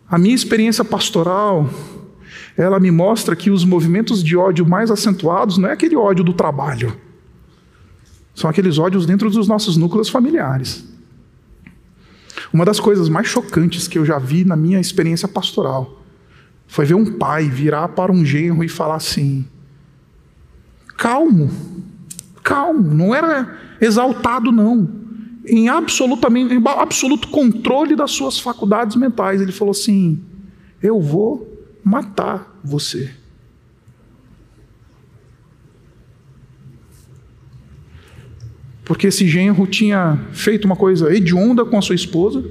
A 0.09 0.17
minha 0.17 0.35
experiência 0.35 0.83
pastoral, 0.83 1.69
ela 2.55 2.79
me 2.79 2.91
mostra 2.91 3.35
que 3.35 3.49
os 3.49 3.63
movimentos 3.63 4.23
de 4.23 4.37
ódio 4.37 4.65
mais 4.65 4.91
acentuados 4.91 5.57
não 5.57 5.69
é 5.69 5.73
aquele 5.73 5.95
ódio 5.95 6.23
do 6.23 6.33
trabalho, 6.33 6.95
são 8.33 8.49
aqueles 8.49 8.77
ódios 8.77 9.05
dentro 9.05 9.29
dos 9.29 9.47
nossos 9.47 9.77
núcleos 9.77 10.09
familiares. 10.09 10.85
Uma 12.53 12.65
das 12.65 12.79
coisas 12.79 13.09
mais 13.09 13.27
chocantes 13.27 13.87
que 13.87 13.97
eu 13.97 14.05
já 14.05 14.19
vi 14.19 14.45
na 14.45 14.55
minha 14.55 14.79
experiência 14.79 15.27
pastoral 15.27 16.01
foi 16.67 16.85
ver 16.85 16.95
um 16.95 17.17
pai 17.17 17.49
virar 17.49 17.89
para 17.89 18.11
um 18.11 18.25
genro 18.25 18.63
e 18.63 18.69
falar 18.69 18.95
assim: 18.95 19.45
calmo, 20.97 21.49
calmo, 22.45 22.93
não 22.93 23.13
era 23.13 23.57
exaltado, 23.81 24.51
não. 24.51 24.87
Em, 25.47 25.67
absolutamente, 25.67 26.53
em 26.53 26.61
absoluto 26.63 27.27
controle 27.29 27.95
das 27.95 28.11
suas 28.11 28.39
faculdades 28.39 28.95
mentais. 28.95 29.41
Ele 29.41 29.51
falou 29.51 29.71
assim: 29.71 30.23
Eu 30.81 31.01
vou 31.01 31.51
matar 31.83 32.59
você. 32.63 33.11
Porque 38.83 39.07
esse 39.07 39.27
genro 39.27 39.65
tinha 39.65 40.19
feito 40.31 40.65
uma 40.65 40.75
coisa 40.75 41.11
hedionda 41.11 41.65
com 41.65 41.77
a 41.77 41.81
sua 41.81 41.95
esposa. 41.95 42.45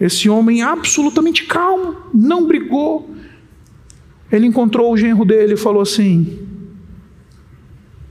Esse 0.00 0.28
homem 0.28 0.62
absolutamente 0.62 1.44
calmo, 1.46 1.96
não 2.14 2.46
brigou. 2.46 3.12
Ele 4.30 4.46
encontrou 4.46 4.92
o 4.92 4.96
genro 4.96 5.24
dele 5.24 5.54
e 5.54 5.56
falou 5.56 5.82
assim: 5.82 6.45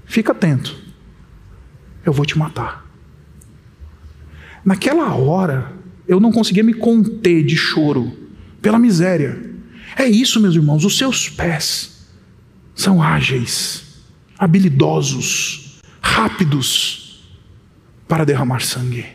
Fica 0.05 0.31
atento, 0.31 0.75
eu 2.05 2.13
vou 2.13 2.25
te 2.25 2.37
matar. 2.37 2.85
Naquela 4.63 5.13
hora, 5.13 5.73
eu 6.07 6.19
não 6.19 6.31
conseguia 6.31 6.63
me 6.63 6.73
conter 6.73 7.43
de 7.43 7.55
choro 7.55 8.11
pela 8.61 8.79
miséria. 8.79 9.53
É 9.95 10.05
isso, 10.05 10.39
meus 10.39 10.55
irmãos, 10.55 10.85
os 10.85 10.97
seus 10.97 11.29
pés 11.29 12.07
são 12.73 13.01
ágeis, 13.01 14.03
habilidosos, 14.37 15.81
rápidos 16.01 17.23
para 18.07 18.25
derramar 18.25 18.61
sangue. 18.61 19.05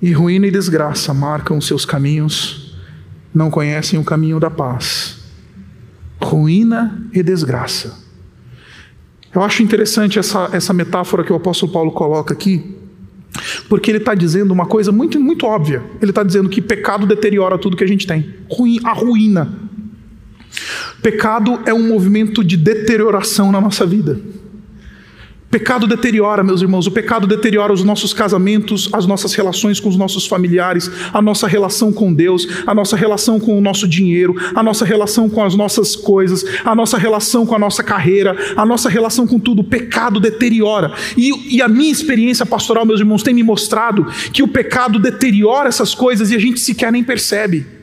E 0.00 0.12
ruína 0.12 0.46
e 0.46 0.50
desgraça 0.50 1.12
marcam 1.14 1.60
seus 1.60 1.84
caminhos 1.84 2.65
não 3.36 3.50
conhecem 3.50 3.98
o 3.98 4.04
caminho 4.04 4.40
da 4.40 4.48
paz. 4.48 5.18
Ruína 6.18 7.06
e 7.12 7.22
desgraça. 7.22 8.02
Eu 9.34 9.42
acho 9.42 9.62
interessante 9.62 10.18
essa, 10.18 10.48
essa 10.52 10.72
metáfora 10.72 11.22
que 11.22 11.30
o 11.30 11.36
apóstolo 11.36 11.70
Paulo 11.70 11.92
coloca 11.92 12.32
aqui, 12.32 12.74
porque 13.68 13.90
ele 13.90 13.98
está 13.98 14.14
dizendo 14.14 14.52
uma 14.52 14.64
coisa 14.64 14.90
muito, 14.90 15.20
muito 15.20 15.44
óbvia. 15.44 15.82
Ele 16.00 16.10
está 16.10 16.22
dizendo 16.22 16.48
que 16.48 16.62
pecado 16.62 17.06
deteriora 17.06 17.58
tudo 17.58 17.76
que 17.76 17.84
a 17.84 17.86
gente 17.86 18.06
tem. 18.06 18.34
A 18.82 18.94
ruína. 18.94 19.52
Pecado 21.02 21.60
é 21.66 21.74
um 21.74 21.86
movimento 21.86 22.42
de 22.42 22.56
deterioração 22.56 23.52
na 23.52 23.60
nossa 23.60 23.84
vida. 23.84 24.18
Pecado 25.56 25.86
deteriora, 25.86 26.44
meus 26.44 26.60
irmãos, 26.60 26.86
o 26.86 26.90
pecado 26.90 27.26
deteriora 27.26 27.72
os 27.72 27.82
nossos 27.82 28.12
casamentos, 28.12 28.90
as 28.92 29.06
nossas 29.06 29.32
relações 29.32 29.80
com 29.80 29.88
os 29.88 29.96
nossos 29.96 30.26
familiares, 30.26 30.90
a 31.14 31.22
nossa 31.22 31.46
relação 31.46 31.90
com 31.90 32.12
Deus, 32.12 32.46
a 32.66 32.74
nossa 32.74 32.94
relação 32.94 33.40
com 33.40 33.56
o 33.56 33.60
nosso 33.62 33.88
dinheiro, 33.88 34.34
a 34.54 34.62
nossa 34.62 34.84
relação 34.84 35.30
com 35.30 35.42
as 35.42 35.54
nossas 35.54 35.96
coisas, 35.96 36.44
a 36.62 36.74
nossa 36.74 36.98
relação 36.98 37.46
com 37.46 37.54
a 37.54 37.58
nossa 37.58 37.82
carreira, 37.82 38.36
a 38.54 38.66
nossa 38.66 38.90
relação 38.90 39.26
com 39.26 39.38
tudo. 39.38 39.62
O 39.62 39.64
pecado 39.64 40.20
deteriora. 40.20 40.92
E, 41.16 41.56
e 41.56 41.62
a 41.62 41.68
minha 41.68 41.90
experiência 41.90 42.44
pastoral, 42.44 42.84
meus 42.84 43.00
irmãos, 43.00 43.22
tem 43.22 43.32
me 43.32 43.42
mostrado 43.42 44.04
que 44.34 44.42
o 44.42 44.48
pecado 44.48 44.98
deteriora 44.98 45.70
essas 45.70 45.94
coisas 45.94 46.30
e 46.30 46.34
a 46.34 46.38
gente 46.38 46.60
sequer 46.60 46.92
nem 46.92 47.02
percebe. 47.02 47.75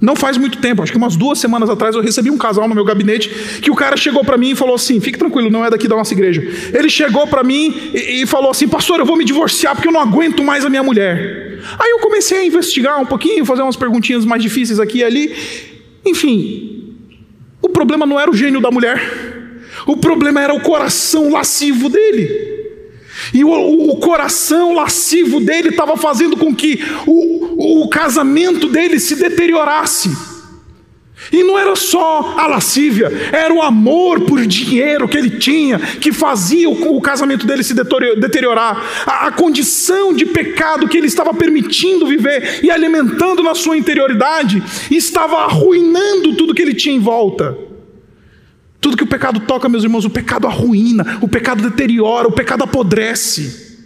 Não 0.00 0.14
faz 0.14 0.36
muito 0.36 0.58
tempo, 0.58 0.80
acho 0.80 0.92
que 0.92 0.98
umas 0.98 1.16
duas 1.16 1.40
semanas 1.40 1.68
atrás 1.68 1.96
eu 1.96 2.00
recebi 2.00 2.30
um 2.30 2.38
casal 2.38 2.68
no 2.68 2.74
meu 2.74 2.84
gabinete 2.84 3.28
que 3.60 3.68
o 3.68 3.74
cara 3.74 3.96
chegou 3.96 4.24
para 4.24 4.36
mim 4.36 4.50
e 4.50 4.54
falou 4.54 4.76
assim: 4.76 5.00
fique 5.00 5.18
tranquilo, 5.18 5.50
não 5.50 5.64
é 5.64 5.70
daqui 5.70 5.88
da 5.88 5.96
nossa 5.96 6.14
igreja. 6.14 6.40
Ele 6.72 6.88
chegou 6.88 7.26
para 7.26 7.42
mim 7.42 7.90
e, 7.92 8.22
e, 8.22 8.26
falou 8.26 8.50
assim: 8.50 8.68
Pastor, 8.68 9.00
eu 9.00 9.04
vou 9.04 9.16
me 9.16 9.24
divorciar 9.24 9.74
porque 9.74 9.88
eu 9.88 9.92
não 9.92 10.00
aguento 10.00 10.44
mais 10.44 10.64
a 10.64 10.70
minha 10.70 10.84
mulher. 10.84 11.58
Aí 11.80 11.90
eu 11.90 11.98
comecei 11.98 12.38
a 12.38 12.44
investigar 12.44 13.00
um 13.00 13.06
pouquinho, 13.06 13.44
fazer 13.44 13.62
umas 13.62 13.74
perguntinhas 13.74 14.24
mais 14.24 14.40
difíceis 14.40 14.78
aqui 14.78 14.98
e 14.98 15.04
ali. 15.04 15.34
Enfim, 16.06 16.94
O 17.60 17.68
problema 17.68 18.06
não 18.06 18.20
era 18.20 18.30
o 18.30 18.34
gênio 18.34 18.60
da 18.60 18.70
mulher, 18.70 19.02
o 19.84 19.96
problema 19.96 20.40
era 20.40 20.54
o 20.54 20.60
coração 20.60 21.30
lascivo 21.30 21.88
dele. 21.88 22.57
E 23.32 23.44
o, 23.44 23.50
o, 23.90 23.96
coração 23.96 24.74
lascivo 24.74 25.40
dele 25.40 25.68
estava 25.68 25.96
fazendo 25.96 26.36
com 26.36 26.54
que 26.54 26.82
o, 27.06 27.82
o 27.84 27.88
casamento 27.88 28.68
dele 28.68 28.98
se 28.98 29.16
deteriorasse. 29.16 30.10
E 31.32 31.42
não 31.42 31.58
era 31.58 31.74
só 31.74 32.34
a 32.38 32.46
lascívia, 32.46 33.10
era 33.32 33.52
o 33.52 33.60
amor 33.60 34.20
por 34.20 34.46
dinheiro 34.46 35.08
que 35.08 35.18
ele 35.18 35.30
tinha, 35.30 35.78
que 35.78 36.12
fazia 36.12 36.70
o, 36.70 37.00
casamento 37.00 37.46
dele 37.46 37.62
se 37.62 37.74
deteriorar, 37.74 39.04
a, 39.04 39.30
condição 39.32 40.14
de 40.14 40.24
pecado 40.24 40.88
que 40.88 40.96
ele 40.96 41.06
estava 41.06 41.34
permitindo 41.34 42.06
viver 42.06 42.60
e 42.62 42.70
alimentando 42.70 43.42
na 43.42 43.54
sua 43.54 43.76
interioridade, 43.76 44.62
estava 44.90 45.38
arruinando 45.38 46.34
tudo 46.34 46.54
que 46.54 46.62
ele 46.62 46.74
tinha 46.74 46.94
em 46.94 47.00
volta. 47.00 47.67
Tudo 48.88 48.96
que 48.96 49.04
o 49.04 49.06
pecado 49.06 49.40
toca, 49.40 49.68
meus 49.68 49.84
irmãos, 49.84 50.06
o 50.06 50.10
pecado 50.10 50.46
arruína, 50.46 51.18
o 51.20 51.28
pecado 51.28 51.62
deteriora, 51.62 52.26
o 52.26 52.32
pecado 52.32 52.64
apodrece. 52.64 53.76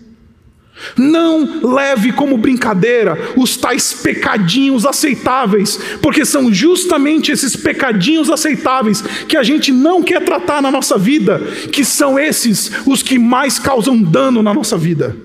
Não 0.96 1.74
leve 1.74 2.12
como 2.12 2.38
brincadeira 2.38 3.18
os 3.36 3.56
tais 3.56 3.92
pecadinhos 3.92 4.86
aceitáveis, 4.86 5.76
porque 6.00 6.24
são 6.24 6.54
justamente 6.54 7.32
esses 7.32 7.56
pecadinhos 7.56 8.30
aceitáveis 8.30 9.02
que 9.26 9.36
a 9.36 9.42
gente 9.42 9.72
não 9.72 10.04
quer 10.04 10.24
tratar 10.24 10.62
na 10.62 10.70
nossa 10.70 10.96
vida, 10.96 11.40
que 11.72 11.84
são 11.84 12.16
esses 12.16 12.70
os 12.86 13.02
que 13.02 13.18
mais 13.18 13.58
causam 13.58 14.00
dano 14.00 14.40
na 14.40 14.54
nossa 14.54 14.78
vida. 14.78 15.16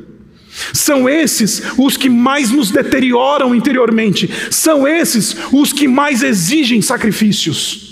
São 0.73 1.07
esses 1.07 1.61
os 1.78 1.95
que 1.95 2.09
mais 2.09 2.49
nos 2.49 2.71
deterioram 2.71 3.53
interiormente, 3.53 4.28
são 4.49 4.88
esses 4.88 5.38
os 5.51 5.71
que 5.71 5.88
mais 5.88 6.23
exigem 6.23 6.82
sacrifícios. 6.82 7.87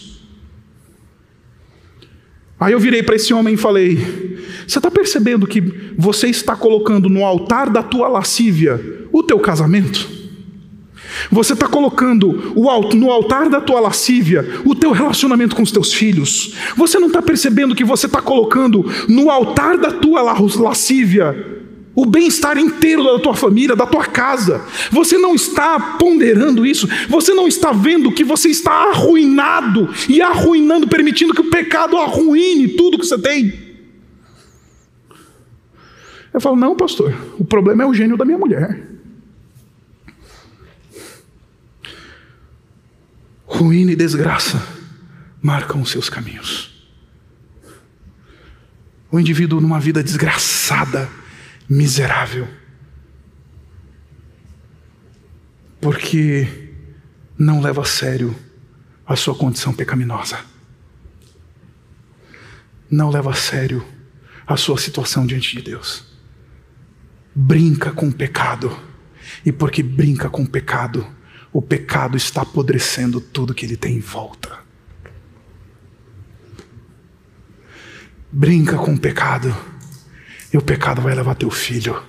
Aí 2.65 2.73
eu 2.73 2.79
virei 2.79 3.03
para 3.03 3.15
esse 3.15 3.31
homem 3.31 3.53
e 3.53 3.57
falei: 3.57 3.95
Você 4.67 4.79
está 4.79 4.89
percebendo 4.89 5.45
que 5.45 5.61
você 5.95 6.29
está 6.29 6.55
colocando 6.55 7.07
no 7.07 7.23
altar 7.23 7.69
da 7.69 7.83
tua 7.83 8.07
lascívia 8.07 8.83
o 9.13 9.21
teu 9.21 9.37
casamento? 9.37 10.09
Você 11.29 11.53
está 11.53 11.67
colocando 11.67 12.55
no 12.95 13.11
altar 13.11 13.49
da 13.49 13.61
tua 13.61 13.79
lascívia 13.79 14.43
o 14.65 14.73
teu 14.73 14.91
relacionamento 14.93 15.55
com 15.55 15.61
os 15.61 15.71
teus 15.71 15.93
filhos. 15.93 16.55
Você 16.75 16.97
não 16.97 17.05
está 17.05 17.21
percebendo 17.21 17.75
que 17.75 17.83
você 17.83 18.07
está 18.07 18.19
colocando 18.19 18.83
no 19.07 19.29
altar 19.29 19.77
da 19.77 19.91
tua 19.91 20.23
lascívia 20.23 21.54
o 21.95 22.05
bem-estar 22.05 22.57
inteiro 22.57 23.03
da 23.03 23.19
tua 23.19 23.33
família, 23.33 23.75
da 23.75 23.85
tua 23.85 24.05
casa. 24.05 24.65
Você 24.91 25.17
não 25.17 25.33
está 25.33 25.79
ponderando 25.97 26.65
isso, 26.65 26.87
você 27.07 27.33
não 27.33 27.47
está 27.47 27.71
vendo 27.71 28.11
que 28.11 28.23
você 28.23 28.49
está 28.49 28.89
arruinado 28.89 29.89
e 30.09 30.21
arruinando, 30.21 30.87
permitindo 30.87 31.33
que 31.33 31.41
o 31.41 31.49
pecado 31.49 31.97
arruine 31.97 32.69
tudo 32.69 32.99
que 32.99 33.05
você 33.05 33.17
tem. 33.17 33.65
Eu 36.33 36.41
falo, 36.41 36.57
não, 36.57 36.75
pastor, 36.75 37.15
o 37.39 37.45
problema 37.45 37.83
é 37.83 37.85
o 37.85 37.93
gênio 37.93 38.17
da 38.17 38.25
minha 38.25 38.37
mulher. 38.37 38.85
Ruína 43.45 43.93
e 43.93 43.95
desgraça 43.95 44.61
marcam 45.41 45.81
os 45.81 45.91
seus 45.91 46.09
caminhos. 46.09 46.73
O 49.09 49.17
indivíduo 49.17 49.61
numa 49.61 49.79
vida 49.79 50.03
desgraçada, 50.03 51.07
miserável. 51.69 52.47
Porque 55.81 56.47
não 57.37 57.61
leva 57.61 57.81
a 57.81 57.85
sério 57.85 58.35
a 59.05 59.15
sua 59.15 59.35
condição 59.35 59.73
pecaminosa. 59.73 60.39
Não 62.89 63.09
leva 63.09 63.31
a 63.31 63.35
sério 63.35 63.85
a 64.47 64.57
sua 64.57 64.77
situação 64.77 65.25
diante 65.25 65.55
de 65.55 65.61
Deus. 65.61 66.05
Brinca 67.33 67.91
com 67.91 68.07
o 68.07 68.13
pecado. 68.13 68.77
E 69.45 69.51
porque 69.51 69.83
brinca 69.83 70.29
com 70.29 70.43
o 70.43 70.47
pecado, 70.47 71.05
o 71.51 71.61
pecado 71.61 72.15
está 72.15 72.41
apodrecendo 72.41 73.19
tudo 73.19 73.53
que 73.53 73.65
ele 73.65 73.75
tem 73.77 73.97
em 73.97 73.99
volta. 73.99 74.59
Brinca 78.31 78.77
com 78.77 78.93
o 78.93 78.99
pecado 78.99 79.55
e 80.55 80.57
o 80.57 80.61
pecado 80.61 81.01
vai 81.01 81.13
levar 81.13 81.35
teu 81.35 81.51
filho, 81.51 82.01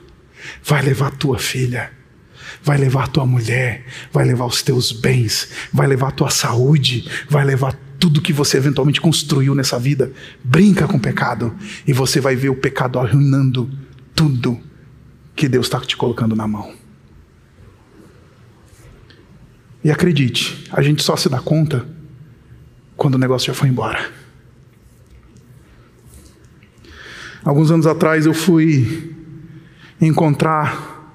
vai 0.62 0.80
levar 0.80 1.10
tua 1.10 1.36
filha, 1.36 1.90
vai 2.62 2.78
levar 2.78 3.08
tua 3.08 3.26
mulher, 3.26 3.84
vai 4.12 4.24
levar 4.24 4.46
os 4.46 4.62
teus 4.62 4.92
bens, 4.92 5.48
vai 5.72 5.88
levar 5.88 6.12
tua 6.12 6.30
saúde, 6.30 7.10
vai 7.28 7.44
levar 7.44 7.76
tudo 7.98 8.22
que 8.22 8.32
você 8.32 8.56
eventualmente 8.58 9.00
construiu 9.00 9.52
nessa 9.52 9.80
vida. 9.80 10.12
Brinca 10.44 10.86
com 10.86 10.96
o 10.96 11.00
pecado 11.00 11.56
e 11.84 11.92
você 11.92 12.20
vai 12.20 12.36
ver 12.36 12.48
o 12.48 12.54
pecado 12.54 13.00
arruinando 13.00 13.68
tudo 14.14 14.60
que 15.34 15.48
Deus 15.48 15.66
está 15.66 15.80
te 15.80 15.96
colocando 15.96 16.36
na 16.36 16.46
mão. 16.46 16.72
E 19.82 19.90
acredite, 19.90 20.70
a 20.70 20.80
gente 20.82 21.02
só 21.02 21.16
se 21.16 21.28
dá 21.28 21.40
conta 21.40 21.84
quando 22.96 23.16
o 23.16 23.18
negócio 23.18 23.48
já 23.48 23.54
foi 23.54 23.68
embora. 23.68 24.08
Alguns 27.46 27.70
anos 27.70 27.86
atrás 27.86 28.26
eu 28.26 28.34
fui 28.34 29.14
encontrar 30.00 31.14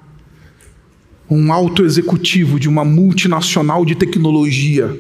um 1.30 1.52
alto 1.52 1.84
executivo 1.84 2.58
de 2.58 2.70
uma 2.70 2.86
multinacional 2.86 3.84
de 3.84 3.96
tecnologia. 3.96 4.98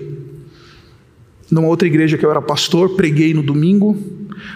Numa 1.49 1.69
outra 1.69 1.87
igreja 1.87 2.17
que 2.17 2.25
eu 2.25 2.29
era 2.29 2.41
pastor, 2.41 2.97
preguei 2.97 3.33
no 3.33 3.41
domingo. 3.41 3.97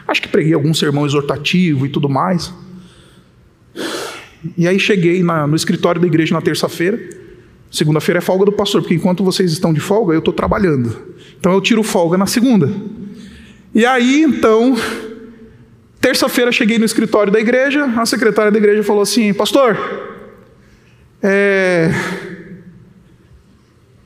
Acho 0.06 0.22
que 0.22 0.28
preguei 0.28 0.54
algum 0.54 0.74
sermão 0.74 1.06
exortativo 1.06 1.86
e 1.86 1.90
tudo 1.90 2.10
mais. 2.10 2.54
E 4.58 4.68
aí 4.68 4.78
cheguei 4.78 5.24
na, 5.24 5.48
no 5.48 5.56
escritório 5.56 6.02
da 6.02 6.08
igreja 6.08 6.36
na 6.36 6.42
terça-feira. 6.42 7.00
Segunda-feira 7.72 8.18
é 8.18 8.22
folga 8.22 8.44
do 8.44 8.52
pastor, 8.52 8.82
porque 8.82 8.96
enquanto 8.96 9.24
vocês 9.24 9.50
estão 9.50 9.74
de 9.74 9.80
folga, 9.80 10.14
eu 10.14 10.20
estou 10.20 10.34
trabalhando. 10.34 10.94
Então 11.40 11.54
eu 11.54 11.62
tiro 11.62 11.82
folga 11.84 12.18
na 12.18 12.26
segunda. 12.26 12.70
E 13.74 13.86
aí, 13.86 14.24
então, 14.24 14.76
Terça-feira 16.06 16.52
cheguei 16.52 16.78
no 16.78 16.86
escritório 16.86 17.34
da 17.34 17.40
igreja, 17.40 17.84
a 17.98 18.06
secretária 18.06 18.52
da 18.52 18.60
igreja 18.60 18.84
falou 18.84 19.02
assim: 19.02 19.34
Pastor, 19.34 19.76
é... 21.20 21.90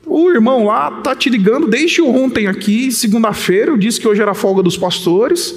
o 0.06 0.30
irmão 0.30 0.64
lá 0.64 0.90
tá 1.02 1.14
te 1.14 1.28
ligando 1.28 1.68
desde 1.68 2.00
ontem 2.00 2.46
aqui, 2.46 2.90
segunda-feira, 2.90 3.76
disse 3.76 4.00
que 4.00 4.08
hoje 4.08 4.22
era 4.22 4.32
folga 4.32 4.62
dos 4.62 4.78
pastores, 4.78 5.54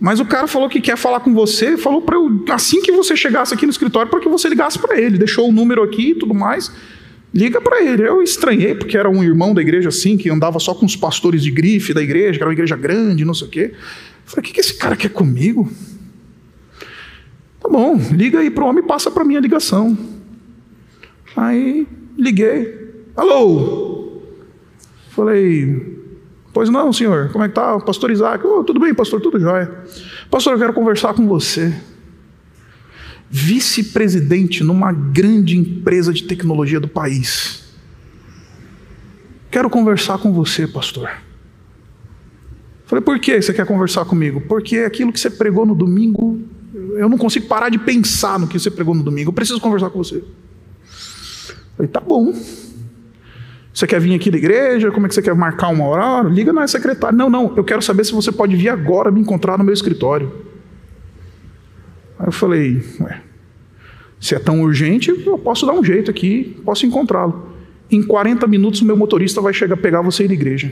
mas 0.00 0.18
o 0.18 0.24
cara 0.24 0.46
falou 0.46 0.66
que 0.66 0.80
quer 0.80 0.96
falar 0.96 1.20
com 1.20 1.34
você, 1.34 1.76
falou 1.76 2.00
para 2.00 2.16
eu, 2.16 2.42
assim 2.48 2.80
que 2.80 2.90
você 2.90 3.14
chegasse 3.14 3.52
aqui 3.52 3.66
no 3.66 3.70
escritório, 3.70 4.10
para 4.10 4.20
que 4.20 4.30
você 4.30 4.48
ligasse 4.48 4.78
para 4.78 4.98
ele, 4.98 5.18
deixou 5.18 5.46
o 5.46 5.52
número 5.52 5.82
aqui 5.82 6.12
e 6.12 6.14
tudo 6.14 6.32
mais. 6.32 6.72
Liga 7.34 7.60
para 7.60 7.82
ele. 7.82 8.06
Eu 8.06 8.22
estranhei, 8.22 8.74
porque 8.74 8.96
era 8.96 9.08
um 9.10 9.22
irmão 9.22 9.52
da 9.54 9.60
igreja 9.60 9.90
assim, 9.90 10.16
que 10.16 10.30
andava 10.30 10.58
só 10.58 10.74
com 10.74 10.86
os 10.86 10.96
pastores 10.96 11.42
de 11.42 11.50
grife 11.50 11.92
da 11.92 12.02
igreja, 12.02 12.38
que 12.38 12.42
era 12.42 12.48
uma 12.48 12.54
igreja 12.54 12.76
grande, 12.76 13.26
não 13.26 13.34
sei 13.34 13.46
o 13.46 13.50
quê. 13.50 13.72
Falei, 14.32 14.40
o 14.40 14.42
que, 14.42 14.54
que 14.54 14.60
esse 14.60 14.78
cara 14.78 14.96
quer 14.96 15.10
comigo? 15.10 15.70
Tá 17.60 17.68
bom, 17.68 17.96
liga 18.10 18.38
aí 18.38 18.50
para 18.50 18.64
o 18.64 18.66
homem 18.66 18.82
e 18.82 18.86
passa 18.86 19.10
para 19.10 19.26
mim 19.26 19.36
a 19.36 19.40
ligação. 19.40 19.96
Aí 21.36 21.86
liguei. 22.16 23.04
Alô? 23.14 24.22
Falei, 25.10 25.98
pois 26.50 26.70
não, 26.70 26.90
senhor, 26.94 27.30
como 27.30 27.44
é 27.44 27.48
que 27.48 27.54
tá? 27.54 27.78
Pastor 27.80 28.10
Isaac, 28.10 28.46
oh, 28.46 28.64
tudo 28.64 28.80
bem, 28.80 28.94
pastor, 28.94 29.20
tudo 29.20 29.38
jóia. 29.38 29.70
Pastor, 30.30 30.54
eu 30.54 30.58
quero 30.58 30.72
conversar 30.72 31.12
com 31.12 31.28
você. 31.28 31.78
Vice-presidente 33.28 34.64
numa 34.64 34.92
grande 34.92 35.58
empresa 35.58 36.10
de 36.10 36.22
tecnologia 36.22 36.80
do 36.80 36.88
país. 36.88 37.64
Quero 39.50 39.68
conversar 39.68 40.16
com 40.16 40.32
você, 40.32 40.66
pastor. 40.66 41.10
Falei, 42.92 43.02
por 43.02 43.18
que 43.18 43.40
você 43.40 43.54
quer 43.54 43.64
conversar 43.64 44.04
comigo? 44.04 44.38
Porque 44.42 44.80
aquilo 44.80 45.10
que 45.10 45.18
você 45.18 45.30
pregou 45.30 45.64
no 45.64 45.74
domingo, 45.74 46.38
eu 46.94 47.08
não 47.08 47.16
consigo 47.16 47.46
parar 47.46 47.70
de 47.70 47.78
pensar 47.78 48.38
no 48.38 48.46
que 48.46 48.58
você 48.58 48.70
pregou 48.70 48.94
no 48.94 49.02
domingo. 49.02 49.30
Eu 49.30 49.32
preciso 49.32 49.58
conversar 49.58 49.88
com 49.88 50.04
você. 50.04 50.22
Falei, 51.74 51.90
tá 51.90 52.00
bom. 52.00 52.34
Você 53.72 53.86
quer 53.86 53.98
vir 53.98 54.14
aqui 54.14 54.30
da 54.30 54.36
igreja? 54.36 54.90
Como 54.90 55.06
é 55.06 55.08
que 55.08 55.14
você 55.14 55.22
quer 55.22 55.34
marcar 55.34 55.68
uma 55.68 55.86
hora? 55.86 56.28
Liga 56.28 56.52
na 56.52 56.68
secretária. 56.68 57.16
Não, 57.16 57.30
não, 57.30 57.54
eu 57.56 57.64
quero 57.64 57.80
saber 57.80 58.04
se 58.04 58.12
você 58.12 58.30
pode 58.30 58.54
vir 58.56 58.68
agora 58.68 59.10
me 59.10 59.22
encontrar 59.22 59.56
no 59.56 59.64
meu 59.64 59.72
escritório. 59.72 60.30
Aí 62.18 62.26
eu 62.26 62.32
falei, 62.32 62.84
ué, 63.00 63.22
se 64.20 64.34
é 64.34 64.38
tão 64.38 64.60
urgente, 64.60 65.08
eu 65.08 65.38
posso 65.38 65.64
dar 65.64 65.72
um 65.72 65.82
jeito 65.82 66.10
aqui, 66.10 66.60
posso 66.62 66.84
encontrá-lo. 66.84 67.54
Em 67.90 68.02
40 68.02 68.46
minutos 68.46 68.82
o 68.82 68.84
meu 68.84 68.98
motorista 68.98 69.40
vai 69.40 69.54
chegar 69.54 69.78
pegar 69.78 70.02
você 70.02 70.28
na 70.28 70.34
igreja. 70.34 70.70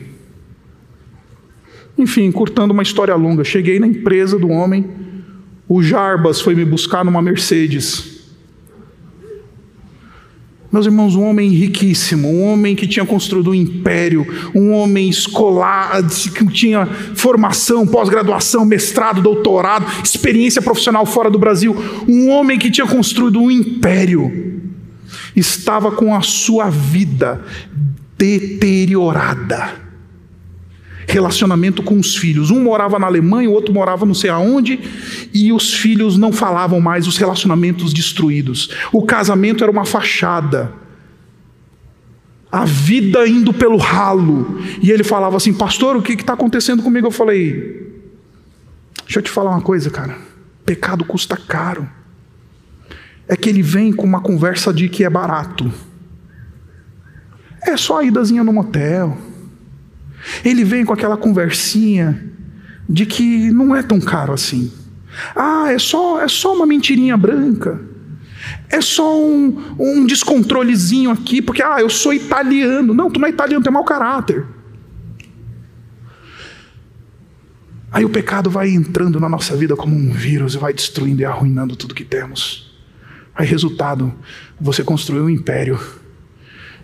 Enfim, 2.01 2.33
curtando 2.33 2.73
uma 2.73 2.83
história 2.83 3.15
longa, 3.15 3.45
cheguei 3.45 3.79
na 3.79 3.87
empresa 3.87 4.39
do 4.39 4.49
homem, 4.49 4.87
o 5.69 5.83
Jarbas 5.83 6.41
foi 6.41 6.55
me 6.55 6.65
buscar 6.65 7.05
numa 7.05 7.21
Mercedes. 7.21 8.23
Meus 10.73 10.87
irmãos, 10.87 11.15
um 11.15 11.23
homem 11.25 11.51
riquíssimo, 11.51 12.27
um 12.27 12.45
homem 12.45 12.75
que 12.75 12.87
tinha 12.87 13.05
construído 13.05 13.51
um 13.51 13.55
império, 13.55 14.27
um 14.55 14.73
homem 14.73 15.11
escolar, 15.11 16.03
que 16.35 16.47
tinha 16.47 16.87
formação, 16.87 17.87
pós-graduação, 17.87 18.65
mestrado, 18.65 19.21
doutorado, 19.21 19.85
experiência 20.03 20.63
profissional 20.63 21.05
fora 21.05 21.29
do 21.29 21.39
Brasil, 21.39 21.77
um 22.09 22.31
homem 22.31 22.59
que 22.59 22.71
tinha 22.71 22.87
construído 22.87 23.43
um 23.43 23.51
império, 23.51 24.63
estava 25.37 25.93
com 25.93 26.15
a 26.15 26.23
sua 26.23 26.71
vida 26.71 27.45
deteriorada 28.17 29.90
relacionamento 31.11 31.83
com 31.83 31.99
os 31.99 32.17
filhos. 32.17 32.51
Um 32.51 32.63
morava 32.63 32.99
na 32.99 33.07
Alemanha, 33.07 33.51
o 33.51 33.53
outro 33.53 33.75
morava 33.75 34.07
não 34.07 34.15
sei 34.15 34.31
aonde, 34.31 34.79
e 35.35 35.53
os 35.53 35.75
filhos 35.75 36.17
não 36.17 36.33
falavam 36.33 36.81
mais, 36.81 37.07
os 37.07 37.17
relacionamentos 37.17 37.93
destruídos. 37.93 38.71
O 38.93 39.03
casamento 39.03 39.63
era 39.63 39.71
uma 39.71 39.85
fachada. 39.85 40.73
A 42.51 42.65
vida 42.65 43.27
indo 43.29 43.53
pelo 43.53 43.77
ralo. 43.77 44.61
E 44.83 44.91
ele 44.91 45.05
falava 45.05 45.37
assim: 45.37 45.53
Pastor, 45.53 45.97
o 45.97 46.03
que 46.03 46.13
está 46.13 46.33
acontecendo 46.33 46.83
comigo? 46.83 47.07
Eu 47.07 47.13
falei: 47.13 48.03
Deixa 49.05 49.19
eu 49.19 49.23
te 49.23 49.31
falar 49.31 49.51
uma 49.51 49.61
coisa, 49.61 49.91
cara. 49.91 50.17
Pecado 50.65 51.05
custa 51.05 51.37
caro. 51.37 51.89
É 53.29 53.37
que 53.37 53.49
ele 53.49 53.63
vem 53.63 53.93
com 53.93 54.05
uma 54.05 54.21
conversa 54.21 54.73
de 54.73 54.89
que 54.89 55.05
é 55.05 55.11
barato. 55.11 55.73
É 57.63 57.77
só 57.77 57.99
a 57.99 58.05
idazinha 58.05 58.43
no 58.43 58.53
motel 58.53 59.30
ele 60.45 60.65
vem 60.65 60.85
com 60.85 60.93
aquela 60.93 61.17
conversinha 61.17 62.31
de 62.89 63.07
que 63.07 63.51
não 63.51 63.75
é 63.75 63.83
tão 63.83 64.01
caro 64.01 64.33
assim. 64.33 64.73
Ah, 65.35 65.67
é 65.71 65.79
só, 65.79 66.21
é 66.21 66.29
só 66.29 66.55
uma 66.55 66.67
mentirinha 66.67 67.17
branca. 67.17 67.81
É 68.69 68.81
só 68.81 69.21
um, 69.21 69.75
um 69.79 70.07
descontrolezinho 70.07 71.11
aqui, 71.11 71.43
porque 71.43 71.63
ah, 71.63 71.81
eu 71.81 71.91
sou 71.91 72.13
italiano. 72.13 72.95
Não, 72.95 73.11
tu 73.11 73.21
não 73.21 73.27
é 73.27 73.31
italiano, 73.31 73.63
tu 73.63 73.69
é 73.69 73.71
mau 73.71 73.85
caráter. 73.85 74.45
Aí 77.93 78.05
o 78.05 78.09
pecado 78.09 78.49
vai 78.49 78.71
entrando 78.71 79.19
na 79.19 79.29
nossa 79.29 79.57
vida 79.57 79.75
como 79.75 79.97
um 79.97 80.13
vírus 80.13 80.55
e 80.55 80.59
vai 80.59 80.73
destruindo 80.73 81.23
e 81.23 81.25
arruinando 81.25 81.75
tudo 81.75 81.95
que 81.95 82.05
temos. 82.05 82.71
Aí, 83.35 83.47
resultado, 83.47 84.13
você 84.61 84.85
construiu 84.85 85.25
um 85.25 85.31
império 85.31 85.81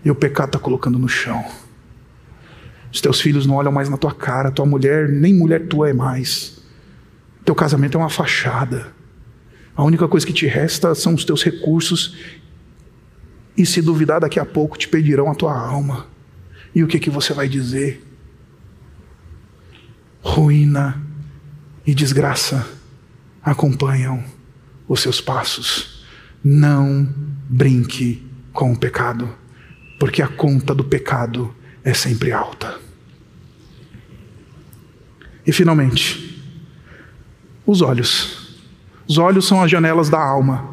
e 0.04 0.10
o 0.10 0.14
pecado 0.14 0.48
está 0.48 0.58
colocando 0.58 0.98
no 0.98 1.08
chão. 1.08 1.44
Os 2.96 3.02
teus 3.02 3.20
filhos 3.20 3.44
não 3.44 3.56
olham 3.56 3.70
mais 3.70 3.90
na 3.90 3.98
tua 3.98 4.14
cara, 4.14 4.50
tua 4.50 4.64
mulher, 4.64 5.06
nem 5.06 5.34
mulher 5.34 5.66
tua 5.68 5.90
é 5.90 5.92
mais. 5.92 6.62
Teu 7.44 7.54
casamento 7.54 7.98
é 7.98 8.00
uma 8.00 8.08
fachada. 8.08 8.86
A 9.76 9.84
única 9.84 10.08
coisa 10.08 10.26
que 10.26 10.32
te 10.32 10.46
resta 10.46 10.94
são 10.94 11.12
os 11.12 11.22
teus 11.22 11.44
recursos. 11.44 12.16
E 13.54 13.66
se 13.66 13.82
duvidar, 13.82 14.20
daqui 14.20 14.40
a 14.40 14.46
pouco 14.46 14.78
te 14.78 14.88
pedirão 14.88 15.30
a 15.30 15.34
tua 15.34 15.54
alma. 15.54 16.06
E 16.74 16.82
o 16.82 16.86
que, 16.86 16.98
que 16.98 17.10
você 17.10 17.34
vai 17.34 17.46
dizer? 17.50 18.02
Ruína 20.22 20.98
e 21.86 21.94
desgraça 21.94 22.66
acompanham 23.42 24.24
os 24.88 25.02
seus 25.02 25.20
passos. 25.20 26.02
Não 26.42 27.06
brinque 27.46 28.26
com 28.54 28.72
o 28.72 28.78
pecado, 28.78 29.28
porque 30.00 30.22
a 30.22 30.28
conta 30.28 30.74
do 30.74 30.82
pecado 30.82 31.54
é 31.84 31.92
sempre 31.92 32.32
alta. 32.32 32.85
E 35.46 35.52
finalmente, 35.52 36.42
os 37.66 37.80
olhos. 37.80 38.56
Os 39.08 39.18
olhos 39.18 39.46
são 39.46 39.62
as 39.62 39.70
janelas 39.70 40.10
da 40.10 40.20
alma. 40.20 40.68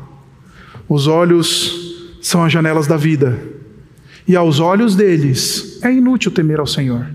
Os 0.89 1.07
olhos 1.07 2.17
são 2.21 2.43
as 2.43 2.51
janelas 2.51 2.87
da 2.87 2.97
vida. 2.97 3.39
E 4.27 4.35
aos 4.35 4.59
olhos 4.59 4.95
deles 4.95 5.79
é 5.83 5.93
inútil 5.93 6.31
temer 6.31 6.59
ao 6.59 6.67
Senhor. 6.67 7.05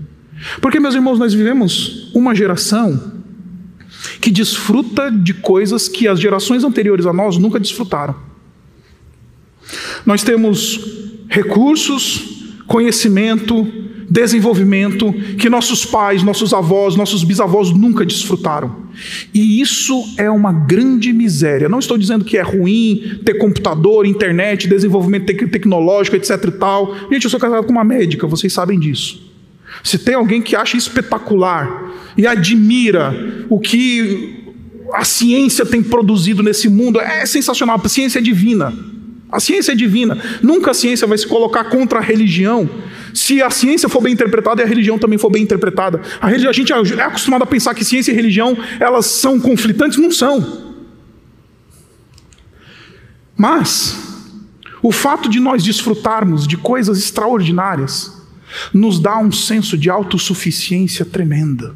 Porque, 0.61 0.79
meus 0.79 0.95
irmãos, 0.95 1.19
nós 1.19 1.33
vivemos 1.33 2.11
uma 2.13 2.33
geração 2.33 3.19
que 4.21 4.31
desfruta 4.31 5.11
de 5.11 5.33
coisas 5.33 5.87
que 5.87 6.07
as 6.07 6.19
gerações 6.19 6.63
anteriores 6.63 7.05
a 7.05 7.11
nós 7.11 7.37
nunca 7.37 7.59
desfrutaram. 7.59 8.15
Nós 10.05 10.23
temos 10.23 10.79
recursos, 11.27 12.55
conhecimento, 12.67 13.67
desenvolvimento 14.09 15.13
que 15.37 15.49
nossos 15.49 15.85
pais, 15.85 16.23
nossos 16.23 16.53
avós, 16.53 16.95
nossos 16.95 17.23
bisavós 17.23 17.71
nunca 17.71 18.05
desfrutaram. 18.05 18.89
E 19.33 19.61
isso 19.61 20.03
é 20.17 20.29
uma 20.29 20.51
grande 20.51 21.13
miséria. 21.13 21.69
Não 21.69 21.79
estou 21.79 21.97
dizendo 21.97 22.25
que 22.25 22.37
é 22.37 22.41
ruim 22.41 23.19
ter 23.23 23.35
computador, 23.35 24.05
internet, 24.05 24.67
desenvolvimento 24.67 25.25
tecnológico, 25.47 26.15
etc 26.15 26.43
e 26.45 26.51
tal. 26.51 26.95
Gente, 27.11 27.25
eu 27.25 27.29
sou 27.29 27.39
casado 27.39 27.65
com 27.65 27.71
uma 27.71 27.83
médica, 27.83 28.25
vocês 28.25 28.51
sabem 28.51 28.79
disso. 28.79 29.29
Se 29.83 29.99
tem 29.99 30.15
alguém 30.15 30.41
que 30.41 30.55
acha 30.55 30.75
espetacular 30.75 31.93
e 32.17 32.25
admira 32.25 33.45
o 33.47 33.59
que 33.59 34.37
a 34.93 35.05
ciência 35.05 35.65
tem 35.65 35.83
produzido 35.83 36.41
nesse 36.41 36.67
mundo, 36.67 36.99
é 36.99 37.25
sensacional. 37.25 37.79
A 37.83 37.89
ciência 37.89 38.17
é 38.17 38.21
divina. 38.21 38.73
A 39.31 39.39
ciência 39.39 39.73
é 39.73 39.75
divina. 39.75 40.17
Nunca 40.41 40.71
a 40.71 40.73
ciência 40.73 41.05
vai 41.05 41.17
se 41.17 41.27
colocar 41.27 41.65
contra 41.65 41.99
a 41.99 42.01
religião 42.01 42.67
se 43.13 43.41
a 43.41 43.49
ciência 43.49 43.89
for 43.89 44.01
bem 44.01 44.13
interpretada 44.13 44.61
e 44.61 44.65
a 44.65 44.67
religião 44.67 44.97
também 44.97 45.17
for 45.17 45.29
bem 45.29 45.43
interpretada. 45.43 46.01
A, 46.21 46.27
a 46.27 46.51
gente 46.53 46.71
é 46.71 47.01
acostumado 47.01 47.43
a 47.43 47.47
pensar 47.47 47.73
que 47.73 47.83
ciência 47.83 48.11
e 48.11 48.15
religião 48.15 48.57
elas 48.79 49.05
são 49.05 49.39
conflitantes, 49.39 49.97
não 49.97 50.11
são. 50.11 50.69
Mas 53.37 53.97
o 54.81 54.91
fato 54.91 55.29
de 55.29 55.39
nós 55.39 55.63
desfrutarmos 55.63 56.47
de 56.47 56.57
coisas 56.57 56.97
extraordinárias 56.97 58.17
nos 58.73 58.99
dá 58.99 59.17
um 59.17 59.31
senso 59.31 59.77
de 59.77 59.89
autossuficiência 59.89 61.05
tremenda 61.05 61.75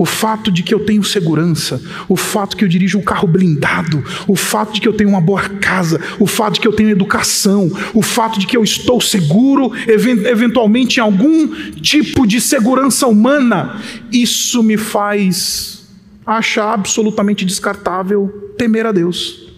o 0.00 0.06
fato 0.06 0.50
de 0.50 0.62
que 0.62 0.72
eu 0.72 0.80
tenho 0.80 1.04
segurança, 1.04 1.78
o 2.08 2.16
fato 2.16 2.52
de 2.52 2.56
que 2.56 2.64
eu 2.64 2.68
dirijo 2.68 2.98
um 2.98 3.02
carro 3.02 3.28
blindado, 3.28 4.02
o 4.26 4.34
fato 4.34 4.72
de 4.72 4.80
que 4.80 4.88
eu 4.88 4.94
tenho 4.94 5.10
uma 5.10 5.20
boa 5.20 5.42
casa, 5.42 6.00
o 6.18 6.26
fato 6.26 6.54
de 6.54 6.60
que 6.60 6.66
eu 6.66 6.72
tenho 6.72 6.88
educação, 6.88 7.70
o 7.92 8.00
fato 8.00 8.40
de 8.40 8.46
que 8.46 8.56
eu 8.56 8.64
estou 8.64 8.98
seguro, 8.98 9.70
eventualmente 9.86 10.96
em 10.96 11.02
algum 11.02 11.48
tipo 11.82 12.26
de 12.26 12.40
segurança 12.40 13.06
humana, 13.06 13.78
isso 14.10 14.62
me 14.62 14.78
faz 14.78 15.86
achar 16.24 16.72
absolutamente 16.72 17.44
descartável 17.44 18.54
temer 18.56 18.86
a 18.86 18.92
Deus. 18.92 19.52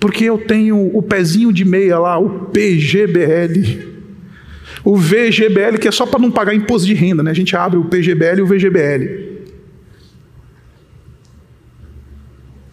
Porque 0.00 0.24
eu 0.24 0.38
tenho 0.38 0.90
o 0.92 1.00
pezinho 1.04 1.52
de 1.52 1.64
meia 1.64 2.00
lá, 2.00 2.18
o 2.18 2.46
PGBL, 2.46 3.87
o 4.84 4.96
VGBL, 4.96 5.78
que 5.80 5.88
é 5.88 5.90
só 5.90 6.06
para 6.06 6.20
não 6.20 6.30
pagar 6.30 6.54
imposto 6.54 6.86
de 6.86 6.94
renda, 6.94 7.22
né? 7.22 7.30
A 7.30 7.34
gente 7.34 7.56
abre 7.56 7.78
o 7.78 7.84
PGBL 7.84 8.38
e 8.38 8.42
o 8.42 8.46
VGBL. 8.46 9.28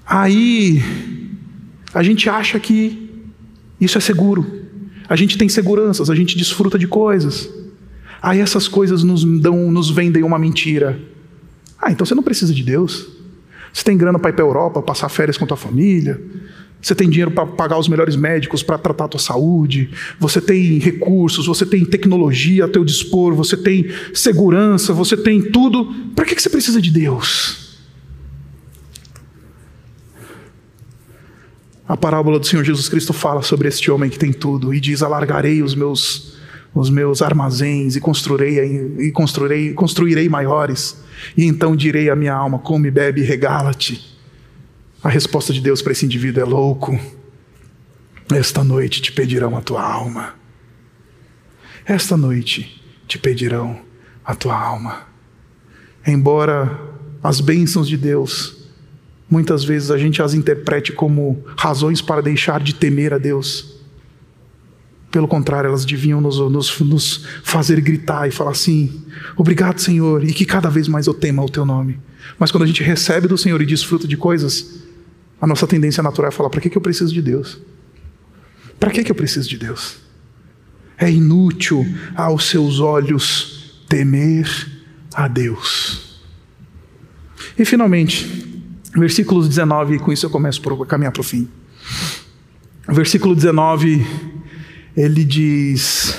Aí 0.06 0.82
a 1.94 2.04
gente 2.04 2.30
acha 2.30 2.60
que 2.60 3.10
isso 3.80 3.98
é 3.98 4.02
seguro. 4.02 4.64
A 5.08 5.16
gente 5.16 5.38
tem 5.38 5.50
seguranças, 5.50 6.10
a 6.10 6.16
gente 6.16 6.38
desfruta 6.38 6.78
de 6.78 6.88
coisas. 6.88 7.50
Aí 8.22 8.40
essas 8.40 8.68
coisas 8.68 9.04
nos 9.04 9.24
dão, 9.40 9.72
nos 9.72 9.90
vendem 9.90 10.24
uma 10.24 10.40
mentira. 10.40 11.00
Ah, 11.80 11.92
então 11.92 12.06
você 12.06 12.16
não 12.16 12.24
precisa 12.24 12.54
de 12.54 12.64
Deus. 12.64 13.08
Você 13.76 13.84
tem 13.84 13.98
grana 13.98 14.18
para 14.18 14.30
ir 14.30 14.34
para 14.34 14.46
a 14.46 14.48
Europa, 14.48 14.82
passar 14.82 15.10
férias 15.10 15.38
com 15.38 15.46
tua 15.46 15.58
família. 15.58 16.22
Você 16.82 16.96
tem 16.96 17.10
dinheiro 17.10 17.32
para 17.32 17.46
pagar 17.46 17.78
os 17.78 17.90
melhores 17.90 18.16
médicos 18.16 18.64
para 18.64 18.78
tratar 18.78 19.04
a 19.04 19.08
tua 19.10 19.20
saúde, 19.20 19.90
você 20.18 20.40
tem 20.40 20.78
recursos, 20.80 21.46
você 21.46 21.66
tem 21.66 21.84
tecnologia 21.84 22.64
a 22.64 22.68
teu 22.70 22.86
dispor, 22.86 23.34
você 23.34 23.58
tem 23.58 23.92
segurança, 24.14 24.94
você 24.94 25.18
tem 25.18 25.42
tudo. 25.42 25.94
Para 26.16 26.24
que 26.24 26.42
você 26.42 26.50
precisa 26.50 26.82
de 26.82 26.90
Deus? 26.90 27.82
A 31.86 31.98
parábola 31.98 32.40
do 32.40 32.48
Senhor 32.48 32.64
Jesus 32.64 32.88
Cristo 32.88 33.12
fala 33.12 33.42
sobre 33.42 33.68
este 33.68 33.92
homem 33.92 34.10
que 34.10 34.18
tem 34.18 34.32
tudo 34.32 34.74
e 34.74 34.80
diz: 34.80 35.04
Alargarei 35.04 35.62
os 35.62 35.76
meus 35.76 36.38
os 36.74 36.90
meus 36.90 37.22
armazéns 37.22 37.98
e 37.98 38.00
construirei 38.00 38.58
e 39.00 39.12
construirei 39.12 39.74
construirei 39.74 40.30
maiores 40.30 41.04
e 41.36 41.46
então 41.46 41.76
direi 41.76 42.10
à 42.10 42.16
minha 42.16 42.34
alma: 42.34 42.60
come, 42.60 42.90
bebe, 42.92 43.22
regala-te. 43.22 44.16
A 45.04 45.10
resposta 45.10 45.54
de 45.54 45.62
Deus 45.62 45.82
para 45.82 45.92
esse 45.92 46.06
indivíduo 46.06 46.42
é 46.42 46.46
louco. 46.46 47.00
Esta 48.34 48.64
noite 48.64 49.02
te 49.02 49.12
pedirão 49.12 49.56
a 49.56 49.62
tua 49.62 49.84
alma. 49.84 50.34
Esta 51.86 52.18
noite 52.18 52.82
te 53.08 53.20
pedirão 53.20 53.80
a 54.24 54.34
tua 54.34 54.60
alma. 54.60 55.04
Embora 56.06 56.80
as 57.22 57.40
bênçãos 57.40 57.88
de 57.88 57.98
Deus, 57.98 58.68
muitas 59.30 59.64
vezes 59.64 59.92
a 59.92 59.98
gente 59.98 60.22
as 60.22 60.34
interprete 60.34 60.92
como 60.92 61.44
razões 61.56 62.02
para 62.02 62.22
deixar 62.22 62.60
de 62.60 62.74
temer 62.74 63.14
a 63.14 63.20
Deus. 63.20 63.75
Pelo 65.16 65.30
contrário, 65.30 65.70
elas 65.70 65.86
deviam 65.86 66.20
nos, 66.20 66.38
nos, 66.40 66.78
nos 66.82 67.26
fazer 67.42 67.80
gritar 67.80 68.28
e 68.28 68.32
falar 68.32 68.52
assim: 68.52 69.02
Obrigado, 69.38 69.80
Senhor, 69.80 70.22
e 70.26 70.34
que 70.34 70.44
cada 70.44 70.70
vez 70.70 70.90
mais 70.90 71.08
eu 71.08 71.14
tema 71.14 71.42
o 71.42 71.48
teu 71.48 71.66
nome. 71.66 71.98
Mas 72.38 72.52
quando 72.52 72.64
a 72.64 72.68
gente 72.68 72.84
recebe 72.84 73.26
do 73.26 73.38
Senhor 73.38 73.62
e 73.62 73.66
desfruta 73.66 74.06
de 74.10 74.18
coisas, 74.18 74.82
a 75.40 75.48
nossa 75.48 75.66
tendência 75.66 76.04
natural 76.04 76.28
é 76.28 76.32
falar: 76.34 76.50
para 76.50 76.60
que, 76.60 76.70
que 76.70 76.78
eu 76.78 76.82
preciso 76.82 77.14
de 77.14 77.22
Deus? 77.22 77.58
Para 78.78 78.92
que, 78.92 79.06
que 79.06 79.10
eu 79.10 79.16
preciso 79.16 79.48
de 79.48 79.58
Deus? 79.58 80.00
É 80.98 81.10
inútil 81.10 81.88
aos 82.14 82.50
seus 82.50 82.82
olhos 82.82 83.86
temer 83.88 84.50
a 85.14 85.30
Deus. 85.30 86.20
E 87.58 87.64
finalmente, 87.64 88.62
versículos 88.94 89.48
19, 89.48 89.96
e 89.96 90.00
com 90.00 90.12
isso 90.12 90.26
eu 90.26 90.30
começo 90.30 90.62
a 90.84 90.86
caminhar 90.86 91.14
para 91.14 91.22
o 91.22 91.24
fim. 91.24 91.48
Versículo 92.86 93.34
19, 93.34 94.35
ele 94.96 95.24
diz: 95.24 96.18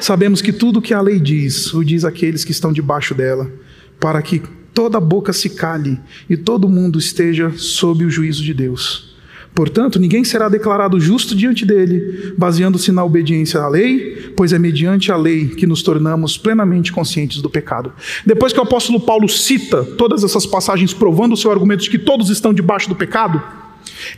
Sabemos 0.00 0.40
que 0.40 0.52
tudo 0.52 0.82
que 0.82 0.94
a 0.94 1.00
lei 1.00 1.18
diz, 1.18 1.72
o 1.74 1.84
diz 1.84 2.04
aqueles 2.04 2.44
que 2.44 2.52
estão 2.52 2.72
debaixo 2.72 3.14
dela, 3.14 3.50
para 3.98 4.20
que 4.22 4.42
toda 4.72 5.00
boca 5.00 5.32
se 5.32 5.50
cale 5.50 5.98
e 6.28 6.36
todo 6.36 6.68
mundo 6.68 6.98
esteja 6.98 7.52
sob 7.56 8.04
o 8.04 8.10
juízo 8.10 8.42
de 8.42 8.52
Deus. 8.52 9.16
Portanto, 9.54 9.98
ninguém 9.98 10.22
será 10.22 10.50
declarado 10.50 11.00
justo 11.00 11.34
diante 11.34 11.64
dele, 11.64 12.34
baseando-se 12.36 12.92
na 12.92 13.02
obediência 13.02 13.58
à 13.58 13.68
lei, 13.68 14.32
pois 14.36 14.52
é 14.52 14.58
mediante 14.58 15.10
a 15.10 15.16
lei 15.16 15.48
que 15.48 15.66
nos 15.66 15.82
tornamos 15.82 16.36
plenamente 16.36 16.92
conscientes 16.92 17.40
do 17.40 17.48
pecado. 17.48 17.90
Depois 18.26 18.52
que 18.52 18.60
o 18.60 18.62
apóstolo 18.62 19.00
Paulo 19.00 19.26
cita 19.30 19.82
todas 19.82 20.22
essas 20.22 20.44
passagens 20.44 20.92
provando 20.92 21.32
o 21.32 21.36
seu 21.38 21.50
argumento 21.50 21.84
de 21.84 21.88
que 21.88 21.98
todos 21.98 22.28
estão 22.28 22.52
debaixo 22.52 22.86
do 22.86 22.94
pecado, 22.94 23.42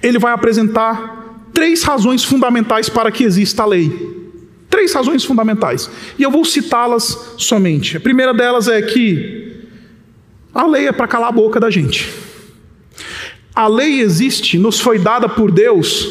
ele 0.03 0.18
vai 0.18 0.32
apresentar 0.32 1.28
três 1.59 1.82
razões 1.82 2.22
fundamentais 2.22 2.88
para 2.88 3.11
que 3.11 3.24
exista 3.24 3.64
a 3.64 3.66
lei. 3.66 3.90
Três 4.70 4.92
razões 4.92 5.24
fundamentais. 5.24 5.90
E 6.16 6.22
eu 6.22 6.30
vou 6.30 6.44
citá-las 6.44 7.34
somente. 7.36 7.96
A 7.96 8.00
primeira 8.00 8.32
delas 8.32 8.68
é 8.68 8.80
que 8.80 9.66
a 10.54 10.64
lei 10.64 10.86
é 10.86 10.92
para 10.92 11.09
calar 11.09 11.30
a 11.30 11.32
boca 11.32 11.59
da 11.59 11.68
gente. 11.68 12.14
A 13.56 13.66
lei 13.66 14.00
existe, 14.00 14.56
nos 14.56 14.78
foi 14.78 15.00
dada 15.00 15.28
por 15.28 15.50
Deus 15.50 16.09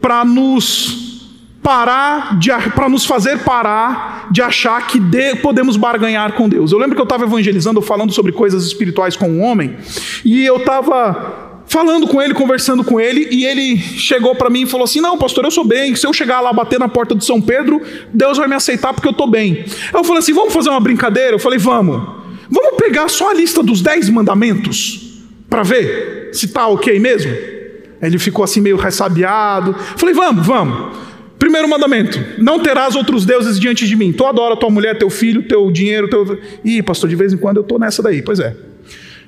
para 0.00 0.24
nos 0.24 1.28
parar 1.62 2.36
para 2.74 2.88
nos 2.88 3.06
fazer 3.06 3.44
parar 3.44 4.26
de 4.32 4.42
achar 4.42 4.88
que 4.88 4.98
de, 4.98 5.36
podemos 5.36 5.76
barganhar 5.76 6.32
com 6.32 6.48
Deus. 6.48 6.72
Eu 6.72 6.80
lembro 6.80 6.96
que 6.96 7.00
eu 7.00 7.04
estava 7.04 7.22
evangelizando, 7.22 7.80
falando 7.80 8.12
sobre 8.12 8.32
coisas 8.32 8.64
espirituais 8.64 9.14
com 9.14 9.30
um 9.30 9.40
homem, 9.40 9.76
e 10.24 10.44
eu 10.44 10.56
estava 10.56 11.49
falando 11.70 12.06
com 12.06 12.20
ele, 12.20 12.34
conversando 12.34 12.84
com 12.84 13.00
ele, 13.00 13.28
e 13.30 13.46
ele 13.46 13.78
chegou 13.78 14.34
para 14.34 14.50
mim 14.50 14.62
e 14.62 14.66
falou 14.66 14.84
assim: 14.84 15.00
Não, 15.00 15.16
pastor, 15.16 15.44
eu 15.44 15.50
sou 15.50 15.64
bem. 15.64 15.94
Se 15.96 16.06
eu 16.06 16.12
chegar 16.12 16.40
lá 16.40 16.52
bater 16.52 16.78
na 16.78 16.88
porta 16.88 17.14
de 17.14 17.24
São 17.24 17.40
Pedro, 17.40 17.80
Deus 18.12 18.36
vai 18.36 18.48
me 18.48 18.54
aceitar 18.54 18.92
porque 18.92 19.08
eu 19.08 19.12
estou 19.12 19.30
bem. 19.30 19.64
Eu 19.94 20.04
falei 20.04 20.18
assim: 20.18 20.34
Vamos 20.34 20.52
fazer 20.52 20.68
uma 20.68 20.80
brincadeira? 20.80 21.32
Eu 21.32 21.38
falei: 21.38 21.58
Vamos. 21.58 22.20
Vamos 22.50 22.76
pegar 22.76 23.08
só 23.08 23.30
a 23.30 23.34
lista 23.34 23.62
dos 23.62 23.80
dez 23.80 24.08
mandamentos 24.10 25.22
para 25.48 25.62
ver 25.62 26.30
se 26.32 26.46
está 26.46 26.66
ok 26.66 26.98
mesmo? 26.98 27.32
Ele 28.02 28.18
ficou 28.18 28.44
assim 28.44 28.60
meio 28.60 28.76
ressabiado. 28.76 29.74
Falei, 29.96 30.14
vamos, 30.14 30.46
vamos. 30.46 30.96
Primeiro 31.38 31.68
mandamento: 31.68 32.18
não 32.38 32.58
terás 32.60 32.96
outros 32.96 33.24
deuses 33.24 33.58
diante 33.58 33.86
de 33.86 33.96
mim. 33.96 34.12
Tu 34.12 34.24
adora 34.24 34.56
tua 34.56 34.70
mulher, 34.70 34.98
teu 34.98 35.10
filho, 35.10 35.46
teu 35.46 35.70
dinheiro, 35.70 36.08
teu. 36.08 36.38
Ih, 36.64 36.82
pastor, 36.82 37.08
de 37.08 37.16
vez 37.16 37.32
em 37.32 37.36
quando 37.36 37.58
eu 37.58 37.62
estou 37.62 37.78
nessa 37.78 38.02
daí. 38.02 38.22
Pois 38.22 38.40
é. 38.40 38.54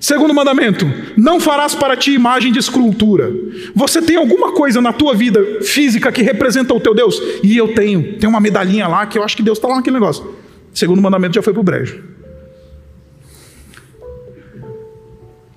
Segundo 0.02 0.34
mandamento: 0.34 0.84
não 1.16 1.38
farás 1.38 1.76
para 1.76 1.96
ti 1.96 2.12
imagem 2.12 2.50
de 2.50 2.58
escultura. 2.58 3.32
Você 3.72 4.02
tem 4.02 4.16
alguma 4.16 4.50
coisa 4.50 4.80
na 4.80 4.92
tua 4.92 5.14
vida 5.14 5.60
física 5.62 6.10
que 6.10 6.22
representa 6.22 6.74
o 6.74 6.80
teu 6.80 6.92
Deus? 6.92 7.22
E 7.40 7.56
eu 7.56 7.72
tenho. 7.72 8.18
Tem 8.18 8.28
uma 8.28 8.40
medalhinha 8.40 8.88
lá 8.88 9.06
que 9.06 9.16
eu 9.16 9.22
acho 9.22 9.36
que 9.36 9.44
Deus 9.44 9.58
está 9.58 9.68
lá 9.68 9.76
naquele 9.76 9.94
negócio. 9.94 10.26
Segundo 10.74 11.00
mandamento 11.00 11.36
já 11.36 11.42
foi 11.42 11.52
para 11.52 11.60
o 11.60 11.62
brejo. 11.62 12.02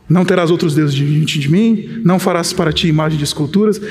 Não 0.08 0.24
terás 0.24 0.52
outros 0.52 0.76
deuses 0.76 0.93
diante 0.93 1.39
de 1.39 1.50
mim, 1.50 2.02
não 2.06 2.20
farás 2.20 2.54
para 2.54 2.72
ti 2.72 2.88
imagem 2.88 3.18
de 3.18 3.24
esculturas, 3.24 3.82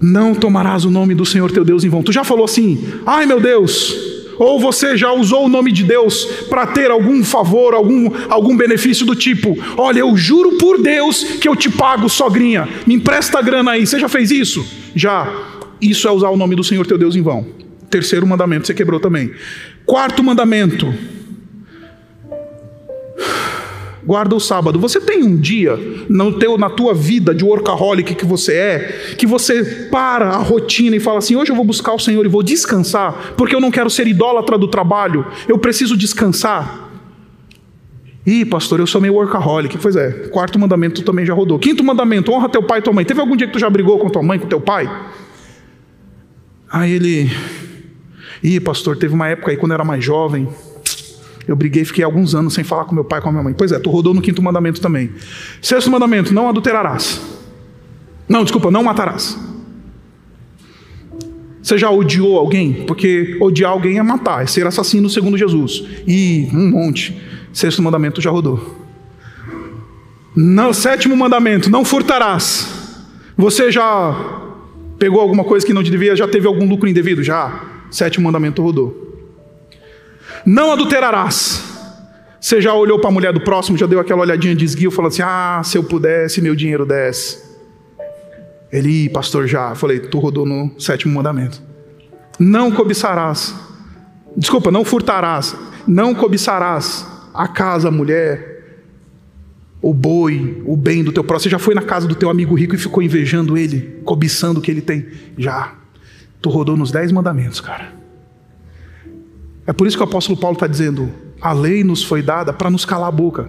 não 0.00 0.32
tomarás 0.32 0.84
o 0.84 0.90
nome 0.90 1.12
do 1.12 1.26
Senhor 1.26 1.50
teu 1.50 1.64
Deus 1.64 1.82
em 1.82 1.88
vão. 1.88 2.04
Tu 2.04 2.12
já 2.12 2.22
falou 2.22 2.44
assim, 2.44 2.86
ai 3.04 3.26
meu 3.26 3.40
Deus, 3.40 4.19
ou 4.40 4.58
você 4.58 4.96
já 4.96 5.12
usou 5.12 5.44
o 5.44 5.48
nome 5.50 5.70
de 5.70 5.84
Deus 5.84 6.24
para 6.48 6.66
ter 6.66 6.90
algum 6.90 7.22
favor, 7.22 7.74
algum, 7.74 8.10
algum 8.30 8.56
benefício 8.56 9.04
do 9.04 9.14
tipo: 9.14 9.54
olha, 9.76 10.00
eu 10.00 10.16
juro 10.16 10.56
por 10.56 10.80
Deus 10.80 11.22
que 11.22 11.46
eu 11.46 11.54
te 11.54 11.68
pago, 11.68 12.08
sogrinha, 12.08 12.66
me 12.86 12.94
empresta 12.94 13.38
a 13.38 13.42
grana 13.42 13.72
aí. 13.72 13.86
Você 13.86 14.00
já 14.00 14.08
fez 14.08 14.30
isso? 14.30 14.66
Já. 14.96 15.30
Isso 15.78 16.08
é 16.08 16.10
usar 16.10 16.30
o 16.30 16.36
nome 16.36 16.56
do 16.56 16.64
Senhor 16.64 16.86
teu 16.86 16.96
Deus 16.96 17.16
em 17.16 17.22
vão. 17.22 17.46
Terceiro 17.90 18.26
mandamento, 18.26 18.66
você 18.66 18.74
quebrou 18.74 18.98
também. 18.98 19.30
Quarto 19.84 20.22
mandamento 20.22 20.92
guarda 24.10 24.34
o 24.34 24.40
sábado. 24.40 24.80
Você 24.80 25.00
tem 25.00 25.22
um 25.22 25.36
dia 25.36 25.78
no 26.08 26.36
teu, 26.36 26.58
na 26.58 26.68
tua 26.68 26.92
vida 26.92 27.32
de 27.32 27.44
workaholic 27.44 28.16
que 28.16 28.26
você 28.26 28.54
é, 28.54 29.14
que 29.16 29.24
você 29.24 29.86
para 29.88 30.30
a 30.30 30.36
rotina 30.38 30.96
e 30.96 31.00
fala 31.00 31.18
assim: 31.18 31.36
hoje 31.36 31.52
eu 31.52 31.54
vou 31.54 31.64
buscar 31.64 31.94
o 31.94 31.98
Senhor 32.00 32.26
e 32.26 32.28
vou 32.28 32.42
descansar, 32.42 33.34
porque 33.36 33.54
eu 33.54 33.60
não 33.60 33.70
quero 33.70 33.88
ser 33.88 34.08
idólatra 34.08 34.58
do 34.58 34.66
trabalho, 34.66 35.24
eu 35.46 35.56
preciso 35.58 35.96
descansar. 35.96 36.90
Ih, 38.26 38.44
pastor, 38.44 38.80
eu 38.80 38.86
sou 38.86 39.00
meio 39.00 39.14
workaholic. 39.14 39.78
Pois 39.78 39.94
é, 39.94 40.10
quarto 40.28 40.58
mandamento 40.58 41.02
também 41.04 41.24
já 41.24 41.32
rodou. 41.32 41.56
Quinto 41.60 41.84
mandamento, 41.84 42.32
honra 42.32 42.48
teu 42.48 42.64
pai 42.64 42.80
e 42.80 42.82
tua 42.82 42.92
mãe. 42.92 43.04
Teve 43.04 43.20
algum 43.20 43.36
dia 43.36 43.46
que 43.46 43.52
tu 43.52 43.60
já 43.60 43.70
brigou 43.70 43.96
com 44.00 44.10
tua 44.10 44.24
mãe, 44.24 44.40
com 44.40 44.48
teu 44.48 44.60
pai? 44.60 44.90
Aí 46.68 46.90
ele. 46.90 47.30
Ih, 48.42 48.58
pastor, 48.58 48.96
teve 48.96 49.14
uma 49.14 49.28
época 49.28 49.52
aí 49.52 49.56
quando 49.56 49.70
eu 49.70 49.76
era 49.76 49.84
mais 49.84 50.04
jovem, 50.04 50.48
eu 51.46 51.56
briguei, 51.56 51.84
fiquei 51.84 52.04
alguns 52.04 52.34
anos 52.34 52.54
sem 52.54 52.64
falar 52.64 52.84
com 52.84 52.94
meu 52.94 53.04
pai 53.04 53.20
com 53.20 53.28
a 53.28 53.32
minha 53.32 53.44
mãe. 53.44 53.54
Pois 53.56 53.72
é, 53.72 53.78
tu 53.78 53.90
rodou 53.90 54.14
no 54.14 54.20
quinto 54.20 54.42
mandamento 54.42 54.80
também. 54.80 55.10
Sexto 55.60 55.90
mandamento: 55.90 56.32
não 56.32 56.48
adulterarás. 56.48 57.20
Não, 58.28 58.42
desculpa, 58.44 58.70
não 58.70 58.82
matarás. 58.82 59.38
Você 61.62 61.76
já 61.76 61.90
odiou 61.90 62.38
alguém? 62.38 62.84
Porque 62.86 63.36
odiar 63.40 63.72
alguém 63.72 63.98
é 63.98 64.02
matar, 64.02 64.42
é 64.42 64.46
ser 64.46 64.66
assassino 64.66 65.10
segundo 65.10 65.36
Jesus. 65.36 65.84
E 66.06 66.48
um 66.52 66.70
monte. 66.70 67.20
Sexto 67.52 67.82
mandamento 67.82 68.20
já 68.20 68.30
rodou. 68.30 68.78
Não, 70.34 70.72
sétimo 70.72 71.16
mandamento: 71.16 71.70
não 71.70 71.84
furtarás. 71.84 72.80
Você 73.36 73.72
já 73.72 74.40
pegou 74.98 75.20
alguma 75.20 75.44
coisa 75.44 75.66
que 75.66 75.72
não 75.72 75.82
devia? 75.82 76.14
Já 76.14 76.28
teve 76.28 76.46
algum 76.46 76.68
lucro 76.68 76.88
indevido? 76.88 77.22
Já. 77.22 77.64
Sétimo 77.90 78.24
mandamento 78.24 78.62
rodou. 78.62 79.09
Não 80.44 80.72
adulterarás. 80.72 81.70
Você 82.40 82.60
já 82.60 82.72
olhou 82.72 82.98
para 82.98 83.10
a 83.10 83.12
mulher 83.12 83.32
do 83.32 83.40
próximo, 83.40 83.76
já 83.76 83.86
deu 83.86 84.00
aquela 84.00 84.22
olhadinha 84.22 84.54
de 84.54 84.64
esguio, 84.64 84.90
falou 84.90 85.08
assim: 85.08 85.22
Ah, 85.22 85.60
se 85.64 85.76
eu 85.76 85.84
pudesse, 85.84 86.40
meu 86.40 86.54
dinheiro 86.54 86.86
desse. 86.86 87.50
Ele, 88.72 89.08
pastor, 89.10 89.46
já. 89.46 89.74
falei: 89.74 90.00
Tu 90.00 90.18
rodou 90.18 90.46
no 90.46 90.72
sétimo 90.80 91.14
mandamento. 91.14 91.62
Não 92.38 92.70
cobiçarás. 92.70 93.54
Desculpa, 94.36 94.70
não 94.70 94.84
furtarás. 94.84 95.54
Não 95.86 96.14
cobiçarás 96.14 97.06
a 97.34 97.46
casa, 97.46 97.88
a 97.88 97.90
mulher, 97.90 98.80
o 99.82 99.92
boi, 99.92 100.62
o 100.64 100.76
bem 100.76 101.04
do 101.04 101.12
teu 101.12 101.24
próximo. 101.24 101.44
Você 101.44 101.50
já 101.50 101.58
foi 101.58 101.74
na 101.74 101.82
casa 101.82 102.06
do 102.06 102.14
teu 102.14 102.30
amigo 102.30 102.54
rico 102.54 102.74
e 102.74 102.78
ficou 102.78 103.02
invejando 103.02 103.56
ele, 103.56 104.00
cobiçando 104.04 104.60
o 104.60 104.62
que 104.62 104.70
ele 104.70 104.80
tem? 104.80 105.06
Já. 105.36 105.74
Tu 106.40 106.48
rodou 106.48 106.76
nos 106.76 106.90
dez 106.90 107.12
mandamentos, 107.12 107.60
cara. 107.60 107.99
É 109.70 109.72
por 109.72 109.86
isso 109.86 109.96
que 109.96 110.02
o 110.02 110.04
apóstolo 110.04 110.36
Paulo 110.36 110.56
está 110.56 110.66
dizendo: 110.66 111.14
a 111.40 111.52
lei 111.52 111.84
nos 111.84 112.02
foi 112.02 112.22
dada 112.22 112.52
para 112.52 112.68
nos 112.68 112.84
calar 112.84 113.06
a 113.06 113.12
boca. 113.12 113.48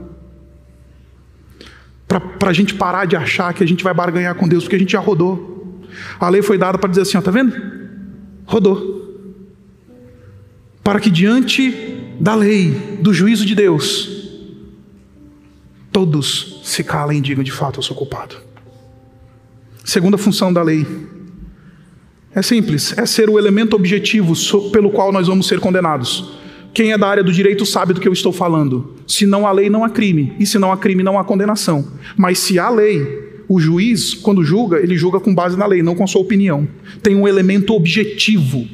Para 2.08 2.52
a 2.52 2.54
gente 2.54 2.76
parar 2.76 3.06
de 3.06 3.16
achar 3.16 3.52
que 3.56 3.64
a 3.64 3.68
gente 3.68 3.84
vai 3.84 3.92
barganhar 3.92 4.36
com 4.36 4.48
Deus, 4.48 4.64
porque 4.64 4.76
a 4.76 4.80
gente 4.80 4.92
já 4.92 5.00
rodou. 5.00 5.82
A 6.20 6.30
lei 6.30 6.44
foi 6.44 6.60
dada 6.60 6.78
para 6.78 6.92
dizer 6.92 7.02
assim: 7.02 7.18
ó, 7.18 7.22
tá 7.22 7.32
vendo? 7.32 7.60
Rodou. 8.46 9.02
Para 10.84 11.00
que 11.00 11.10
diante 11.10 11.72
da 12.20 12.36
lei, 12.36 12.70
do 13.02 13.12
juízo 13.12 13.44
de 13.44 13.56
Deus, 13.56 14.08
todos 15.92 16.62
se 16.64 16.84
calem 16.84 17.18
e 17.18 17.22
digam 17.22 17.44
de 17.44 17.52
fato 17.52 17.80
eu 17.80 17.84
sou 17.84 17.98
culpado. 17.98 18.36
Segunda 19.84 20.20
função 20.20 20.54
da 20.54 20.62
lei 20.62 20.86
é 22.34 22.42
simples, 22.42 22.98
é 22.98 23.06
ser 23.06 23.30
o 23.30 23.38
elemento 23.38 23.76
objetivo 23.76 24.34
pelo 24.72 24.90
qual 24.90 25.12
nós 25.12 25.28
vamos 25.28 25.48
ser 25.48 25.60
condenados. 25.60 26.32
Quem 26.74 26.94
é 26.94 26.98
da 26.98 27.08
área 27.08 27.24
do 27.24 27.32
direito 27.32 27.66
sabe 27.66 27.94
do 27.94 28.00
que 28.00 28.08
eu 28.08 28.14
estou 28.14 28.32
falando. 28.32 28.96
Se 29.06 29.26
não 29.26 29.46
há 29.46 29.52
lei, 29.52 29.70
não 29.70 29.84
há 29.84 29.90
crime. 29.90 30.34
E 30.40 30.46
se 30.46 30.58
não 30.58 30.72
há 30.72 30.78
crime, 30.78 31.04
não 31.04 31.20
há 31.20 31.24
condenação. 31.24 31.86
Mas 32.16 32.40
se 32.40 32.58
há 32.58 32.70
lei, 32.70 33.06
o 33.50 33.60
juiz, 33.60 34.14
quando 34.14 34.44
julga, 34.44 34.80
ele 34.80 34.98
julga 34.98 35.20
com 35.20 35.36
base 35.36 35.58
na 35.58 35.66
lei, 35.66 35.84
não 35.84 35.94
com 35.94 36.06
a 36.06 36.08
sua 36.08 36.22
opinião. 36.22 36.66
Tem 37.04 37.14
um 37.14 37.28
elemento 37.28 37.74
objetivo 37.74 38.66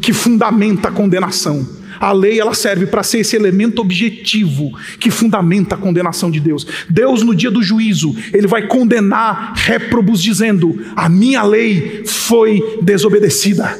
que 0.00 0.12
fundamenta 0.12 0.88
a 0.88 0.92
condenação. 0.92 1.66
A 2.00 2.12
lei 2.12 2.40
ela 2.40 2.54
serve 2.54 2.86
para 2.86 3.02
ser 3.02 3.18
esse 3.18 3.36
elemento 3.36 3.80
objetivo 3.80 4.70
que 4.98 5.10
fundamenta 5.10 5.74
a 5.74 5.78
condenação 5.78 6.30
de 6.30 6.40
Deus. 6.40 6.66
Deus 6.88 7.22
no 7.22 7.34
dia 7.34 7.50
do 7.50 7.62
juízo, 7.62 8.14
ele 8.32 8.46
vai 8.46 8.66
condenar 8.66 9.54
réprobos 9.54 10.22
dizendo: 10.22 10.78
"A 10.94 11.08
minha 11.08 11.42
lei 11.42 12.04
foi 12.04 12.80
desobedecida". 12.82 13.78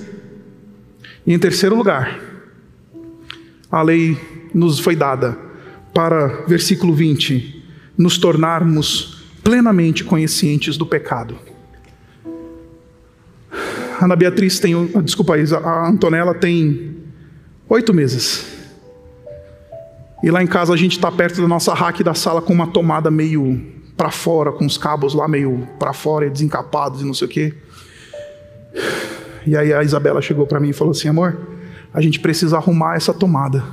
E 1.26 1.32
em 1.32 1.38
terceiro 1.38 1.76
lugar, 1.76 2.20
a 3.70 3.82
lei 3.82 4.16
nos 4.54 4.78
foi 4.78 4.94
dada 4.94 5.36
para 5.92 6.44
versículo 6.46 6.94
20, 6.94 7.62
nos 7.96 8.18
tornarmos 8.18 9.24
plenamente 9.42 10.04
conscientes 10.04 10.76
do 10.76 10.86
pecado. 10.86 11.38
Ana 14.00 14.14
Beatriz 14.14 14.58
tem, 14.58 14.74
desculpa, 15.02 15.34
a 15.36 15.88
Antonella 15.88 16.34
tem 16.34 16.95
oito 17.68 17.92
meses. 17.92 18.44
E 20.22 20.30
lá 20.30 20.42
em 20.42 20.46
casa 20.46 20.72
a 20.72 20.76
gente 20.76 20.92
está 20.92 21.10
perto 21.10 21.40
da 21.40 21.48
nossa 21.48 21.74
rack 21.74 22.02
da 22.02 22.14
sala 22.14 22.40
com 22.40 22.52
uma 22.52 22.66
tomada 22.66 23.10
meio 23.10 23.62
para 23.96 24.10
fora, 24.10 24.52
com 24.52 24.64
os 24.64 24.76
cabos 24.76 25.14
lá 25.14 25.26
meio 25.26 25.66
para 25.78 25.92
fora, 25.92 26.28
desencapados 26.28 27.02
e 27.02 27.04
não 27.04 27.14
sei 27.14 27.26
o 27.26 27.30
quê. 27.30 27.54
E 29.46 29.56
aí 29.56 29.72
a 29.72 29.82
Isabela 29.82 30.20
chegou 30.20 30.46
para 30.46 30.60
mim 30.60 30.70
e 30.70 30.72
falou 30.72 30.92
assim: 30.92 31.08
amor, 31.08 31.38
a 31.92 32.00
gente 32.00 32.20
precisa 32.20 32.56
arrumar 32.56 32.96
essa 32.96 33.14
tomada. 33.14 33.64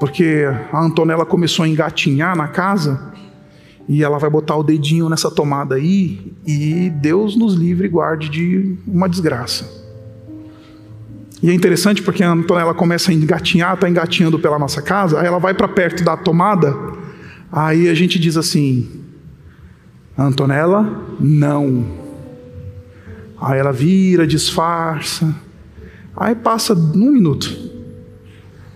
Porque 0.00 0.44
a 0.72 0.80
Antonella 0.80 1.24
começou 1.24 1.64
a 1.64 1.68
engatinhar 1.68 2.36
na 2.36 2.48
casa 2.48 3.12
e 3.88 4.02
ela 4.02 4.18
vai 4.18 4.28
botar 4.28 4.56
o 4.56 4.62
dedinho 4.62 5.08
nessa 5.08 5.30
tomada 5.30 5.76
aí 5.76 6.32
e 6.46 6.90
Deus 6.90 7.36
nos 7.36 7.54
livre 7.54 7.86
e 7.86 7.90
guarde 7.90 8.28
de 8.28 8.76
uma 8.86 9.08
desgraça. 9.08 9.83
E 11.44 11.50
é 11.50 11.52
interessante 11.52 12.00
porque 12.00 12.24
a 12.24 12.30
Antonella 12.30 12.72
começa 12.72 13.10
a 13.10 13.14
engatinhar, 13.14 13.74
está 13.74 13.86
engatinhando 13.86 14.38
pela 14.38 14.58
nossa 14.58 14.80
casa, 14.80 15.20
aí 15.20 15.26
ela 15.26 15.38
vai 15.38 15.52
para 15.52 15.68
perto 15.68 16.02
da 16.02 16.16
tomada, 16.16 16.74
aí 17.52 17.90
a 17.90 17.92
gente 17.92 18.18
diz 18.18 18.38
assim: 18.38 18.88
Antonella, 20.16 21.04
não. 21.20 21.84
Aí 23.38 23.58
ela 23.58 23.72
vira, 23.72 24.26
disfarça, 24.26 25.34
aí 26.16 26.34
passa 26.34 26.72
um 26.72 27.10
minuto. 27.10 27.54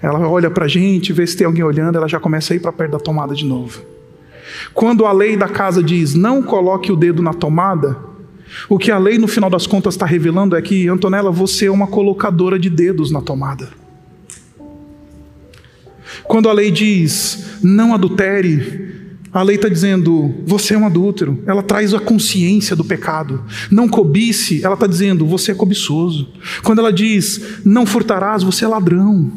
Ela 0.03 0.29
olha 0.29 0.51
para 0.51 0.67
a 0.67 0.69
gente, 0.69 1.11
vê 1.11 1.27
se 1.27 1.39
tem 1.39 1.47
alguém 1.47 1.65
olhando, 1.65 1.97
ela 1.97 2.07
já 2.07 2.21
começa 2.21 2.53
a 2.53 2.57
ir 2.57 2.61
para 2.61 2.71
perto 2.71 2.93
da 2.93 2.99
tomada 2.99 3.35
de 3.35 3.47
novo. 3.47 3.81
Quando 4.75 5.07
a 5.07 5.13
lei 5.13 5.39
da 5.39 5.49
casa 5.49 5.83
diz 5.83 6.15
não 6.15 6.43
coloque 6.43 6.93
o 6.93 6.97
dedo 6.97 7.23
na 7.23 7.33
tomada, 7.33 8.08
o 8.69 8.79
que 8.79 8.91
a 8.91 8.99
lei, 8.99 9.19
no 9.19 9.29
final 9.29 9.51
das 9.51 9.67
contas, 9.67 9.95
está 9.95 10.07
revelando 10.07 10.57
é 10.57 10.63
que, 10.63 10.89
Antonella, 10.89 11.31
você 11.31 11.67
é 11.67 11.71
uma 11.71 11.87
colocadora 11.87 12.59
de 12.59 12.71
dedos 12.71 13.11
na 13.11 13.21
tomada. 13.21 13.69
Quando 16.25 16.49
a 16.49 16.53
lei 16.53 16.71
diz 16.71 17.59
não 17.63 17.95
adultere, 17.95 18.97
a 19.33 19.43
lei 19.43 19.57
está 19.57 19.69
dizendo 19.69 20.35
você 20.47 20.75
é 20.75 20.79
um 20.79 20.87
adúltero. 20.87 21.43
Ela 21.47 21.63
traz 21.63 21.93
a 21.93 22.01
consciência 22.01 22.75
do 22.75 22.85
pecado. 22.85 23.45
Não 23.71 23.89
cobice, 23.89 24.65
ela 24.65 24.75
está 24.75 24.87
dizendo 24.87 25.27
você 25.27 25.53
é 25.53 25.55
cobiçoso. 25.55 26.29
Quando 26.63 26.81
ela 26.81 26.93
diz 26.93 27.61
não 27.65 27.87
furtarás, 27.87 28.43
você 28.43 28.65
é 28.65 28.69
ladrão. 28.69 29.31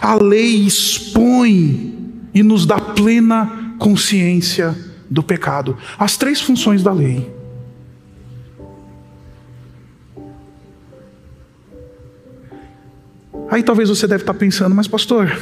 A 0.00 0.14
lei 0.14 0.66
expõe 0.66 1.94
e 2.34 2.42
nos 2.42 2.66
dá 2.66 2.78
plena 2.78 3.74
consciência 3.78 4.76
do 5.10 5.22
pecado. 5.22 5.76
As 5.98 6.16
três 6.16 6.40
funções 6.40 6.82
da 6.82 6.92
lei. 6.92 7.37
Aí 13.50 13.62
talvez 13.62 13.88
você 13.88 14.06
deve 14.06 14.22
estar 14.22 14.34
pensando, 14.34 14.74
mas 14.74 14.86
pastor, 14.86 15.38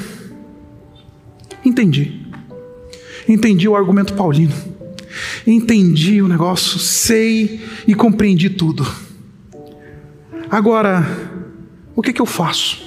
entendi. 1.64 2.26
Entendi 3.28 3.68
o 3.68 3.74
argumento 3.74 4.14
paulino. 4.14 4.54
Entendi 5.46 6.22
o 6.22 6.28
negócio, 6.28 6.78
sei 6.78 7.60
e 7.86 7.94
compreendi 7.94 8.50
tudo. 8.50 8.86
Agora, 10.48 11.04
o 11.94 12.02
que, 12.02 12.12
que 12.12 12.20
eu 12.20 12.26
faço? 12.26 12.86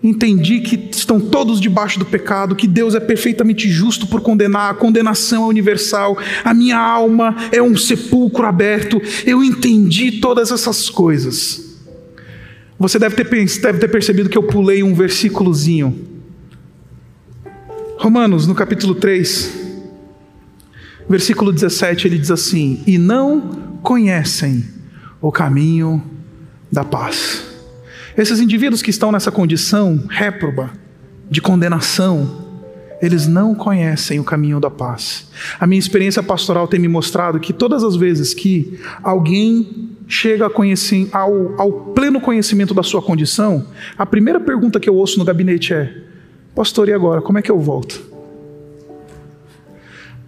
Entendi 0.00 0.60
que 0.60 0.88
estão 0.96 1.18
todos 1.18 1.60
debaixo 1.60 1.98
do 1.98 2.04
pecado, 2.04 2.54
que 2.54 2.68
Deus 2.68 2.94
é 2.94 3.00
perfeitamente 3.00 3.68
justo 3.68 4.06
por 4.06 4.20
condenar, 4.20 4.70
a 4.70 4.74
condenação 4.74 5.44
é 5.44 5.46
universal, 5.48 6.16
a 6.44 6.54
minha 6.54 6.78
alma 6.78 7.34
é 7.50 7.60
um 7.60 7.76
sepulcro 7.76 8.46
aberto. 8.46 9.02
Eu 9.26 9.42
entendi 9.42 10.12
todas 10.20 10.52
essas 10.52 10.88
coisas. 10.88 11.67
Você 12.78 12.98
deve 12.98 13.16
ter, 13.16 13.24
deve 13.60 13.78
ter 13.78 13.88
percebido 13.88 14.28
que 14.28 14.38
eu 14.38 14.42
pulei 14.44 14.82
um 14.82 14.94
versículozinho. 14.94 16.06
Romanos, 17.98 18.46
no 18.46 18.54
capítulo 18.54 18.94
3, 18.94 19.52
versículo 21.08 21.52
17, 21.52 22.06
ele 22.06 22.18
diz 22.18 22.30
assim: 22.30 22.82
E 22.86 22.96
não 22.96 23.78
conhecem 23.82 24.64
o 25.20 25.32
caminho 25.32 26.00
da 26.70 26.84
paz. 26.84 27.44
Esses 28.16 28.38
indivíduos 28.40 28.82
que 28.82 28.90
estão 28.90 29.10
nessa 29.10 29.32
condição 29.32 30.04
réproba, 30.08 30.70
de 31.28 31.40
condenação, 31.40 32.46
eles 33.02 33.26
não 33.26 33.54
conhecem 33.54 34.18
o 34.18 34.24
caminho 34.24 34.60
da 34.60 34.70
paz. 34.70 35.28
A 35.58 35.66
minha 35.66 35.78
experiência 35.78 36.22
pastoral 36.22 36.66
tem 36.66 36.80
me 36.80 36.88
mostrado 36.88 37.40
que 37.40 37.52
todas 37.52 37.82
as 37.84 37.96
vezes 37.96 38.34
que 38.34 38.78
alguém 39.02 39.87
chega 40.08 40.50
ao, 41.12 41.60
ao 41.60 41.72
pleno 41.94 42.20
conhecimento 42.20 42.72
da 42.72 42.82
sua 42.82 43.02
condição, 43.02 43.66
a 43.96 44.06
primeira 44.06 44.40
pergunta 44.40 44.80
que 44.80 44.88
eu 44.88 44.94
ouço 44.94 45.18
no 45.18 45.24
gabinete 45.24 45.74
é: 45.74 45.94
Pastor, 46.54 46.88
e 46.88 46.92
agora? 46.92 47.20
Como 47.20 47.38
é 47.38 47.42
que 47.42 47.50
eu 47.50 47.60
volto? 47.60 48.00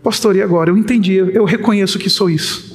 Pastor, 0.03 0.37
e 0.37 0.43
agora? 0.43 0.70
Eu 0.70 0.76
entendi, 0.76 1.14
eu 1.14 1.45
reconheço 1.45 1.99
que 1.99 2.11
sou 2.11 2.31
isso. 2.31 2.70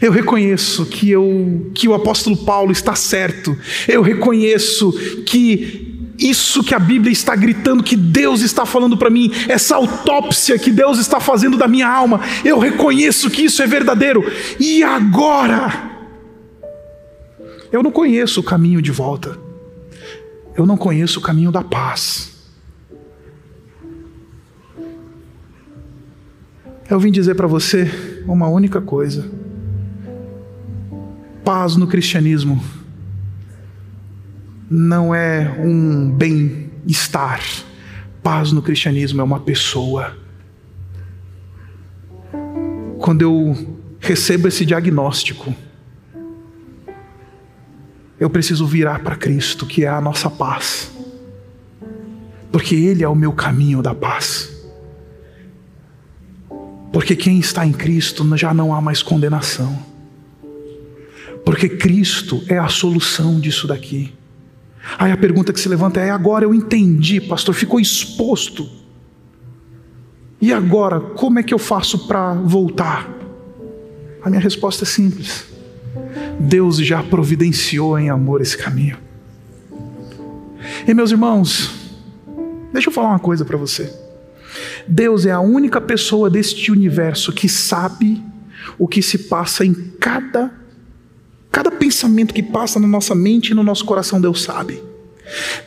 Eu 0.00 0.12
reconheço 0.12 0.84
que, 0.86 1.10
eu, 1.10 1.70
que 1.74 1.88
o 1.88 1.94
apóstolo 1.94 2.36
Paulo 2.36 2.70
está 2.70 2.94
certo. 2.94 3.56
Eu 3.88 4.02
reconheço 4.02 4.92
que 5.24 5.85
isso 6.18 6.62
que 6.62 6.74
a 6.74 6.78
Bíblia 6.78 7.12
está 7.12 7.34
gritando, 7.34 7.82
que 7.82 7.96
Deus 7.96 8.40
está 8.40 8.64
falando 8.64 8.96
para 8.96 9.10
mim, 9.10 9.30
essa 9.48 9.76
autópsia 9.76 10.58
que 10.58 10.70
Deus 10.70 10.98
está 10.98 11.20
fazendo 11.20 11.56
da 11.56 11.68
minha 11.68 11.88
alma, 11.88 12.20
eu 12.44 12.58
reconheço 12.58 13.30
que 13.30 13.44
isso 13.44 13.62
é 13.62 13.66
verdadeiro. 13.66 14.24
E 14.58 14.82
agora? 14.82 15.96
Eu 17.70 17.82
não 17.82 17.90
conheço 17.90 18.40
o 18.40 18.44
caminho 18.44 18.80
de 18.80 18.92
volta, 18.92 19.38
eu 20.56 20.66
não 20.66 20.76
conheço 20.76 21.18
o 21.18 21.22
caminho 21.22 21.52
da 21.52 21.62
paz. 21.62 22.34
Eu 26.88 27.00
vim 27.00 27.10
dizer 27.10 27.34
para 27.34 27.48
você 27.48 28.22
uma 28.26 28.48
única 28.48 28.80
coisa: 28.80 29.28
paz 31.44 31.76
no 31.76 31.86
cristianismo 31.86 32.62
não 34.70 35.14
é 35.14 35.56
um 35.58 36.10
bem-estar. 36.10 37.40
Paz 38.22 38.52
no 38.52 38.60
cristianismo 38.60 39.20
é 39.20 39.24
uma 39.24 39.40
pessoa. 39.40 40.16
Quando 42.98 43.22
eu 43.22 43.76
recebo 44.00 44.48
esse 44.48 44.64
diagnóstico, 44.64 45.54
eu 48.18 48.30
preciso 48.30 48.66
virar 48.66 49.00
para 49.00 49.14
Cristo, 49.14 49.66
que 49.66 49.84
é 49.84 49.88
a 49.88 50.00
nossa 50.00 50.30
paz, 50.30 50.90
porque 52.50 52.74
Ele 52.74 53.04
é 53.04 53.08
o 53.08 53.14
meu 53.14 53.32
caminho 53.32 53.82
da 53.82 53.94
paz. 53.94 54.52
Porque 56.92 57.14
quem 57.14 57.38
está 57.38 57.66
em 57.66 57.72
Cristo 57.72 58.24
já 58.36 58.54
não 58.54 58.74
há 58.74 58.80
mais 58.80 59.02
condenação. 59.02 59.78
Porque 61.44 61.68
Cristo 61.68 62.42
é 62.48 62.58
a 62.58 62.68
solução 62.68 63.38
disso 63.38 63.66
daqui. 63.66 64.15
Aí 64.98 65.10
a 65.10 65.16
pergunta 65.16 65.52
que 65.52 65.60
se 65.60 65.68
levanta 65.68 66.00
é: 66.00 66.10
agora 66.10 66.44
eu 66.44 66.54
entendi, 66.54 67.20
pastor, 67.20 67.54
ficou 67.54 67.80
exposto. 67.80 68.68
E 70.40 70.52
agora, 70.52 71.00
como 71.00 71.38
é 71.38 71.42
que 71.42 71.52
eu 71.52 71.58
faço 71.58 72.06
para 72.06 72.34
voltar? 72.34 73.10
A 74.22 74.28
minha 74.28 74.40
resposta 74.40 74.84
é 74.84 74.86
simples. 74.86 75.46
Deus 76.38 76.76
já 76.78 77.02
providenciou 77.02 77.98
em 77.98 78.10
amor 78.10 78.40
esse 78.40 78.56
caminho. 78.56 78.98
E 80.86 80.92
meus 80.92 81.10
irmãos, 81.10 81.70
deixa 82.72 82.88
eu 82.88 82.92
falar 82.92 83.08
uma 83.08 83.18
coisa 83.18 83.44
para 83.44 83.56
você. 83.56 83.92
Deus 84.86 85.26
é 85.26 85.32
a 85.32 85.40
única 85.40 85.80
pessoa 85.80 86.30
deste 86.30 86.70
universo 86.70 87.32
que 87.32 87.48
sabe 87.48 88.22
o 88.78 88.86
que 88.86 89.02
se 89.02 89.18
passa 89.18 89.64
em 89.64 89.74
cada 89.98 90.52
Cada 91.56 91.70
pensamento 91.70 92.34
que 92.34 92.42
passa 92.42 92.78
na 92.78 92.86
nossa 92.86 93.14
mente 93.14 93.52
e 93.52 93.54
no 93.54 93.62
nosso 93.62 93.82
coração, 93.86 94.20
Deus 94.20 94.42
sabe. 94.42 94.78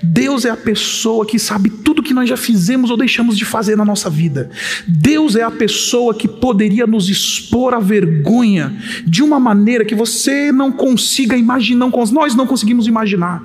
Deus 0.04 0.46
é 0.46 0.52
a 0.52 0.56
pessoa 0.56 1.26
que 1.26 1.40
sabe 1.40 1.72
tudo 1.72 2.04
que 2.04 2.14
nós 2.14 2.30
já 2.30 2.38
fizemos 2.38 2.92
ou 2.92 2.96
deixamos 2.96 3.36
de 3.36 3.44
fazer 3.44 3.76
na 3.76 3.84
nossa 3.84 4.08
vida. 4.08 4.52
Deus 4.88 5.36
é 5.36 5.42
a 5.42 5.50
pessoa 5.50 6.14
que 6.14 6.28
poderia 6.28 6.86
nos 6.86 7.10
expor 7.10 7.74
à 7.74 7.80
vergonha 7.80 8.72
de 9.04 9.24
uma 9.24 9.40
maneira 9.40 9.84
que 9.84 9.96
você 9.96 10.52
não 10.52 10.72
consiga 10.72 11.36
imaginar, 11.36 11.90
nós 12.12 12.36
não 12.36 12.46
conseguimos 12.46 12.86
imaginar. 12.86 13.42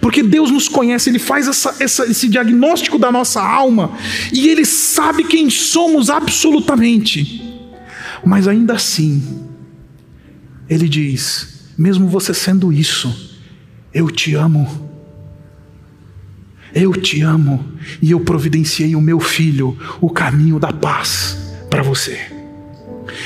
Porque 0.00 0.22
Deus 0.22 0.52
nos 0.52 0.68
conhece, 0.68 1.10
Ele 1.10 1.18
faz 1.18 1.48
essa, 1.48 1.74
essa, 1.80 2.06
esse 2.06 2.28
diagnóstico 2.28 3.00
da 3.00 3.10
nossa 3.10 3.42
alma 3.42 3.98
e 4.32 4.46
Ele 4.46 4.64
sabe 4.64 5.24
quem 5.24 5.50
somos 5.50 6.08
absolutamente. 6.08 7.42
Mas 8.24 8.46
ainda 8.46 8.74
assim, 8.74 9.47
ele 10.68 10.88
diz: 10.88 11.72
mesmo 11.76 12.08
você 12.08 12.34
sendo 12.34 12.72
isso, 12.72 13.38
eu 13.92 14.10
te 14.10 14.34
amo. 14.34 14.88
Eu 16.74 16.92
te 16.92 17.22
amo 17.22 17.64
e 18.02 18.10
eu 18.10 18.20
providenciei 18.20 18.94
o 18.94 19.00
meu 19.00 19.18
filho, 19.18 19.76
o 20.00 20.10
caminho 20.10 20.58
da 20.60 20.70
paz 20.70 21.56
para 21.70 21.82
você. 21.82 22.37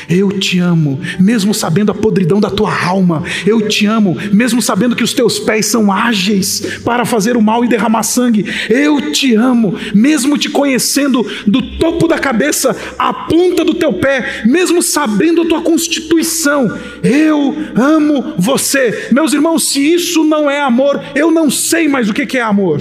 Eu 0.08 0.30
te 0.30 0.58
amo, 0.58 1.00
mesmo 1.18 1.54
sabendo 1.54 1.92
a 1.92 1.94
podridão 1.94 2.40
da 2.40 2.50
tua 2.50 2.84
alma. 2.84 3.22
Eu 3.46 3.68
te 3.68 3.86
amo, 3.86 4.16
mesmo 4.32 4.60
sabendo 4.60 4.96
que 4.96 5.04
os 5.04 5.12
teus 5.12 5.38
pés 5.38 5.66
são 5.66 5.92
ágeis 5.92 6.80
para 6.84 7.04
fazer 7.04 7.36
o 7.36 7.42
mal 7.42 7.64
e 7.64 7.68
derramar 7.68 8.02
sangue. 8.02 8.44
Eu 8.68 9.12
te 9.12 9.34
amo, 9.34 9.74
mesmo 9.94 10.38
te 10.38 10.48
conhecendo 10.48 11.26
do 11.46 11.78
topo 11.78 12.08
da 12.08 12.18
cabeça 12.18 12.76
à 12.98 13.12
ponta 13.12 13.64
do 13.64 13.74
teu 13.74 13.92
pé, 13.94 14.42
mesmo 14.44 14.82
sabendo 14.82 15.42
a 15.42 15.46
tua 15.46 15.62
constituição. 15.62 16.78
Eu 17.02 17.54
amo 17.76 18.34
você. 18.38 19.08
Meus 19.12 19.32
irmãos, 19.32 19.68
se 19.68 19.80
isso 19.80 20.24
não 20.24 20.50
é 20.50 20.60
amor, 20.60 21.02
eu 21.14 21.30
não 21.30 21.50
sei 21.50 21.88
mais 21.88 22.08
o 22.08 22.14
que 22.14 22.38
é 22.38 22.42
amor. 22.42 22.80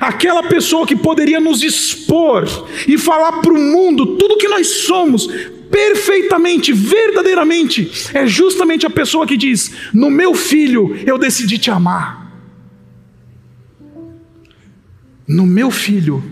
Aquela 0.00 0.42
pessoa 0.42 0.86
que 0.86 0.96
poderia 0.96 1.40
nos 1.40 1.62
expor 1.62 2.46
e 2.86 2.96
falar 2.96 3.40
para 3.40 3.52
o 3.52 3.58
mundo 3.58 4.16
tudo 4.16 4.36
que 4.36 4.48
nós 4.48 4.66
somos, 4.86 5.28
perfeitamente, 5.74 6.72
verdadeiramente, 6.72 7.90
é 8.16 8.28
justamente 8.28 8.86
a 8.86 8.90
pessoa 8.90 9.26
que 9.26 9.36
diz: 9.36 9.90
No 9.92 10.08
meu 10.08 10.32
filho 10.32 10.96
eu 11.04 11.18
decidi 11.18 11.58
te 11.58 11.68
amar. 11.68 12.32
No 15.26 15.44
meu 15.44 15.72
filho 15.72 16.22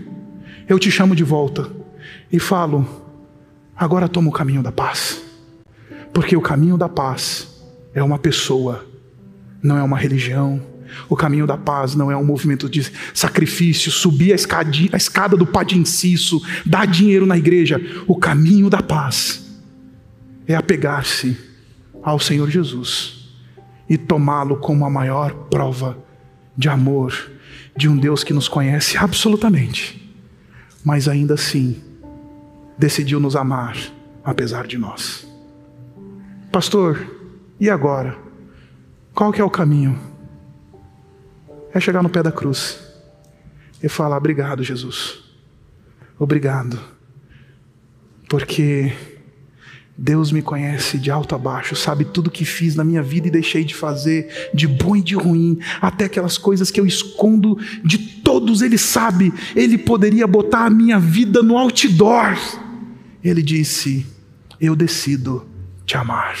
eu 0.69 0.79
te 0.79 0.89
chamo 0.89 1.13
de 1.13 1.25
volta 1.25 1.69
e 2.31 2.39
falo: 2.39 2.87
Agora 3.75 4.07
toma 4.07 4.29
o 4.29 4.31
caminho 4.33 4.63
da 4.63 4.71
paz. 4.71 5.21
Porque 6.13 6.37
o 6.37 6.41
caminho 6.41 6.77
da 6.77 6.87
paz 6.87 7.49
é 7.93 8.01
uma 8.01 8.17
pessoa, 8.17 8.85
não 9.61 9.77
é 9.77 9.83
uma 9.83 9.97
religião 9.97 10.61
o 11.09 11.15
caminho 11.15 11.47
da 11.47 11.57
paz 11.57 11.95
não 11.95 12.11
é 12.11 12.17
um 12.17 12.25
movimento 12.25 12.69
de 12.69 12.91
sacrifício, 13.13 13.91
subir 13.91 14.31
a, 14.31 14.35
escadinha, 14.35 14.89
a 14.93 14.97
escada 14.97 15.35
do 15.35 15.47
inciso, 15.75 16.41
dar 16.65 16.85
dinheiro 16.85 17.25
na 17.25 17.37
igreja. 17.37 17.81
O 18.07 18.15
caminho 18.15 18.69
da 18.69 18.81
paz 18.81 19.43
é 20.47 20.55
apegar-se 20.55 21.37
ao 22.01 22.19
Senhor 22.19 22.49
Jesus 22.49 23.29
e 23.89 23.97
tomá-lo 23.97 24.57
como 24.57 24.85
a 24.85 24.89
maior 24.89 25.33
prova 25.49 25.97
de 26.57 26.69
amor 26.69 27.31
de 27.75 27.89
um 27.89 27.97
Deus 27.97 28.23
que 28.23 28.33
nos 28.33 28.47
conhece 28.47 28.97
absolutamente, 28.97 30.13
mas 30.83 31.07
ainda 31.07 31.33
assim 31.33 31.81
decidiu 32.77 33.19
nos 33.19 33.35
amar 33.35 33.75
apesar 34.23 34.67
de 34.67 34.77
nós. 34.77 35.27
Pastor, 36.51 37.07
e 37.59 37.69
agora? 37.69 38.17
Qual 39.13 39.31
que 39.31 39.41
é 39.41 39.43
o 39.43 39.49
caminho? 39.49 39.99
É 41.73 41.79
chegar 41.79 42.03
no 42.03 42.09
pé 42.09 42.21
da 42.21 42.31
cruz 42.31 42.79
e 43.81 43.89
falar: 43.89 44.17
Obrigado, 44.17 44.63
Jesus. 44.63 45.23
Obrigado. 46.17 46.79
Porque 48.29 48.93
Deus 49.97 50.31
me 50.31 50.41
conhece 50.41 50.97
de 50.97 51.11
alto 51.11 51.35
a 51.35 51.37
baixo, 51.37 51.75
sabe 51.75 52.05
tudo 52.05 52.31
que 52.31 52.45
fiz 52.45 52.75
na 52.75 52.83
minha 52.83 53.03
vida 53.03 53.27
e 53.27 53.31
deixei 53.31 53.63
de 53.63 53.75
fazer, 53.75 54.49
de 54.53 54.67
bom 54.67 54.95
e 54.95 55.01
de 55.01 55.15
ruim, 55.15 55.59
até 55.81 56.05
aquelas 56.05 56.37
coisas 56.37 56.71
que 56.71 56.79
eu 56.79 56.85
escondo 56.85 57.57
de 57.83 57.97
todos, 57.97 58.61
Ele 58.61 58.77
sabe. 58.77 59.33
Ele 59.55 59.77
poderia 59.77 60.25
botar 60.25 60.65
a 60.65 60.69
minha 60.69 60.99
vida 60.99 61.43
no 61.43 61.57
outdoor. 61.57 62.37
Ele 63.23 63.41
disse: 63.41 64.05
Eu 64.59 64.75
decido 64.75 65.47
te 65.85 65.97
amar. 65.97 66.37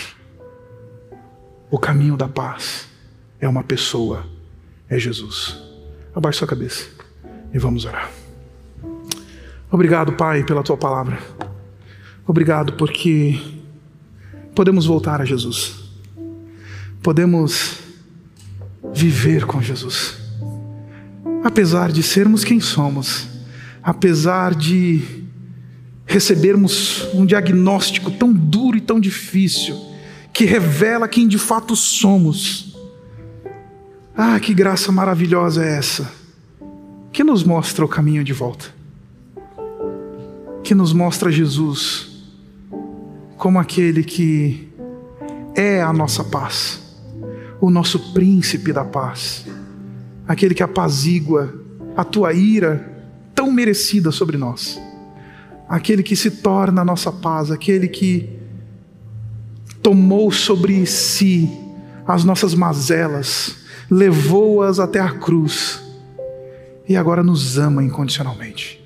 O 1.69 1.79
caminho 1.79 2.15
da 2.15 2.27
paz 2.27 2.87
é 3.39 3.47
uma 3.47 3.63
pessoa 3.63 4.32
é 4.93 4.99
Jesus. 4.99 5.57
Abaixe 6.15 6.39
sua 6.39 6.47
cabeça 6.47 6.85
e 7.53 7.57
vamos 7.57 7.85
orar. 7.85 8.09
Obrigado, 9.71 10.13
Pai, 10.13 10.43
pela 10.43 10.61
tua 10.61 10.77
palavra. 10.77 11.17
Obrigado 12.27 12.73
porque 12.73 13.39
podemos 14.53 14.85
voltar 14.85 15.19
a 15.19 15.25
Jesus. 15.25 15.75
Podemos 17.01 17.79
viver 18.93 19.45
com 19.45 19.61
Jesus. 19.61 20.15
Apesar 21.43 21.91
de 21.91 22.03
sermos 22.03 22.43
quem 22.43 22.59
somos, 22.59 23.27
apesar 23.81 24.53
de 24.53 25.01
recebermos 26.05 27.07
um 27.13 27.25
diagnóstico 27.25 28.11
tão 28.11 28.31
duro 28.31 28.77
e 28.77 28.81
tão 28.81 28.99
difícil, 28.99 29.75
que 30.31 30.45
revela 30.45 31.07
quem 31.07 31.27
de 31.27 31.39
fato 31.39 31.75
somos 31.75 32.72
ah, 34.15 34.39
que 34.39 34.53
graça 34.53 34.91
maravilhosa 34.91 35.65
é 35.65 35.77
essa, 35.77 36.11
que 37.11 37.23
nos 37.23 37.43
mostra 37.43 37.83
o 37.83 37.87
caminho 37.87 38.23
de 38.23 38.33
volta, 38.33 38.65
que 40.63 40.75
nos 40.75 40.93
mostra 40.93 41.31
Jesus 41.31 42.11
como 43.37 43.59
aquele 43.59 44.03
que 44.03 44.69
é 45.55 45.81
a 45.81 45.91
nossa 45.91 46.23
paz, 46.23 46.81
o 47.59 47.69
nosso 47.69 48.13
príncipe 48.13 48.71
da 48.71 48.85
paz, 48.85 49.45
aquele 50.27 50.53
que 50.53 50.63
apazigua 50.63 51.53
a 51.95 52.03
tua 52.03 52.33
ira 52.33 52.91
tão 53.35 53.51
merecida 53.51 54.11
sobre 54.11 54.37
nós, 54.37 54.79
aquele 55.67 56.03
que 56.03 56.15
se 56.15 56.31
torna 56.31 56.81
a 56.81 56.85
nossa 56.85 57.11
paz, 57.11 57.51
aquele 57.51 57.87
que 57.87 58.29
tomou 59.81 60.31
sobre 60.31 60.85
si 60.85 61.49
as 62.07 62.23
nossas 62.23 62.53
mazelas, 62.53 63.62
levou-as 63.93 64.79
até 64.79 64.99
a 64.99 65.11
cruz 65.11 65.79
e 66.89 66.97
agora 66.97 67.21
nos 67.21 67.59
ama 67.59 67.83
incondicionalmente. 67.83 68.83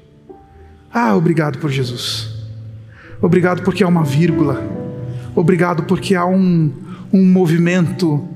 Ah, 0.93 1.15
obrigado 1.15 1.59
por 1.59 1.71
Jesus. 1.71 2.27
Obrigado 3.21 3.63
porque 3.63 3.85
há 3.85 3.87
uma 3.87 4.03
vírgula. 4.03 4.61
Obrigado 5.33 5.83
porque 5.83 6.13
há 6.13 6.25
um, 6.25 6.73
um 7.13 7.25
movimento. 7.25 8.27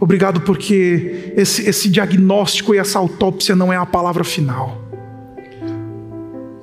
Obrigado 0.00 0.40
porque 0.40 1.32
esse, 1.36 1.68
esse 1.68 1.88
diagnóstico 1.88 2.74
e 2.74 2.78
essa 2.78 2.98
autópsia 2.98 3.54
não 3.54 3.72
é 3.72 3.76
a 3.76 3.86
palavra 3.86 4.24
final. 4.24 4.82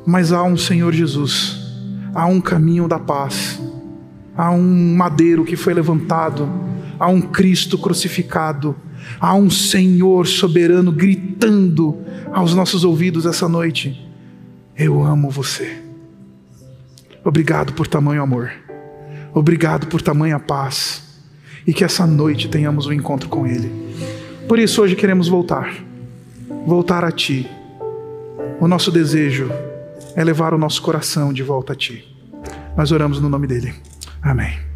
Mas 0.06 0.34
há 0.34 0.44
um 0.44 0.58
Senhor 0.58 0.92
Jesus, 0.92 1.58
há 2.14 2.26
um 2.26 2.42
caminho 2.42 2.90
da 2.90 3.00
paz, 3.00 3.62
há 4.36 4.52
um 4.52 4.94
madeiro 4.94 5.46
que 5.46 5.56
foi 5.56 5.74
levantado 5.74 6.73
há 7.04 7.08
um 7.08 7.20
Cristo 7.20 7.78
crucificado, 7.78 8.74
há 9.20 9.36
um 9.36 9.50
Senhor 9.50 10.26
soberano 10.26 10.90
gritando 10.90 11.98
aos 12.32 12.56
nossos 12.56 12.86
ouvidos 12.86 13.26
essa 13.26 13.50
noite: 13.50 14.10
Eu 14.78 15.04
amo 15.04 15.30
você. 15.30 15.82
Obrigado 17.26 17.74
por 17.74 17.88
tamanho 17.88 18.24
amor, 18.24 18.54
obrigado 19.34 19.88
por 19.88 20.02
tamanha 20.02 20.40
paz, 20.40 21.22
e 21.68 21.74
que 21.74 21.84
essa 21.84 22.08
noite 22.08 22.48
tenhamos 22.48 22.88
um 22.88 22.94
encontro 22.94 23.28
com 23.28 23.46
Ele. 23.46 23.70
Por 24.48 24.58
isso, 24.58 24.82
hoje 24.82 24.96
queremos 24.96 25.28
voltar, 25.28 25.74
voltar 26.66 27.04
a 27.04 27.12
Ti. 27.12 27.50
O 28.62 28.68
nosso 28.68 28.92
desejo 28.92 29.52
é 30.16 30.24
levar 30.24 30.54
o 30.54 30.58
nosso 30.58 30.82
coração 30.82 31.34
de 31.34 31.44
volta 31.44 31.74
a 31.74 31.76
Ti. 31.76 32.06
Nós 32.78 32.94
oramos 32.94 33.20
no 33.20 33.28
nome 33.28 33.48
dEle. 33.48 33.74
Amém. 34.22 34.73